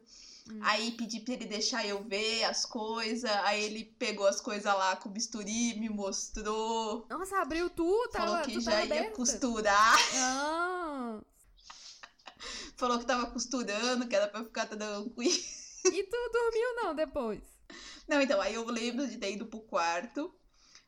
Hum. 0.49 0.59
Aí 0.61 0.91
pedi 0.91 1.19
pra 1.21 1.33
ele 1.33 1.45
deixar 1.45 1.85
eu 1.85 2.03
ver 2.03 2.43
as 2.43 2.65
coisas. 2.65 3.29
Aí 3.43 3.63
ele 3.63 3.83
pegou 3.97 4.27
as 4.27 4.39
coisas 4.41 4.65
lá 4.65 4.95
com 4.95 5.09
bisturi, 5.09 5.79
me 5.79 5.89
mostrou. 5.89 7.05
Nossa, 7.09 7.41
abriu 7.41 7.69
tu, 7.69 8.09
tava, 8.11 8.27
falou 8.27 8.41
que 8.43 8.53
tu 8.53 8.61
já 8.61 8.71
ia 8.79 8.83
aberta. 8.83 9.15
costurar. 9.15 9.95
Ah, 10.15 11.21
Falou 12.77 12.99
que 12.99 13.05
tava 13.05 13.27
costurando, 13.31 14.07
que 14.07 14.15
era 14.15 14.27
pra 14.27 14.43
ficar 14.43 14.65
tranquila. 14.65 15.35
e 15.85 16.03
tu 16.03 16.29
dormiu 16.31 16.75
não 16.83 16.95
depois? 16.95 17.41
Não, 18.07 18.21
então, 18.21 18.41
aí 18.41 18.53
eu 18.55 18.65
lembro 18.65 19.07
de 19.07 19.17
ter 19.17 19.33
ido 19.33 19.45
pro 19.45 19.61
quarto. 19.61 20.33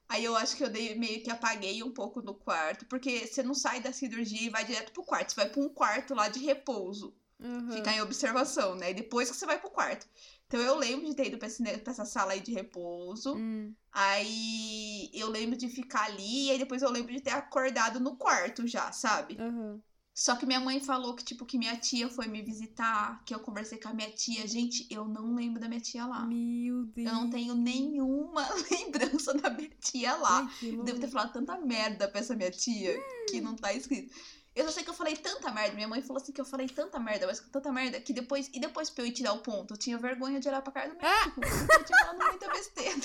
Aí 0.10 0.26
eu 0.26 0.36
acho 0.36 0.58
que 0.58 0.64
eu 0.64 0.70
dei, 0.70 0.94
meio 0.96 1.24
que 1.24 1.32
apaguei 1.32 1.82
um 1.84 1.92
pouco 1.92 2.22
no 2.22 2.34
quarto, 2.34 2.86
porque 2.88 3.26
você 3.26 3.42
não 3.42 3.54
sai 3.54 3.80
da 3.80 3.94
cirurgia 3.94 4.42
e 4.48 4.50
vai 4.50 4.66
direto 4.66 4.92
pro 4.92 5.04
quarto. 5.04 5.30
Você 5.30 5.36
vai 5.38 5.50
pra 5.50 5.62
um 5.62 5.70
quarto 5.70 6.14
lá 6.14 6.28
de 6.28 6.40
repouso, 6.40 7.16
Uhum. 7.40 7.72
ficar 7.72 7.94
em 7.94 8.02
observação, 8.02 8.76
né? 8.76 8.92
E 8.92 8.94
depois 8.94 9.32
que 9.32 9.38
você 9.38 9.46
vai 9.46 9.58
pro 9.58 9.70
quarto. 9.72 10.06
Então 10.48 10.60
eu 10.60 10.76
lembro 10.76 11.06
de 11.06 11.16
ter 11.16 11.28
ido 11.28 11.38
pra, 11.38 11.48
esse, 11.48 11.64
pra 11.78 11.94
essa 11.94 12.04
sala 12.04 12.34
aí 12.34 12.42
de 12.42 12.52
repouso. 12.52 13.36
Hum. 13.36 13.74
Aí 13.94 15.10
eu 15.14 15.30
lembro 15.30 15.56
de 15.56 15.70
ficar 15.70 16.06
ali, 16.06 16.48
e 16.48 16.52
aí 16.52 16.60
depois 16.60 16.82
eu 16.82 16.92
lembro 16.92 17.14
de 17.14 17.22
ter 17.22 17.32
acordado 17.32 18.00
no 18.00 18.18
quarto 18.18 18.68
já, 18.68 18.92
sabe? 18.92 19.38
Uhum. 19.40 19.82
Só 20.14 20.36
que 20.36 20.46
minha 20.46 20.60
mãe 20.60 20.80
falou 20.80 21.16
que, 21.16 21.24
tipo, 21.24 21.46
que 21.46 21.58
minha 21.58 21.76
tia 21.78 22.10
foi 22.10 22.28
me 22.28 22.42
visitar, 22.42 23.24
que 23.26 23.34
eu 23.34 23.40
conversei 23.40 23.80
com 23.80 23.90
a 23.90 23.94
minha 23.94 24.12
tia. 24.12 24.46
Gente, 24.46 24.86
eu 24.90 25.06
não 25.06 25.36
lembro 25.36 25.60
da 25.60 25.70
minha 25.70 25.80
tia 25.80 26.06
lá. 26.06 26.26
Meu 26.26 26.84
Deus. 26.86 27.08
Eu 27.08 27.14
não 27.14 27.30
tenho 27.30 27.56
nenhuma 27.56 28.46
lembrança 28.70 29.34
da 29.34 29.50
minha 29.50 29.72
tia 29.80 30.16
lá. 30.16 30.42
Ai, 30.42 30.72
devo 30.84 31.00
ter 31.00 31.08
falado 31.08 31.32
tanta 31.32 31.58
merda 31.60 32.08
pra 32.10 32.20
essa 32.20 32.36
minha 32.36 32.52
tia 32.52 32.94
que 33.30 33.40
não 33.40 33.56
tá 33.56 33.74
escrito. 33.74 34.14
Eu 34.54 34.66
só 34.66 34.72
sei 34.72 34.84
que 34.84 34.90
eu 34.90 34.94
falei 34.94 35.16
tanta 35.16 35.50
merda. 35.50 35.76
Minha 35.76 35.88
mãe 35.88 36.02
falou 36.02 36.22
assim 36.22 36.34
que 36.34 36.42
eu 36.42 36.46
falei 36.46 36.68
tanta 36.68 37.00
merda, 37.00 37.26
mas 37.26 37.40
tanta 37.40 37.72
merda 37.72 38.02
que 38.02 38.12
depois. 38.12 38.50
E 38.54 38.60
depois 38.60 38.90
pra 38.90 39.04
eu 39.04 39.08
ir 39.08 39.14
tirar 39.14 39.32
o 39.32 39.40
ponto, 39.40 39.74
eu 39.74 39.78
tinha 39.78 39.98
vergonha 39.98 40.42
de 40.42 40.50
olhar 40.50 40.62
pra 40.62 40.74
cara 40.74 40.90
do 40.90 40.98
médico. 40.98 41.40
Porque 41.40 41.74
eu 41.74 41.84
tinha 41.86 41.98
falado 42.00 42.18
muita 42.18 42.50
besteira. 42.50 43.00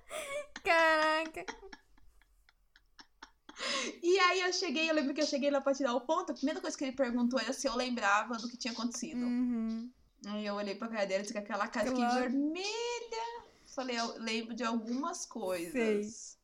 Caraca. 0.64 1.44
E 4.02 4.18
aí 4.18 4.40
eu 4.40 4.52
cheguei, 4.52 4.90
eu 4.90 4.94
lembro 4.94 5.14
que 5.14 5.20
eu 5.20 5.26
cheguei 5.26 5.50
lá 5.50 5.60
pra 5.60 5.74
tirar 5.74 5.94
o 5.94 6.00
ponto. 6.02 6.32
A 6.32 6.34
primeira 6.34 6.60
coisa 6.60 6.76
que 6.76 6.84
ele 6.84 6.92
perguntou 6.96 7.40
era 7.40 7.52
se 7.52 7.66
eu 7.66 7.74
lembrava 7.74 8.36
do 8.36 8.48
que 8.48 8.56
tinha 8.56 8.72
acontecido. 8.72 9.20
Uhum. 9.24 9.90
Aí 10.26 10.44
eu 10.46 10.54
olhei 10.54 10.74
pra 10.74 10.88
cara 10.88 11.06
dele, 11.06 11.22
disse 11.22 11.32
com 11.32 11.38
aquela 11.38 11.66
cara, 11.68 11.86
fiquei 11.86 12.04
Claro. 12.04 12.20
vermelha. 12.20 13.44
Falei, 13.74 13.98
eu 13.98 14.18
lembro 14.18 14.54
de 14.54 14.64
algumas 14.64 15.24
coisas. 15.26 16.38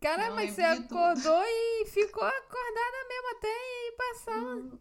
Cara, 0.00 0.28
Não 0.28 0.36
mas 0.36 0.54
você 0.54 0.62
acordou 0.62 1.42
e 1.44 1.86
ficou 1.86 2.22
acordada 2.22 3.08
mesmo 3.08 3.36
até 3.36 3.48
ir 3.48 3.96
passar. 3.96 4.42
Hum. 4.56 4.78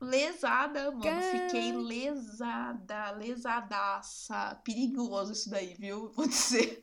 Lesada, 0.00 0.90
mano. 0.92 1.22
Fiquei 1.22 1.72
lesada, 1.72 3.10
lesadaça. 3.12 4.60
Perigoso 4.64 5.32
isso 5.32 5.50
daí, 5.50 5.74
viu? 5.74 6.10
Vou 6.12 6.26
dizer. 6.26 6.80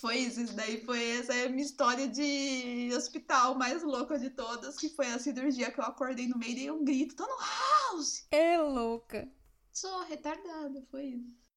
Foi 0.00 0.16
isso, 0.16 0.40
isso 0.40 0.54
daí 0.54 0.84
foi 0.84 1.18
essa 1.18 1.34
é 1.34 1.46
a 1.46 1.48
minha 1.48 1.64
história 1.64 2.06
de 2.06 2.90
hospital 2.96 3.54
mais 3.56 3.82
louca 3.82 4.18
de 4.18 4.30
todas, 4.30 4.76
que 4.76 4.88
foi 4.90 5.06
a 5.06 5.18
cirurgia 5.18 5.70
que 5.72 5.80
eu 5.80 5.84
acordei 5.84 6.28
no 6.28 6.38
meio 6.38 6.52
e 6.52 6.54
dei 6.54 6.70
um 6.70 6.84
grito, 6.84 7.16
tô 7.16 7.24
no 7.26 7.36
house! 7.36 8.26
É 8.30 8.58
louca. 8.58 9.28
Sou 9.72 10.02
retardada, 10.04 10.82
foi 10.90 11.06
isso. 11.06 11.48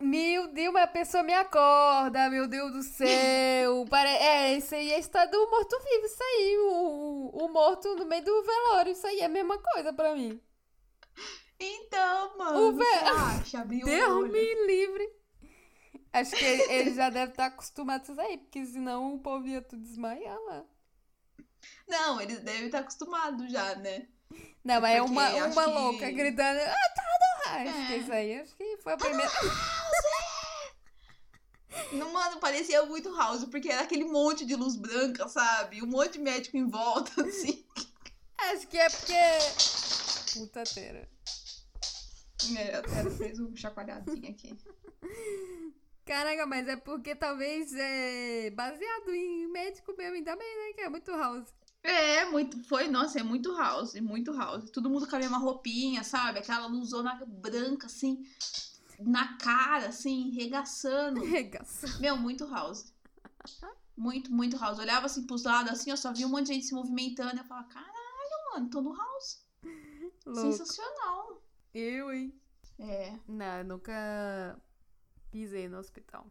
Meu 0.00 0.48
Deus, 0.52 0.72
mas 0.74 0.84
a 0.84 0.88
pessoa 0.88 1.22
me 1.22 1.32
acorda, 1.32 2.28
meu 2.28 2.46
Deus 2.46 2.72
do 2.72 2.82
céu. 2.82 3.86
Pare... 3.88 4.10
É, 4.10 4.56
isso 4.56 4.74
aí 4.74 4.90
é 4.92 4.98
estado 4.98 5.30
do 5.30 5.50
morto-vivo, 5.50 6.06
isso 6.06 6.22
aí. 6.22 6.58
O, 6.58 7.30
o 7.32 7.48
morto 7.48 7.94
no 7.94 8.04
meio 8.04 8.22
do 8.24 8.42
velório, 8.42 8.92
isso 8.92 9.06
aí 9.06 9.20
é 9.20 9.24
a 9.24 9.28
mesma 9.28 9.58
coisa 9.58 9.92
pra 9.92 10.14
mim. 10.14 10.40
Então, 11.58 12.36
mano, 12.36 12.68
O 12.68 12.72
você 12.72 12.84
acha? 12.84 13.60
Abriu 13.60 13.86
o 13.86 13.88
Deus 13.88 14.10
olho. 14.10 14.32
me 14.32 14.66
livre. 14.66 15.10
Acho 16.20 16.30
que 16.32 16.44
ele, 16.44 16.62
ele 16.72 16.94
já 16.94 17.10
deve 17.10 17.32
estar 17.32 17.46
acostumado 17.46 18.00
a 18.00 18.12
isso 18.12 18.20
aí, 18.20 18.38
porque 18.38 18.64
senão 18.66 19.14
o 19.14 19.18
povo 19.18 19.46
ia 19.46 19.60
tudo 19.62 19.82
desmaiar 19.82 20.38
lá. 20.46 20.64
Não, 21.88 22.20
eles 22.20 22.40
devem 22.40 22.66
estar 22.66 22.80
acostumados 22.80 23.50
já, 23.50 23.74
né? 23.76 24.06
Não, 24.64 24.80
mas 24.80 24.96
é 24.96 25.02
uma, 25.02 25.24
acho 25.26 25.52
uma 25.52 25.64
que- 25.64 25.70
louca 25.70 26.10
gritando. 26.10 26.58
Ah, 26.60 26.88
tá 26.94 27.02
do 27.02 27.50
Acho 27.50 27.86
que 27.86 27.92
É. 27.92 27.96
isso 27.98 28.12
aí, 28.12 28.40
acho 28.40 28.56
que 28.56 28.76
foi 28.78 28.92
a 28.92 28.96
primeira. 28.96 29.30
Não, 31.92 32.12
mano, 32.12 32.38
parecia 32.40 32.84
muito 32.86 33.14
house, 33.14 33.44
porque 33.44 33.68
era 33.70 33.82
aquele 33.82 34.04
monte 34.04 34.44
de 34.46 34.56
luz 34.56 34.76
branca, 34.76 35.28
sabe? 35.28 35.82
Um 35.82 35.86
monte 35.86 36.14
de 36.14 36.18
médico 36.20 36.56
em 36.56 36.66
volta, 36.68 37.10
assim. 37.22 37.64
Acho 38.38 38.66
que 38.66 38.78
é 38.78 38.88
porque. 38.88 39.14
Puta 40.34 40.64
teira. 40.64 41.08
É, 42.56 42.76
a 42.76 42.82
Tera 42.82 43.10
fez 43.10 43.38
um 43.40 43.54
chacoalhadinho 43.56 44.30
aqui. 44.30 44.56
Caraca, 46.06 46.46
mas 46.46 46.68
é 46.68 46.76
porque 46.76 47.16
talvez 47.16 47.74
é 47.74 48.48
baseado 48.50 49.12
em 49.12 49.48
médico 49.48 49.92
mesmo, 49.98 50.14
ainda 50.14 50.36
bem, 50.36 50.56
né? 50.56 50.72
Que 50.72 50.80
é 50.82 50.88
muito 50.88 51.10
house. 51.10 51.52
É, 51.82 52.24
muito. 52.26 52.62
Foi, 52.62 52.86
nossa, 52.86 53.18
é 53.18 53.24
muito 53.24 53.52
house, 53.56 53.94
muito 54.00 54.32
house. 54.32 54.70
Todo 54.70 54.88
mundo 54.88 55.08
com 55.08 55.16
a 55.16 55.18
mesma 55.18 55.38
roupinha, 55.38 56.04
sabe? 56.04 56.38
Aquela 56.38 56.68
luzona 56.68 57.20
branca, 57.26 57.86
assim, 57.86 58.24
na 59.00 59.36
cara, 59.36 59.88
assim, 59.88 60.30
regaçando. 60.30 61.22
Regaça. 61.26 61.98
Meu, 61.98 62.16
muito 62.16 62.46
house. 62.46 62.94
Muito, 63.96 64.32
muito 64.32 64.56
house. 64.56 64.78
Olhava 64.78 65.06
assim 65.06 65.26
pros 65.26 65.42
lados, 65.42 65.72
assim, 65.72 65.90
eu 65.90 65.96
só 65.96 66.12
via 66.12 66.28
um 66.28 66.30
monte 66.30 66.46
de 66.46 66.54
gente 66.54 66.66
se 66.66 66.74
movimentando. 66.74 67.36
Eu 67.36 67.44
falava, 67.44 67.66
caralho, 67.66 68.52
mano, 68.52 68.70
tô 68.70 68.80
no 68.80 68.94
house. 68.94 69.44
Louco. 70.24 70.52
Sensacional. 70.52 71.42
Eu, 71.74 72.12
hein? 72.12 72.32
É. 72.78 73.18
Não, 73.26 73.58
eu 73.58 73.64
nunca 73.64 74.56
pisei 75.36 75.68
no 75.68 75.76
hospital. 75.78 76.26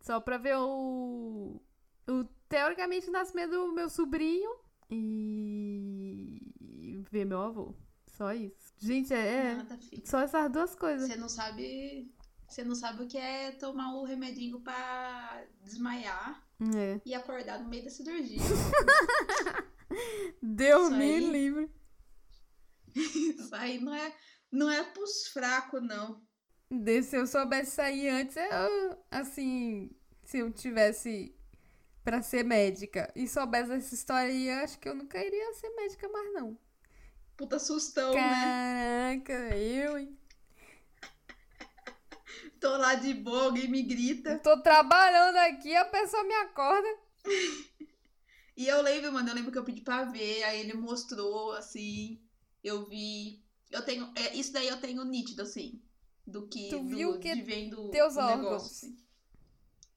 Só 0.00 0.20
pra 0.20 0.38
ver 0.38 0.56
o. 0.56 1.60
o 2.08 2.24
teoricamente 2.48 3.08
o 3.08 3.12
nascimento 3.12 3.50
do 3.50 3.72
meu 3.72 3.90
sobrinho 3.90 4.50
e 4.88 6.40
ver 7.10 7.24
meu 7.24 7.40
avô. 7.42 7.74
Só 8.06 8.32
isso. 8.32 8.72
Gente, 8.78 9.12
é. 9.12 9.50
é 9.50 9.54
Nada, 9.56 9.78
só 10.04 10.20
essas 10.20 10.50
duas 10.52 10.74
coisas. 10.76 11.08
Você 11.08 11.16
não 11.16 11.28
sabe. 11.28 12.14
Você 12.46 12.64
não 12.64 12.74
sabe 12.74 13.04
o 13.04 13.08
que 13.08 13.18
é 13.18 13.52
tomar 13.52 13.94
o 13.96 14.04
remedinho 14.04 14.60
pra 14.60 15.44
desmaiar 15.62 16.44
É. 16.76 17.00
e 17.04 17.14
acordar 17.14 17.60
no 17.60 17.68
meio 17.68 17.84
da 17.84 17.90
cirurgia. 17.90 18.38
Deus 20.42 20.88
Isso 20.88 20.96
me 20.96 21.14
aí. 21.14 21.30
livre. 21.30 21.70
Isso 22.94 23.54
aí 23.54 23.80
não 23.80 23.94
é, 23.94 24.16
não 24.50 24.70
é 24.70 24.82
pros 24.84 25.28
fracos, 25.28 25.82
não. 25.82 26.20
Se 26.70 27.16
eu 27.16 27.26
soubesse 27.26 27.72
sair 27.72 28.08
antes, 28.08 28.36
eu, 28.36 28.98
assim, 29.10 29.90
se 30.22 30.38
eu 30.38 30.52
tivesse 30.52 31.34
pra 32.04 32.22
ser 32.22 32.44
médica 32.44 33.12
e 33.16 33.26
soubesse 33.26 33.72
essa 33.72 33.92
história 33.92 34.30
aí, 34.30 34.48
acho 34.50 34.78
que 34.78 34.88
eu 34.88 34.94
nunca 34.94 35.18
iria 35.18 35.52
ser 35.54 35.68
médica 35.70 36.08
mais, 36.08 36.32
não. 36.32 36.56
Puta 37.36 37.58
sustão, 37.58 38.14
né? 38.14 38.20
Caraca, 38.20 39.56
eu, 39.56 39.98
hein? 39.98 40.16
Tô 42.60 42.76
lá 42.76 42.94
de 42.94 43.14
boa, 43.14 43.46
alguém 43.46 43.68
me 43.68 43.82
grita. 43.82 44.38
Tô 44.38 44.62
trabalhando 44.62 45.38
aqui, 45.38 45.74
a 45.74 45.84
pessoa 45.86 46.22
me 46.22 46.34
acorda. 46.34 46.88
E 48.56 48.68
eu 48.68 48.82
lembro, 48.82 49.10
mano, 49.10 49.26
eu 49.30 49.34
lembro 49.34 49.50
que 49.50 49.56
eu 49.56 49.64
pedi 49.64 49.80
pra 49.80 50.04
ver, 50.04 50.42
aí 50.42 50.60
ele 50.60 50.74
mostrou, 50.74 51.52
assim, 51.52 52.20
eu 52.62 52.84
vi. 52.84 53.42
Eu 53.70 53.82
tenho. 53.82 54.12
É, 54.14 54.36
isso 54.36 54.52
daí 54.52 54.68
eu 54.68 54.78
tenho 54.78 55.02
nítido, 55.02 55.40
assim. 55.40 55.80
Do 56.30 56.46
que. 56.48 56.68
Tu 56.70 56.78
do- 56.78 56.88
viu 56.88 57.18
que 57.18 57.34
de 57.34 57.42
vendo 57.42 57.88
teus 57.90 58.16
o 58.16 58.20
órgãos. 58.20 58.42
negócio, 58.42 58.66
assim. 58.88 58.96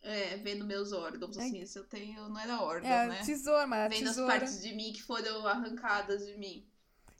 É, 0.02 0.36
vendo 0.38 0.66
meus 0.66 0.92
órgãos, 0.92 1.38
É. 1.38 1.42
assim. 1.42 1.62
Isso 1.62 1.80
eu 1.80 1.86
tenho. 1.86 2.28
Não 2.30 2.40
era 2.40 2.62
órgão, 2.62 2.90
É, 2.90 3.08
né? 3.08 3.24
tesoura, 3.24 3.66
mas 3.68 3.86
a 3.86 3.88
Vendo 3.88 4.10
as 4.10 4.16
tesoura. 4.16 4.34
partes 4.40 4.62
de 4.62 4.74
mim 4.76 4.92
que 4.94 5.02
foram 5.04 5.46
arrancadas 5.48 6.26
de 6.26 6.36
mim. 6.38 6.68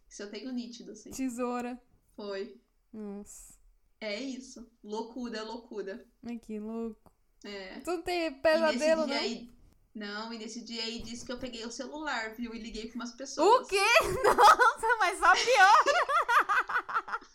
Isso 0.10 0.22
eu 0.24 0.30
tenho 0.30 0.52
nítido, 0.52 0.92
assim. 0.92 1.12
Tesoura. 1.12 1.82
Foi. 2.16 2.60
Nossa, 2.92 3.54
É 4.02 4.20
isso. 4.20 4.70
Loucura, 4.84 5.44
loucura. 5.44 6.06
ai, 6.28 6.38
que 6.38 6.60
louco. 6.60 7.12
É. 7.44 7.80
Tu 7.80 7.90
não 7.92 8.02
tem 8.02 8.34
pesadelo, 8.34 9.06
dia 9.06 9.16
não? 9.16 9.22
aí. 9.22 9.50
Não, 9.96 10.34
e 10.34 10.38
nesse 10.40 10.62
dia 10.62 10.84
aí 10.84 11.02
disse 11.02 11.24
que 11.26 11.32
eu 11.32 11.38
peguei 11.38 11.64
o 11.66 11.72
celular, 11.72 12.34
viu? 12.36 12.54
E 12.54 12.60
liguei 12.60 12.88
pra 12.88 12.96
umas 12.96 13.12
pessoas. 13.14 13.66
O 13.66 13.68
quê? 13.70 13.78
Nossa, 14.26 14.98
mas 15.00 15.20
só 15.20 15.32
pior. 15.34 15.84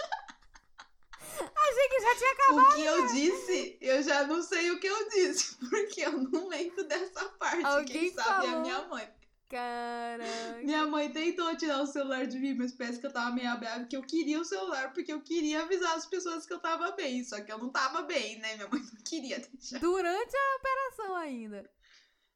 Achei 1.57 1.88
que 1.88 1.88
já 2.01 2.15
tinha 2.17 2.33
acabado. 2.33 2.69
O 2.71 2.75
que 2.75 2.85
eu 2.85 3.07
disse, 3.09 3.79
eu 3.81 4.03
já 4.03 4.27
não 4.27 4.43
sei 4.43 4.71
o 4.71 4.81
que 4.81 4.87
eu 4.87 5.09
disse, 5.11 5.57
porque 5.69 6.01
eu 6.03 6.13
não 6.13 6.49
lembro 6.49 6.85
dessa 6.85 7.25
parte. 7.31 7.65
Alguém 7.65 8.01
Quem 8.01 8.15
sabe 8.15 8.29
é 8.29 8.33
a 8.33 8.53
falou. 8.53 8.61
minha 8.63 8.83
mãe. 8.89 9.09
Caraca. 9.49 10.59
Minha 10.63 10.87
mãe 10.87 11.11
tentou 11.11 11.57
tirar 11.57 11.81
o 11.81 11.87
celular 11.87 12.27
de 12.27 12.39
mim, 12.39 12.55
mas 12.55 12.73
parece 12.73 13.01
que 13.01 13.07
eu 13.07 13.13
tava 13.13 13.35
meio 13.35 13.59
brava, 13.59 13.85
que 13.87 13.97
eu 13.97 14.03
queria 14.03 14.39
o 14.39 14.45
celular, 14.45 14.93
porque 14.93 15.11
eu 15.11 15.23
queria 15.23 15.63
avisar 15.63 15.97
as 15.97 16.05
pessoas 16.05 16.45
que 16.45 16.53
eu 16.53 16.59
tava 16.61 16.91
bem. 16.93 17.25
Só 17.25 17.41
que 17.41 17.51
eu 17.51 17.57
não 17.57 17.71
tava 17.71 18.03
bem, 18.03 18.39
né? 18.41 18.57
Minha 18.57 18.69
mãe 18.69 18.81
não 18.81 19.03
queria 19.03 19.39
deixar. 19.39 19.79
Durante 19.81 20.37
a 20.37 20.57
operação 20.57 21.17
ainda. 21.17 21.71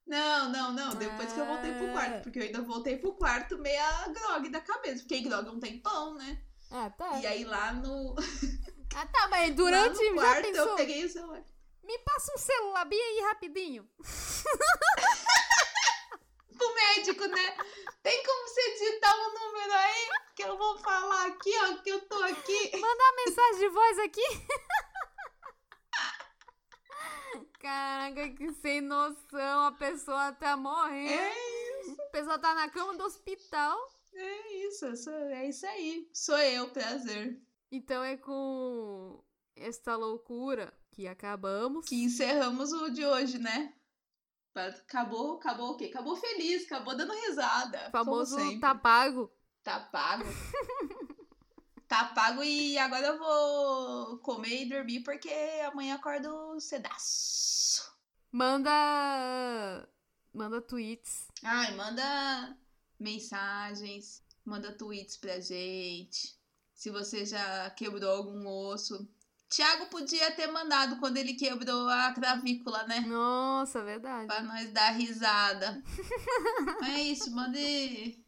Não, 0.06 0.48
não, 0.50 0.72
não. 0.72 0.94
Depois 0.94 1.32
que 1.32 1.38
eu 1.38 1.44
voltei 1.46 1.72
pro 1.74 1.88
Ah. 1.88 1.92
quarto, 1.92 2.22
porque 2.22 2.38
eu 2.38 2.42
ainda 2.44 2.62
voltei 2.62 2.96
pro 2.96 3.12
quarto 3.14 3.58
meia 3.58 4.08
grog 4.08 4.48
da 4.48 4.60
cabeça. 4.60 5.02
Fiquei 5.02 5.20
grog 5.20 5.48
um 5.50 5.60
tempão, 5.60 6.14
né? 6.14 6.42
Ah, 6.70 6.88
tá. 6.88 7.20
E 7.20 7.26
aí 7.26 7.44
lá 7.44 7.74
no, 7.74 8.14
Ah, 8.94 9.06
tá, 9.06 9.28
mas 9.28 9.48
lá 9.50 9.54
durante. 9.54 9.98
no 9.98 10.04
já 10.16 10.22
quarto 10.22 10.42
pensou? 10.42 10.66
eu 10.68 10.76
peguei 10.76 11.04
o 11.04 11.10
celular. 11.10 11.42
Me 11.82 11.98
passa 11.98 12.32
um 12.34 12.38
celular 12.38 12.84
bem 12.84 13.00
aí 13.02 13.20
rapidinho. 13.28 13.88
pro 16.56 16.74
médico, 16.74 17.24
né? 17.26 17.56
Tem 18.02 18.22
como 18.24 18.48
você 18.48 18.70
digitar 18.72 19.16
um 19.18 19.34
número 19.34 19.72
aí? 19.72 20.08
Que 20.36 20.42
eu 20.44 20.56
vou 20.56 20.78
falar 20.78 21.26
aqui, 21.26 21.52
ó, 21.58 21.74
que 21.82 21.90
eu 21.90 22.00
tô 22.08 22.22
aqui. 22.22 22.70
Manda 22.78 23.02
uma 23.02 23.24
mensagem 23.24 23.58
de 23.58 23.68
voz 23.68 23.98
aqui. 23.98 24.46
Caraca, 27.60 28.28
que 28.30 28.52
sem 28.54 28.80
noção. 28.80 29.64
A 29.66 29.72
pessoa 29.72 30.32
tá 30.32 30.56
morrendo. 30.56 31.12
É, 31.12 31.32
A 32.06 32.10
pessoa 32.10 32.38
tá 32.38 32.54
na 32.54 32.68
cama 32.68 32.94
do 32.96 33.04
hospital. 33.04 33.78
é 34.14 34.52
isso, 34.66 34.96
sou- 34.96 35.12
é 35.12 35.48
isso 35.48 35.66
aí. 35.66 36.08
Sou 36.12 36.38
eu, 36.38 36.68
prazer. 36.70 37.40
Então 37.74 38.04
é 38.04 38.18
com 38.18 39.24
esta 39.56 39.96
loucura 39.96 40.70
que 40.90 41.08
acabamos. 41.08 41.86
Que 41.86 42.04
encerramos 42.04 42.70
o 42.70 42.90
de 42.90 43.02
hoje, 43.06 43.38
né? 43.38 43.72
Acabou, 44.54 45.36
acabou 45.36 45.70
o 45.70 45.76
quê? 45.78 45.86
Acabou 45.86 46.14
feliz, 46.14 46.66
acabou 46.66 46.94
dando 46.94 47.14
risada. 47.14 47.90
Famoso 47.90 48.36
tá 48.60 48.74
pago. 48.74 49.32
Tá 49.62 49.80
pago. 49.80 50.24
tá 51.88 52.04
pago 52.14 52.42
e 52.42 52.76
agora 52.76 53.06
eu 53.06 53.18
vou 53.18 54.18
comer 54.18 54.64
e 54.64 54.68
dormir 54.68 55.00
porque 55.02 55.32
amanhã 55.64 55.94
acordo 55.94 56.60
cedaço. 56.60 57.90
Manda. 58.30 59.88
Manda 60.34 60.60
tweets. 60.60 61.26
Ai, 61.42 61.74
manda 61.74 62.54
mensagens, 63.00 64.22
manda 64.44 64.76
tweets 64.76 65.16
pra 65.16 65.40
gente. 65.40 66.41
Se 66.82 66.90
você 66.90 67.24
já 67.24 67.70
quebrou 67.70 68.10
algum 68.10 68.44
osso. 68.44 69.08
Tiago 69.48 69.86
podia 69.86 70.32
ter 70.32 70.48
mandado 70.48 70.96
quando 70.98 71.16
ele 71.16 71.34
quebrou 71.34 71.88
a 71.88 72.12
clavícula, 72.12 72.82
né? 72.88 72.98
Nossa, 73.06 73.84
verdade. 73.84 74.26
Pra 74.26 74.42
nós 74.42 74.68
dar 74.72 74.90
risada. 74.90 75.80
é 76.82 77.02
isso, 77.02 77.30
mande. 77.30 78.20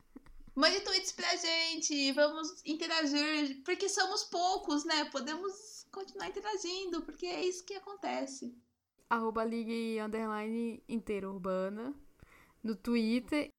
Mande 0.55 0.83
tweets 0.83 1.11
pra 1.11 1.35
gente. 1.35 2.13
Vamos 2.13 2.63
interagir. 2.65 3.61
Porque 3.65 3.89
somos 3.89 4.23
poucos, 4.23 4.85
né? 4.85 5.07
Podemos 5.07 5.85
continuar 5.91 6.29
interagindo. 6.29 7.03
Porque 7.03 7.27
é 7.27 7.45
isso 7.45 7.65
que 7.65 7.75
acontece. 7.75 8.57
arroba 9.11 9.45
ligue 9.45 9.99
underline 10.01 10.81
interurbana. 10.89 11.93
No 12.63 12.77
Twitter. 12.77 13.51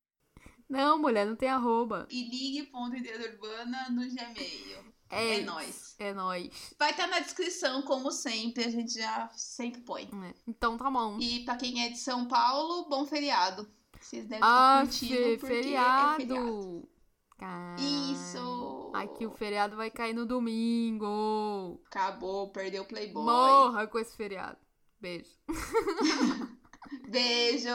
Não, 0.70 0.98
mulher, 0.98 1.26
não 1.26 1.36
tem 1.36 1.50
arroba. 1.50 2.08
E 2.10 2.30
ligue.interurbana 2.30 3.90
no 3.90 4.02
Gmail. 4.02 4.96
É, 5.10 5.40
é 5.40 5.42
nóis. 5.42 5.96
É 6.00 6.14
nóis. 6.14 6.76
Vai 6.78 6.92
estar 6.92 7.08
na 7.08 7.20
descrição, 7.20 7.82
como 7.84 8.12
sempre, 8.12 8.64
a 8.66 8.70
gente 8.70 8.94
já 8.94 9.30
sempre 9.36 9.82
põe. 9.82 10.04
É. 10.04 10.34
Então 10.48 10.78
tá 10.78 10.90
bom. 10.90 11.18
E 11.20 11.46
pra 11.46 11.56
quem 11.56 11.84
é 11.86 11.90
de 11.90 11.98
São 11.98 12.28
Paulo, 12.28 12.90
bom 12.90 13.06
feriado. 13.06 13.70
Vocês 14.00 14.26
devem 14.26 14.44
ah, 14.44 14.84
estar 14.84 15.08
curtindo 15.08 15.40
porque 15.40 15.48
feriado. 15.48 16.22
é 16.22 16.26
feriado. 16.26 16.90
Car... 17.38 17.76
Isso! 17.80 18.92
Aqui 18.94 19.26
o 19.26 19.32
feriado 19.32 19.76
vai 19.76 19.92
cair 19.92 20.14
no 20.14 20.26
domingo. 20.26 21.82
Acabou, 21.88 22.50
perdeu 22.50 22.84
o 22.84 22.86
Playboy. 22.86 23.24
Morra 23.24 23.88
com 23.88 24.00
esse 24.00 24.16
feriado. 24.16 24.58
Beijo. 25.00 25.30
Beijo! 27.10 27.70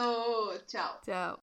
Tchau. 0.67 1.01
Tchau. 1.05 1.40